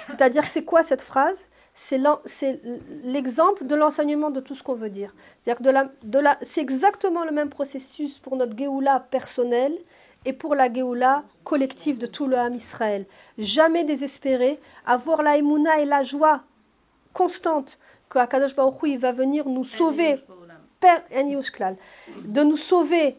C'est-à-dire, 0.08 0.43
c'est 0.54 0.63
quoi 0.63 0.84
cette 0.89 1.02
phrase? 1.02 1.38
C'est 1.89 2.02
l'exemple 3.04 3.65
de 3.65 3.76
l'enseignement 3.76 4.30
de 4.30 4.41
tout 4.41 4.56
ce 4.56 4.63
qu'on 4.63 4.73
veut 4.73 4.89
dire. 4.89 5.13
C'est-à-dire 5.43 5.60
que 5.60 5.63
de 5.63 5.69
la, 5.69 5.89
de 6.04 6.19
la, 6.19 6.38
c'est 6.54 6.60
exactement 6.60 7.23
le 7.23 7.32
même 7.32 7.50
processus 7.50 8.12
pour 8.23 8.36
notre 8.36 8.58
Géoula 8.58 9.06
personnelle 9.10 9.78
et 10.26 10.34
pour 10.34 10.54
la 10.56 10.73
Géoula 10.73 11.23
collective 11.45 11.97
de 11.97 12.08
tout 12.08 12.28
le 12.28 12.38
Ham 12.38 12.56
Israël. 12.56 13.06
Jamais 13.38 13.86
désespérer, 13.86 14.60
avoir 14.86 15.21
la 15.23 15.38
émouna 15.38 15.80
et 15.80 15.86
la 15.86 16.04
joie 16.04 16.41
constante 17.13 17.69
que 18.10 18.19
Akadosh 18.19 18.56
Baruch 18.56 18.84
Hu, 18.84 18.89
il 18.89 19.00
va 19.00 19.13
venir 19.13 19.47
nous 19.47 19.65
sauver 19.78 20.19
de 20.82 22.44
nous 22.44 22.58
sauver 22.70 23.16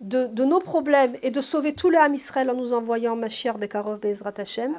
de, 0.00 0.26
de 0.26 0.44
nos 0.44 0.60
problèmes 0.60 1.16
et 1.22 1.30
de 1.30 1.40
sauver 1.42 1.74
tout 1.74 1.88
le 1.88 1.96
Ham 1.96 2.14
Israël 2.14 2.50
en 2.50 2.54
nous 2.54 2.72
envoyant 2.72 3.14
Mashiach 3.14 3.56
Bekarov 3.56 4.00
Bezrat 4.00 4.34
Hashem. 4.36 4.74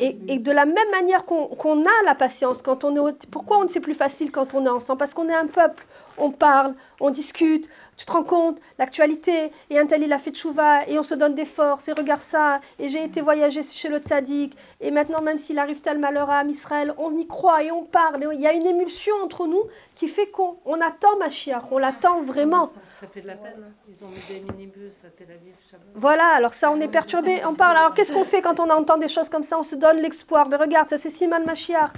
Et, 0.00 0.16
et 0.28 0.38
de 0.38 0.50
la 0.50 0.64
même 0.64 0.90
manière 0.90 1.24
qu'on 1.24 1.84
a 1.84 2.04
la 2.04 2.14
patience 2.14 2.58
quand 2.64 2.84
on 2.84 3.08
est 3.08 3.26
pourquoi 3.30 3.58
on 3.58 3.68
c'est 3.72 3.80
plus 3.80 3.94
facile 3.94 4.30
quand 4.30 4.52
on 4.54 4.64
est 4.66 4.68
ensemble? 4.68 4.98
Parce 4.98 5.12
qu'on 5.12 5.28
est 5.28 5.34
un 5.34 5.46
peuple 5.46 5.84
on 6.18 6.30
parle 6.30 6.74
on 7.00 7.10
discute 7.10 7.66
Tu 8.02 8.06
te 8.06 8.12
rends 8.12 8.24
compte, 8.24 8.58
l'actualité, 8.80 9.52
et 9.70 9.78
un 9.78 9.86
tel 9.86 10.02
il 10.02 10.12
a 10.12 10.18
fait 10.18 10.32
tchouva, 10.32 10.88
et 10.88 10.98
on 10.98 11.04
se 11.04 11.14
donne 11.14 11.36
des 11.36 11.46
forces, 11.46 11.86
et 11.86 11.92
regarde 11.92 12.20
ça, 12.32 12.60
et 12.80 12.90
j'ai 12.90 13.04
été 13.04 13.20
voyager 13.20 13.64
chez 13.80 13.88
le 13.88 14.00
tzaddik, 14.00 14.56
et 14.80 14.90
maintenant 14.90 15.22
même 15.22 15.38
s'il 15.46 15.56
arrive 15.56 15.80
tel 15.82 16.00
malheur 16.00 16.28
à 16.28 16.42
Israël, 16.42 16.92
on 16.98 17.16
y 17.16 17.28
croit 17.28 17.62
et 17.62 17.70
on 17.70 17.84
parle, 17.84 18.20
et 18.24 18.26
il 18.32 18.40
y 18.40 18.46
a 18.48 18.54
une 18.54 18.66
émulsion 18.66 19.14
entre 19.22 19.46
nous 19.46 19.62
qui 20.00 20.08
fait 20.08 20.26
qu'on 20.32 20.56
on 20.64 20.80
attend 20.80 21.16
Mashiach, 21.20 21.62
on 21.70 21.78
l'attend 21.78 22.22
vraiment. 22.22 22.72
Ça 23.00 23.06
fait 23.06 23.20
de 23.20 23.28
la 23.28 23.36
peine, 23.36 23.68
hein. 23.68 23.72
ils 23.86 24.04
ont 24.04 24.08
mis 24.08 24.20
des 24.28 24.40
minibus 24.40 24.90
à 25.06 25.10
Tel 25.16 25.30
Aviv. 25.30 25.54
Voilà, 25.94 26.26
alors 26.34 26.52
ça 26.60 26.72
on 26.72 26.80
est 26.80 26.88
perturbé, 26.88 27.40
on 27.46 27.54
parle. 27.54 27.76
Alors 27.76 27.94
qu'est-ce 27.94 28.12
qu'on 28.12 28.24
fait 28.24 28.42
quand 28.42 28.58
on 28.58 28.68
entend 28.68 28.96
des 28.96 29.08
choses 29.10 29.28
comme 29.30 29.46
ça? 29.48 29.60
On 29.60 29.64
se 29.66 29.76
donne 29.76 29.98
l'espoir. 29.98 30.48
Mais 30.48 30.56
regarde, 30.56 30.88
ça 30.90 30.96
c'est 31.04 31.16
Siman 31.18 31.44
Mashiach. 31.44 31.90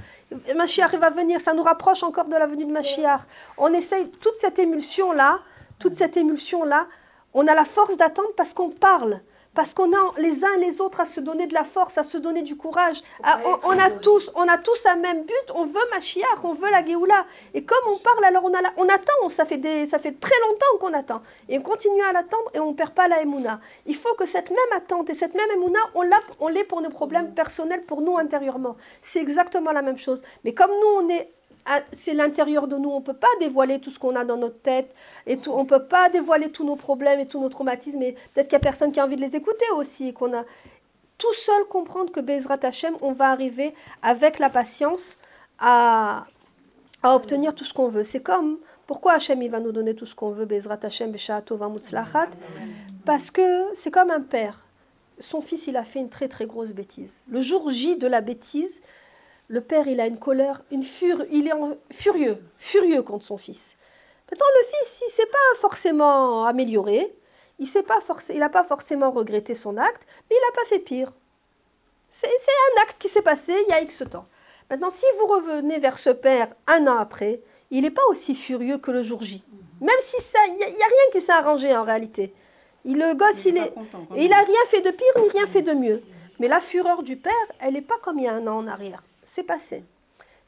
Mashiach 0.54 0.90
il 0.92 0.98
va 0.98 1.10
venir, 1.10 1.40
ça 1.46 1.54
nous 1.54 1.62
rapproche 1.62 2.02
encore 2.02 2.26
de 2.26 2.34
la 2.34 2.46
venue 2.46 2.66
de 2.66 2.72
Mashiach. 2.72 3.20
On 3.56 3.72
essaye 3.72 4.10
toute 4.20 4.34
cette 4.42 4.58
émulsion 4.58 5.12
là 5.12 5.38
toute 5.84 5.98
cette 5.98 6.16
émulsion-là, 6.16 6.86
on 7.34 7.46
a 7.46 7.54
la 7.54 7.66
force 7.66 7.94
d'attendre 7.98 8.30
parce 8.38 8.50
qu'on 8.54 8.70
parle, 8.70 9.20
parce 9.54 9.70
qu'on 9.74 9.92
a 9.92 10.14
les 10.16 10.32
uns 10.42 10.54
et 10.56 10.70
les 10.70 10.80
autres 10.80 10.98
à 10.98 11.06
se 11.14 11.20
donner 11.20 11.46
de 11.46 11.52
la 11.52 11.64
force, 11.74 11.96
à 11.98 12.04
se 12.04 12.16
donner 12.16 12.40
du 12.40 12.56
courage. 12.56 12.96
on, 13.22 13.78
a 13.78 13.90
tous, 13.90 14.22
on 14.34 14.48
a 14.48 14.56
tous 14.56 14.78
un 14.86 14.96
même 14.96 15.24
but, 15.24 15.46
on 15.54 15.66
veut 15.66 15.86
Mashiach, 15.90 16.42
on 16.42 16.54
veut 16.54 16.70
la 16.70 16.82
Géoula. 16.86 17.26
Et 17.52 17.64
comme 17.64 17.92
on 17.92 17.98
parle, 17.98 18.24
alors 18.24 18.44
on, 18.44 18.54
a 18.54 18.60
on 18.78 18.88
attend, 18.88 19.36
ça 19.36 19.44
fait, 19.44 19.58
des, 19.58 19.86
ça 19.90 19.98
fait 19.98 20.18
très 20.18 20.40
longtemps 20.48 20.78
qu'on 20.80 20.94
attend. 20.94 21.20
Et 21.50 21.58
on 21.58 21.62
continue 21.62 22.02
à 22.02 22.14
l'attendre 22.14 22.50
et 22.54 22.60
on 22.60 22.70
ne 22.70 22.76
perd 22.76 22.94
pas 22.94 23.06
la 23.06 23.20
Emouna. 23.20 23.60
Il 23.84 23.96
faut 23.98 24.14
que 24.14 24.26
cette 24.32 24.48
même 24.48 24.72
attente 24.74 25.10
et 25.10 25.16
cette 25.16 25.34
même 25.34 25.50
Emouna, 25.54 25.80
on 26.40 26.48
l'ait 26.48 26.64
pour 26.64 26.80
nos 26.80 26.90
problèmes 26.90 27.34
personnels, 27.34 27.84
pour 27.86 28.00
nous 28.00 28.16
intérieurement. 28.16 28.76
C'est 29.12 29.20
exactement 29.20 29.72
la 29.72 29.82
même 29.82 29.98
chose. 29.98 30.22
Mais 30.44 30.54
comme 30.54 30.70
nous, 30.70 31.04
on 31.04 31.08
est 31.10 31.28
c'est 32.04 32.14
l'intérieur 32.14 32.68
de 32.68 32.76
nous. 32.76 32.90
On 32.90 33.00
ne 33.00 33.04
peut 33.04 33.14
pas 33.14 33.26
dévoiler 33.40 33.80
tout 33.80 33.90
ce 33.90 33.98
qu'on 33.98 34.16
a 34.16 34.24
dans 34.24 34.36
notre 34.36 34.60
tête 34.62 34.92
et 35.26 35.38
tout. 35.38 35.50
On 35.50 35.64
ne 35.64 35.68
peut 35.68 35.84
pas 35.84 36.10
dévoiler 36.10 36.50
tous 36.50 36.64
nos 36.64 36.76
problèmes 36.76 37.20
et 37.20 37.26
tous 37.26 37.40
nos 37.40 37.48
traumatismes. 37.48 38.02
Et 38.02 38.12
peut-être 38.34 38.48
qu'il 38.48 38.58
n'y 38.58 38.66
a 38.66 38.70
personne 38.70 38.92
qui 38.92 39.00
a 39.00 39.04
envie 39.04 39.16
de 39.16 39.22
les 39.22 39.34
écouter 39.34 39.64
aussi. 39.76 40.12
Qu'on 40.12 40.32
a 40.34 40.44
tout 41.18 41.34
seul 41.46 41.64
comprendre 41.70 42.12
que 42.12 42.20
Bezrat 42.20 42.58
Hashem, 42.62 42.96
on 43.00 43.12
va 43.12 43.30
arriver 43.30 43.74
avec 44.02 44.38
la 44.38 44.50
patience 44.50 45.00
à, 45.58 46.26
à 47.02 47.14
obtenir 47.14 47.54
tout 47.54 47.64
ce 47.64 47.72
qu'on 47.72 47.88
veut. 47.88 48.06
C'est 48.12 48.22
comme 48.22 48.58
pourquoi 48.86 49.14
Hashem 49.14 49.40
il 49.42 49.50
va 49.50 49.60
nous 49.60 49.72
donner 49.72 49.94
tout 49.94 50.06
ce 50.06 50.14
qu'on 50.14 50.30
veut, 50.30 50.44
Bezrat 50.44 50.78
Hashem, 50.82 51.12
Beshaatova 51.12 51.70
Parce 53.06 53.30
que 53.30 53.64
c'est 53.82 53.90
comme 53.90 54.10
un 54.10 54.20
père. 54.20 54.60
Son 55.30 55.42
fils, 55.42 55.60
il 55.66 55.76
a 55.76 55.84
fait 55.84 56.00
une 56.00 56.10
très 56.10 56.28
très 56.28 56.44
grosse 56.44 56.70
bêtise. 56.70 57.08
Le 57.28 57.42
jour 57.42 57.70
J 57.70 57.96
de 57.96 58.06
la 58.08 58.20
bêtise, 58.20 58.72
le 59.54 59.60
père, 59.60 59.86
il 59.86 60.00
a 60.00 60.08
une 60.08 60.18
colère, 60.18 60.62
une 60.72 60.84
fure, 60.98 61.24
il 61.30 61.46
est 61.46 61.52
furieux, 62.02 62.38
furieux 62.72 63.02
contre 63.02 63.24
son 63.26 63.38
fils. 63.38 63.60
Maintenant, 64.28 64.46
le 64.58 64.66
fils, 64.66 65.06
il 65.06 65.14
s'est 65.14 65.30
pas 65.30 65.60
forcément 65.60 66.44
amélioré, 66.44 67.08
il 67.60 67.70
n'a 67.72 67.82
pas, 67.84 68.00
pas 68.48 68.64
forcément 68.64 69.12
regretté 69.12 69.56
son 69.62 69.76
acte, 69.76 70.02
mais 70.28 70.36
il 70.36 70.40
n'a 70.40 70.60
pas 70.60 70.68
fait 70.70 70.80
pire. 70.80 71.12
C'est 72.20 72.26
un 72.26 72.82
acte 72.82 73.00
qui 73.00 73.08
s'est 73.10 73.22
passé 73.22 73.42
il 73.46 73.66
y 73.68 73.72
a 73.72 73.82
X 73.82 73.94
temps. 74.10 74.26
Maintenant, 74.70 74.92
si 74.98 75.06
vous 75.20 75.26
revenez 75.26 75.78
vers 75.78 76.00
ce 76.00 76.10
père 76.10 76.48
un 76.66 76.88
an 76.88 76.98
après, 76.98 77.38
il 77.70 77.82
n'est 77.82 77.90
pas 77.90 78.06
aussi 78.10 78.34
furieux 78.46 78.78
que 78.78 78.90
le 78.90 79.04
jour 79.04 79.22
J. 79.22 79.40
Même 79.80 80.02
si 80.10 80.16
ça, 80.32 80.40
il 80.48 80.54
n'y 80.56 80.64
a, 80.64 80.66
rien 80.66 81.12
qui 81.12 81.24
s'est 81.24 81.32
arrangé 81.32 81.76
en 81.76 81.84
réalité. 81.84 82.32
Il, 82.84 82.98
le 82.98 83.14
gosse, 83.14 83.44
il, 83.44 83.56
est, 83.56 83.72
il 84.16 84.30
n'a 84.30 84.42
rien 84.42 84.64
fait 84.72 84.80
de 84.80 84.90
pire 84.90 85.22
ni 85.22 85.28
rien 85.28 85.46
fait 85.48 85.62
de 85.62 85.74
mieux. 85.74 86.02
Mais 86.40 86.48
la 86.48 86.60
fureur 86.62 87.04
du 87.04 87.16
père, 87.16 87.32
elle 87.60 87.74
n'est 87.74 87.82
pas 87.82 87.98
comme 88.02 88.18
il 88.18 88.24
y 88.24 88.28
a 88.28 88.34
un 88.34 88.48
an 88.48 88.58
en 88.58 88.66
arrière 88.66 89.02
c'est 89.34 89.42
passé. 89.42 89.84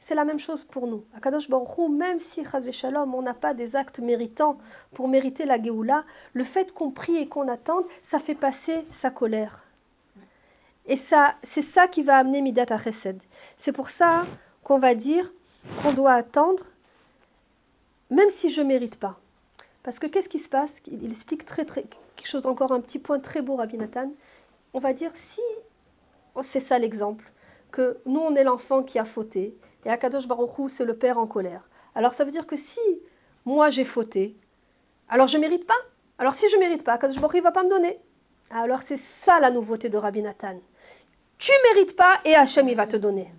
C'est 0.07 0.15
la 0.15 0.23
même 0.23 0.39
chose 0.39 0.63
pour 0.71 0.87
nous. 0.87 1.03
À 1.15 1.19
Kadosh 1.19 1.49
Baruch 1.49 1.77
même 1.89 2.19
si 2.33 2.43
Shalom, 2.79 3.13
on 3.13 3.21
n'a 3.21 3.33
pas 3.33 3.53
des 3.53 3.75
actes 3.75 3.99
méritants 3.99 4.57
pour 4.95 5.07
mériter 5.09 5.45
la 5.45 5.61
Géoula, 5.61 6.05
le 6.33 6.45
fait 6.45 6.71
qu'on 6.73 6.91
prie 6.91 7.17
et 7.17 7.27
qu'on 7.27 7.47
attende, 7.49 7.83
ça 8.09 8.19
fait 8.19 8.35
passer 8.35 8.85
sa 9.01 9.09
colère. 9.09 9.59
Et 10.85 10.99
ça, 11.09 11.35
c'est 11.53 11.65
ça 11.73 11.87
qui 11.87 12.03
va 12.03 12.17
amener 12.17 12.41
Midat 12.41 12.65
à 12.69 12.81
Chesed. 12.81 13.19
C'est 13.65 13.73
pour 13.73 13.89
ça 13.97 14.25
qu'on 14.63 14.79
va 14.79 14.95
dire 14.95 15.29
qu'on 15.81 15.93
doit 15.93 16.13
attendre, 16.13 16.63
même 18.09 18.29
si 18.39 18.53
je 18.53 18.61
ne 18.61 18.67
mérite 18.67 18.95
pas. 18.95 19.17
Parce 19.83 19.99
que 19.99 20.07
qu'est-ce 20.07 20.29
qui 20.29 20.39
se 20.39 20.47
passe? 20.47 20.69
Il 20.87 21.11
explique 21.11 21.45
très, 21.45 21.65
très, 21.65 21.83
quelque 21.83 22.31
chose 22.31 22.45
encore, 22.45 22.71
un 22.71 22.79
petit 22.79 22.99
point 22.99 23.19
très 23.19 23.41
beau, 23.41 23.57
Rabbi 23.57 23.77
Nathan. 23.77 24.11
On 24.73 24.79
va 24.79 24.93
dire, 24.93 25.11
si, 25.33 26.43
c'est 26.53 26.65
ça 26.67 26.79
l'exemple, 26.79 27.25
que 27.71 27.97
nous, 28.05 28.19
on 28.19 28.35
est 28.35 28.43
l'enfant 28.43 28.83
qui 28.83 28.99
a 28.99 29.05
fauté, 29.05 29.53
et 29.85 29.89
Akadosh 29.89 30.27
Baruchou, 30.27 30.69
c'est 30.77 30.85
le 30.85 30.97
père 30.97 31.17
en 31.17 31.27
colère. 31.27 31.61
Alors 31.95 32.13
ça 32.15 32.23
veut 32.23 32.31
dire 32.31 32.45
que 32.45 32.57
si 32.57 33.01
moi 33.45 33.71
j'ai 33.71 33.85
fauté, 33.85 34.35
alors 35.09 35.27
je 35.27 35.37
ne 35.37 35.41
mérite 35.41 35.65
pas. 35.65 35.81
Alors 36.17 36.35
si 36.35 36.49
je 36.49 36.55
ne 36.55 36.59
mérite 36.59 36.83
pas, 36.83 36.93
Akadosh 36.93 37.19
Baruchou 37.19 37.37
ne 37.37 37.43
va 37.43 37.51
pas 37.51 37.63
me 37.63 37.69
donner. 37.69 37.97
Alors 38.49 38.79
c'est 38.87 38.99
ça 39.25 39.39
la 39.39 39.51
nouveauté 39.51 39.89
de 39.89 39.97
Rabbi 39.97 40.21
Nathan. 40.21 40.59
Tu 41.39 41.51
mérites 41.73 41.95
pas 41.95 42.19
et 42.25 42.35
Hachem 42.35 42.67
il 42.69 42.75
va 42.75 42.87
te 42.87 42.97
donner. 42.97 43.31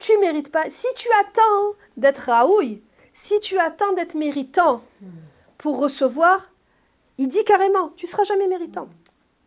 Tu 0.00 0.16
mérites 0.18 0.50
pas. 0.50 0.64
Si 0.64 0.86
tu 0.96 1.08
attends 1.20 1.76
d'être 1.96 2.22
Raoui, 2.22 2.82
si 3.28 3.40
tu 3.40 3.58
attends 3.58 3.92
d'être 3.94 4.14
méritant 4.14 4.82
pour 5.58 5.78
recevoir, 5.78 6.46
il 7.18 7.28
dit 7.28 7.44
carrément, 7.44 7.90
tu 7.96 8.06
ne 8.06 8.10
seras 8.10 8.24
jamais 8.24 8.48
méritant. 8.48 8.88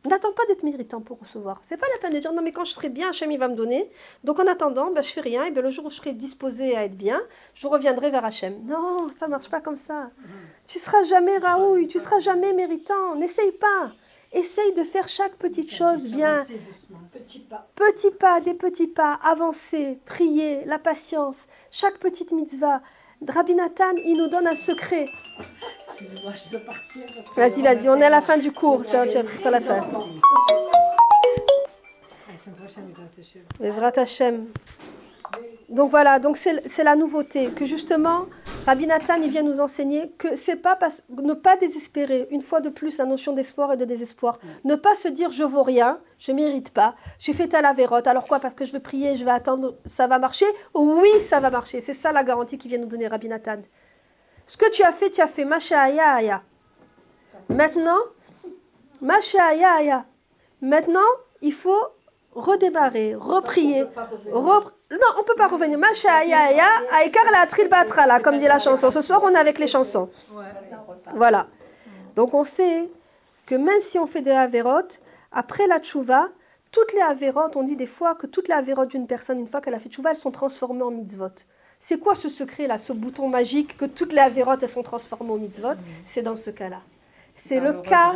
N'attends 0.05 0.33
pas 0.33 0.45
d'être 0.47 0.63
méritant 0.63 0.99
pour 0.99 1.19
recevoir. 1.19 1.61
C'est 1.69 1.77
pas 1.77 1.85
la 1.93 2.01
peine 2.01 2.13
de 2.13 2.19
dire 2.19 2.33
non 2.33 2.41
mais 2.41 2.51
quand 2.51 2.65
je 2.65 2.71
serai 2.71 2.89
bien, 2.89 3.09
Hachem 3.09 3.31
il 3.31 3.39
va 3.39 3.47
me 3.47 3.55
donner. 3.55 3.89
Donc 4.25 4.37
en 4.37 4.47
attendant, 4.47 4.91
ben, 4.91 5.01
je 5.01 5.13
fais 5.13 5.21
rien 5.21 5.45
et 5.45 5.51
ben, 5.51 5.63
le 5.63 5.71
jour 5.71 5.85
où 5.85 5.91
je 5.91 5.95
serai 5.95 6.11
disposé 6.11 6.75
à 6.75 6.85
être 6.85 6.97
bien, 6.97 7.21
je 7.55 7.67
reviendrai 7.67 8.09
vers 8.09 8.25
Hachem. 8.25 8.65
Non, 8.65 9.11
ça 9.19 9.27
marche 9.27 9.49
pas 9.49 9.61
comme 9.61 9.79
ça. 9.87 10.09
Tu 10.67 10.79
seras 10.79 11.05
jamais 11.05 11.37
Raoul, 11.37 11.87
tu 11.87 11.99
seras 11.99 12.19
jamais 12.19 12.51
méritant. 12.51 13.15
N'essaye 13.15 13.53
pas. 13.53 13.91
Essaye 14.33 14.73
de 14.75 14.83
faire 14.85 15.07
chaque 15.15 15.35
petite 15.37 15.71
chose 15.77 16.01
bien. 16.01 16.45
Petit 17.13 17.39
pas. 17.39 17.67
Petit 17.75 18.11
pas, 18.19 18.41
des 18.41 18.55
petits 18.55 18.87
pas, 18.87 19.19
avancer, 19.23 19.99
prier, 20.07 20.65
la 20.65 20.79
patience, 20.79 21.35
chaque 21.79 21.99
petite 21.99 22.31
mitzvah. 22.31 22.81
Rabbi 23.27 23.53
Nathan, 23.53 23.95
il 24.03 24.17
nous 24.17 24.27
donne 24.27 24.47
un 24.47 24.57
secret. 24.65 25.07
Vas-y, 27.35 27.61
vas-y, 27.61 27.89
on 27.89 27.97
est 27.97 28.05
à 28.05 28.09
la 28.09 28.21
fin 28.21 28.37
du 28.37 28.51
cours, 28.51 28.83
à 28.91 29.05
la 29.05 29.61
fin. 29.61 29.85
Hashem. 33.97 34.47
Donc 35.69 35.89
voilà, 35.89 36.19
donc 36.19 36.37
c'est 36.43 36.83
la 36.83 36.95
nouveauté, 36.95 37.49
que 37.55 37.65
justement, 37.65 38.25
Rabbi 38.65 38.85
Nathan, 38.85 39.15
il 39.21 39.31
vient 39.31 39.41
nous 39.41 39.59
enseigner 39.59 40.11
que 40.19 40.27
c'est 40.45 40.61
pas 40.61 40.77
ne 41.09 41.33
pas 41.33 41.57
désespérer, 41.57 42.27
une 42.29 42.43
fois 42.43 42.61
de 42.61 42.69
plus, 42.69 42.95
la 42.97 43.05
notion 43.05 43.33
d'espoir 43.33 43.73
et 43.73 43.77
de 43.77 43.85
désespoir. 43.85 44.37
Ne 44.63 44.75
pas 44.75 44.95
se 45.01 45.07
dire 45.07 45.31
je 45.31 45.43
vaux 45.43 45.63
rien, 45.63 45.97
je 46.19 46.31
mérite 46.31 46.69
pas, 46.69 46.93
j'ai 47.21 47.33
fait 47.33 47.51
la 47.51 47.73
vérote, 47.73 48.05
alors 48.05 48.27
quoi, 48.27 48.39
parce 48.39 48.53
que 48.53 48.65
je 48.65 48.71
vais 48.71 48.79
prier, 48.79 49.17
je 49.17 49.23
vais 49.23 49.31
attendre, 49.31 49.73
ça 49.97 50.05
va 50.05 50.19
marcher? 50.19 50.45
Oui, 50.75 51.09
ça 51.29 51.39
va 51.39 51.49
marcher, 51.49 51.83
c'est 51.87 51.99
ça 52.01 52.11
la 52.11 52.23
garantie 52.23 52.57
qu'il 52.59 52.69
vient 52.69 52.79
nous 52.79 52.87
donner 52.87 53.07
Rabbi 53.07 53.27
Nathan. 53.27 53.61
Ce 54.53 54.57
que 54.57 54.69
tu 54.71 54.83
as 54.83 54.93
fait, 54.93 55.09
tu 55.11 55.21
as 55.21 55.29
fait 55.29 55.47
Aya. 55.73 56.41
Maintenant. 57.49 57.99
Maintenant, 60.61 60.99
il 61.41 61.53
faut 61.55 61.87
redémarrer, 62.33 63.15
reprier. 63.15 63.83
Repr... 64.31 64.71
Non, 64.91 65.07
on 65.17 65.21
ne 65.21 65.25
peut 65.25 65.35
pas 65.35 65.47
revenir. 65.47 65.79
Aya, 66.07 66.67
Aïkar 66.91 67.25
la 67.31 68.19
comme 68.19 68.39
dit 68.39 68.45
la 68.45 68.59
chanson. 68.59 68.91
Ce 68.91 69.01
soir, 69.01 69.21
on 69.23 69.29
est 69.29 69.37
avec 69.37 69.57
les 69.57 69.69
chansons. 69.71 70.09
Voilà. 71.15 71.47
Donc, 72.15 72.33
on 72.35 72.45
sait 72.55 72.89
que 73.47 73.55
même 73.55 73.81
si 73.91 73.97
on 73.97 74.05
fait 74.07 74.21
des 74.21 74.31
avérotes, 74.31 74.91
après 75.31 75.65
la 75.65 75.79
tchouva, 75.79 76.27
toutes 76.71 76.93
les 76.93 77.01
avérotes, 77.01 77.55
on 77.55 77.63
dit 77.63 77.75
des 77.75 77.87
fois 77.87 78.13
que 78.15 78.27
toutes 78.27 78.47
les 78.47 78.53
avérotes 78.53 78.89
d'une 78.89 79.07
personne, 79.07 79.39
une 79.39 79.47
fois 79.47 79.61
qu'elle 79.61 79.73
a 79.73 79.79
fait 79.79 79.89
tchouva, 79.89 80.11
elles 80.11 80.21
sont 80.21 80.31
transformées 80.31 80.83
en 80.83 80.91
mitzvot. 80.91 81.33
C'est 81.87 81.99
quoi 81.99 82.15
ce 82.21 82.29
secret-là, 82.29 82.79
ce 82.87 82.93
bouton 82.93 83.27
magique 83.27 83.75
que 83.77 83.85
toutes 83.85 84.13
les 84.13 84.19
avérotes 84.19 84.63
elles 84.63 84.73
sont 84.73 84.83
transformées 84.83 85.31
en 85.31 85.37
mitzvot 85.37 85.75
C'est 86.13 86.21
dans 86.21 86.37
ce 86.45 86.49
cas-là. 86.49 86.81
C'est 87.49 87.59
le 87.59 87.81
cas, 87.81 88.15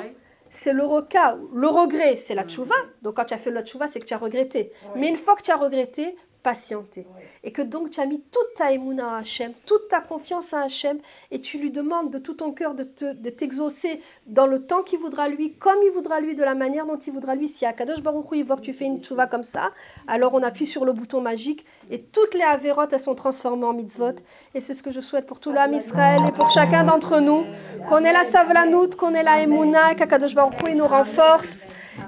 c'est 0.64 0.74
le 0.74 1.02
cas. 1.08 1.36
Le 1.54 1.68
regret, 1.68 2.24
c'est 2.28 2.36
la 2.36 2.46
tchouva. 2.46 2.76
Donc 3.02 3.16
quand 3.16 3.26
tu 3.26 3.34
as 3.34 3.40
fait 3.40 3.52
la 3.52 3.64
tchouva, 3.64 3.88
c'est 3.94 4.00
que 4.00 4.06
tu 4.06 4.14
as 4.14 4.18
regretté. 4.18 4.72
Mais 4.96 5.10
une 5.10 5.18
fois 5.20 5.36
que 5.36 5.44
tu 5.44 5.52
as 5.52 5.58
regretté, 5.58 6.16
patienter. 6.44 7.06
Et 7.44 7.52
que 7.52 7.62
donc 7.62 7.92
tu 7.92 8.00
as 8.00 8.06
mis 8.06 8.22
toute 8.32 8.58
ta 8.58 8.72
émouna 8.72 9.16
à 9.16 9.18
Hachem, 9.20 9.54
toute 9.66 9.88
ta 9.90 10.02
confiance 10.02 10.46
à 10.52 10.64
Hachem, 10.64 11.00
et 11.32 11.42
tu 11.42 11.58
lui 11.58 11.72
demandes 11.72 12.12
de 12.12 12.20
tout 12.20 12.34
ton 12.34 12.52
cœur 12.52 12.74
de, 12.74 12.88
de 13.02 13.30
t'exaucer 13.30 14.02
dans 14.28 14.46
le 14.46 14.66
temps 14.66 14.84
qu'il 14.84 15.00
voudra 15.00 15.28
lui, 15.28 15.54
comme 15.54 15.78
il 15.86 15.92
voudra 15.92 16.20
lui, 16.20 16.36
de 16.36 16.44
la 16.44 16.56
manière 16.56 16.86
dont 16.86 17.00
il 17.06 17.14
voudra 17.14 17.36
lui. 17.36 17.54
Si 17.60 17.66
Akadosh 17.66 18.02
Baruch 18.02 18.32
Hu, 18.32 18.38
il 18.38 18.46
voit 18.46 18.58
que 18.58 18.62
tu 18.62 18.74
fais 18.74 18.86
une 18.86 19.04
tchouva 19.04 19.28
comme 19.28 19.46
ça, 19.54 19.72
alors 20.08 20.34
on 20.34 20.44
appuie 20.44 20.68
sur 20.68 20.86
le 20.86 20.94
bouton 20.94 21.22
magique, 21.22 21.66
et 21.90 22.02
toutes 22.14 22.34
les 22.34 22.44
avérotes, 22.44 22.92
elles 22.94 23.04
sont 23.04 23.16
transformées 23.16 23.66
en 23.66 23.74
mitzvot. 23.74 24.16
Et 24.56 24.64
c'est 24.66 24.76
ce 24.76 24.82
que 24.82 24.92
je 24.92 25.02
souhaite 25.02 25.28
pour 25.28 25.40
tout 25.40 25.52
l'âme 25.52 25.74
Israël 25.74 26.22
et 26.28 26.32
pour 26.32 26.50
chacun 26.54 26.84
d'entre 26.84 27.20
nous, 27.20 27.44
qu'on 27.90 28.00
ait 28.00 28.14
la 28.14 28.32
savlanout, 28.32 28.96
qu'on 28.96 29.14
ait 29.14 29.24
la 29.24 29.42
émouna, 29.42 29.96
qu'Akadosh 29.96 30.34
Baruch 30.34 30.62
Hu, 30.64 30.72
il 30.72 30.78
nous 30.78 30.88
renforce 30.88 31.46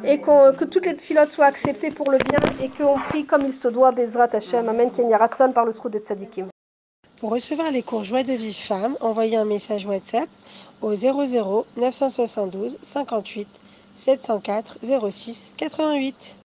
et 0.03 0.19
que 0.19 0.65
toutes 0.65 0.85
les 0.85 0.95
pilotes 0.95 1.31
soient 1.33 1.47
acceptées 1.47 1.91
pour 1.91 2.09
le 2.11 2.17
bien 2.17 2.39
et 2.61 2.69
qu'on 2.77 2.97
prie 3.09 3.25
comme 3.25 3.45
il 3.45 3.59
se 3.61 3.67
doit, 3.67 3.91
Bezrat 3.91 4.29
Hashem, 4.33 4.69
Amen, 4.69 4.91
personne 5.39 5.53
par 5.53 5.65
le 5.65 5.73
trou 5.73 5.89
de 5.89 5.99
Tzadikim. 5.99 6.47
Pour 7.19 7.31
recevoir 7.31 7.71
les 7.71 7.83
cours 7.83 8.05
Joie 8.05 8.23
de 8.23 8.33
vie 8.33 8.53
femme, 8.53 8.95
envoyez 9.01 9.35
un 9.35 9.45
message 9.45 9.85
WhatsApp 9.85 10.29
au 10.81 10.95
00 10.95 11.65
972 11.75 12.77
58 12.81 13.47
704 13.95 14.79
06 15.09 15.53
88. 15.57 16.37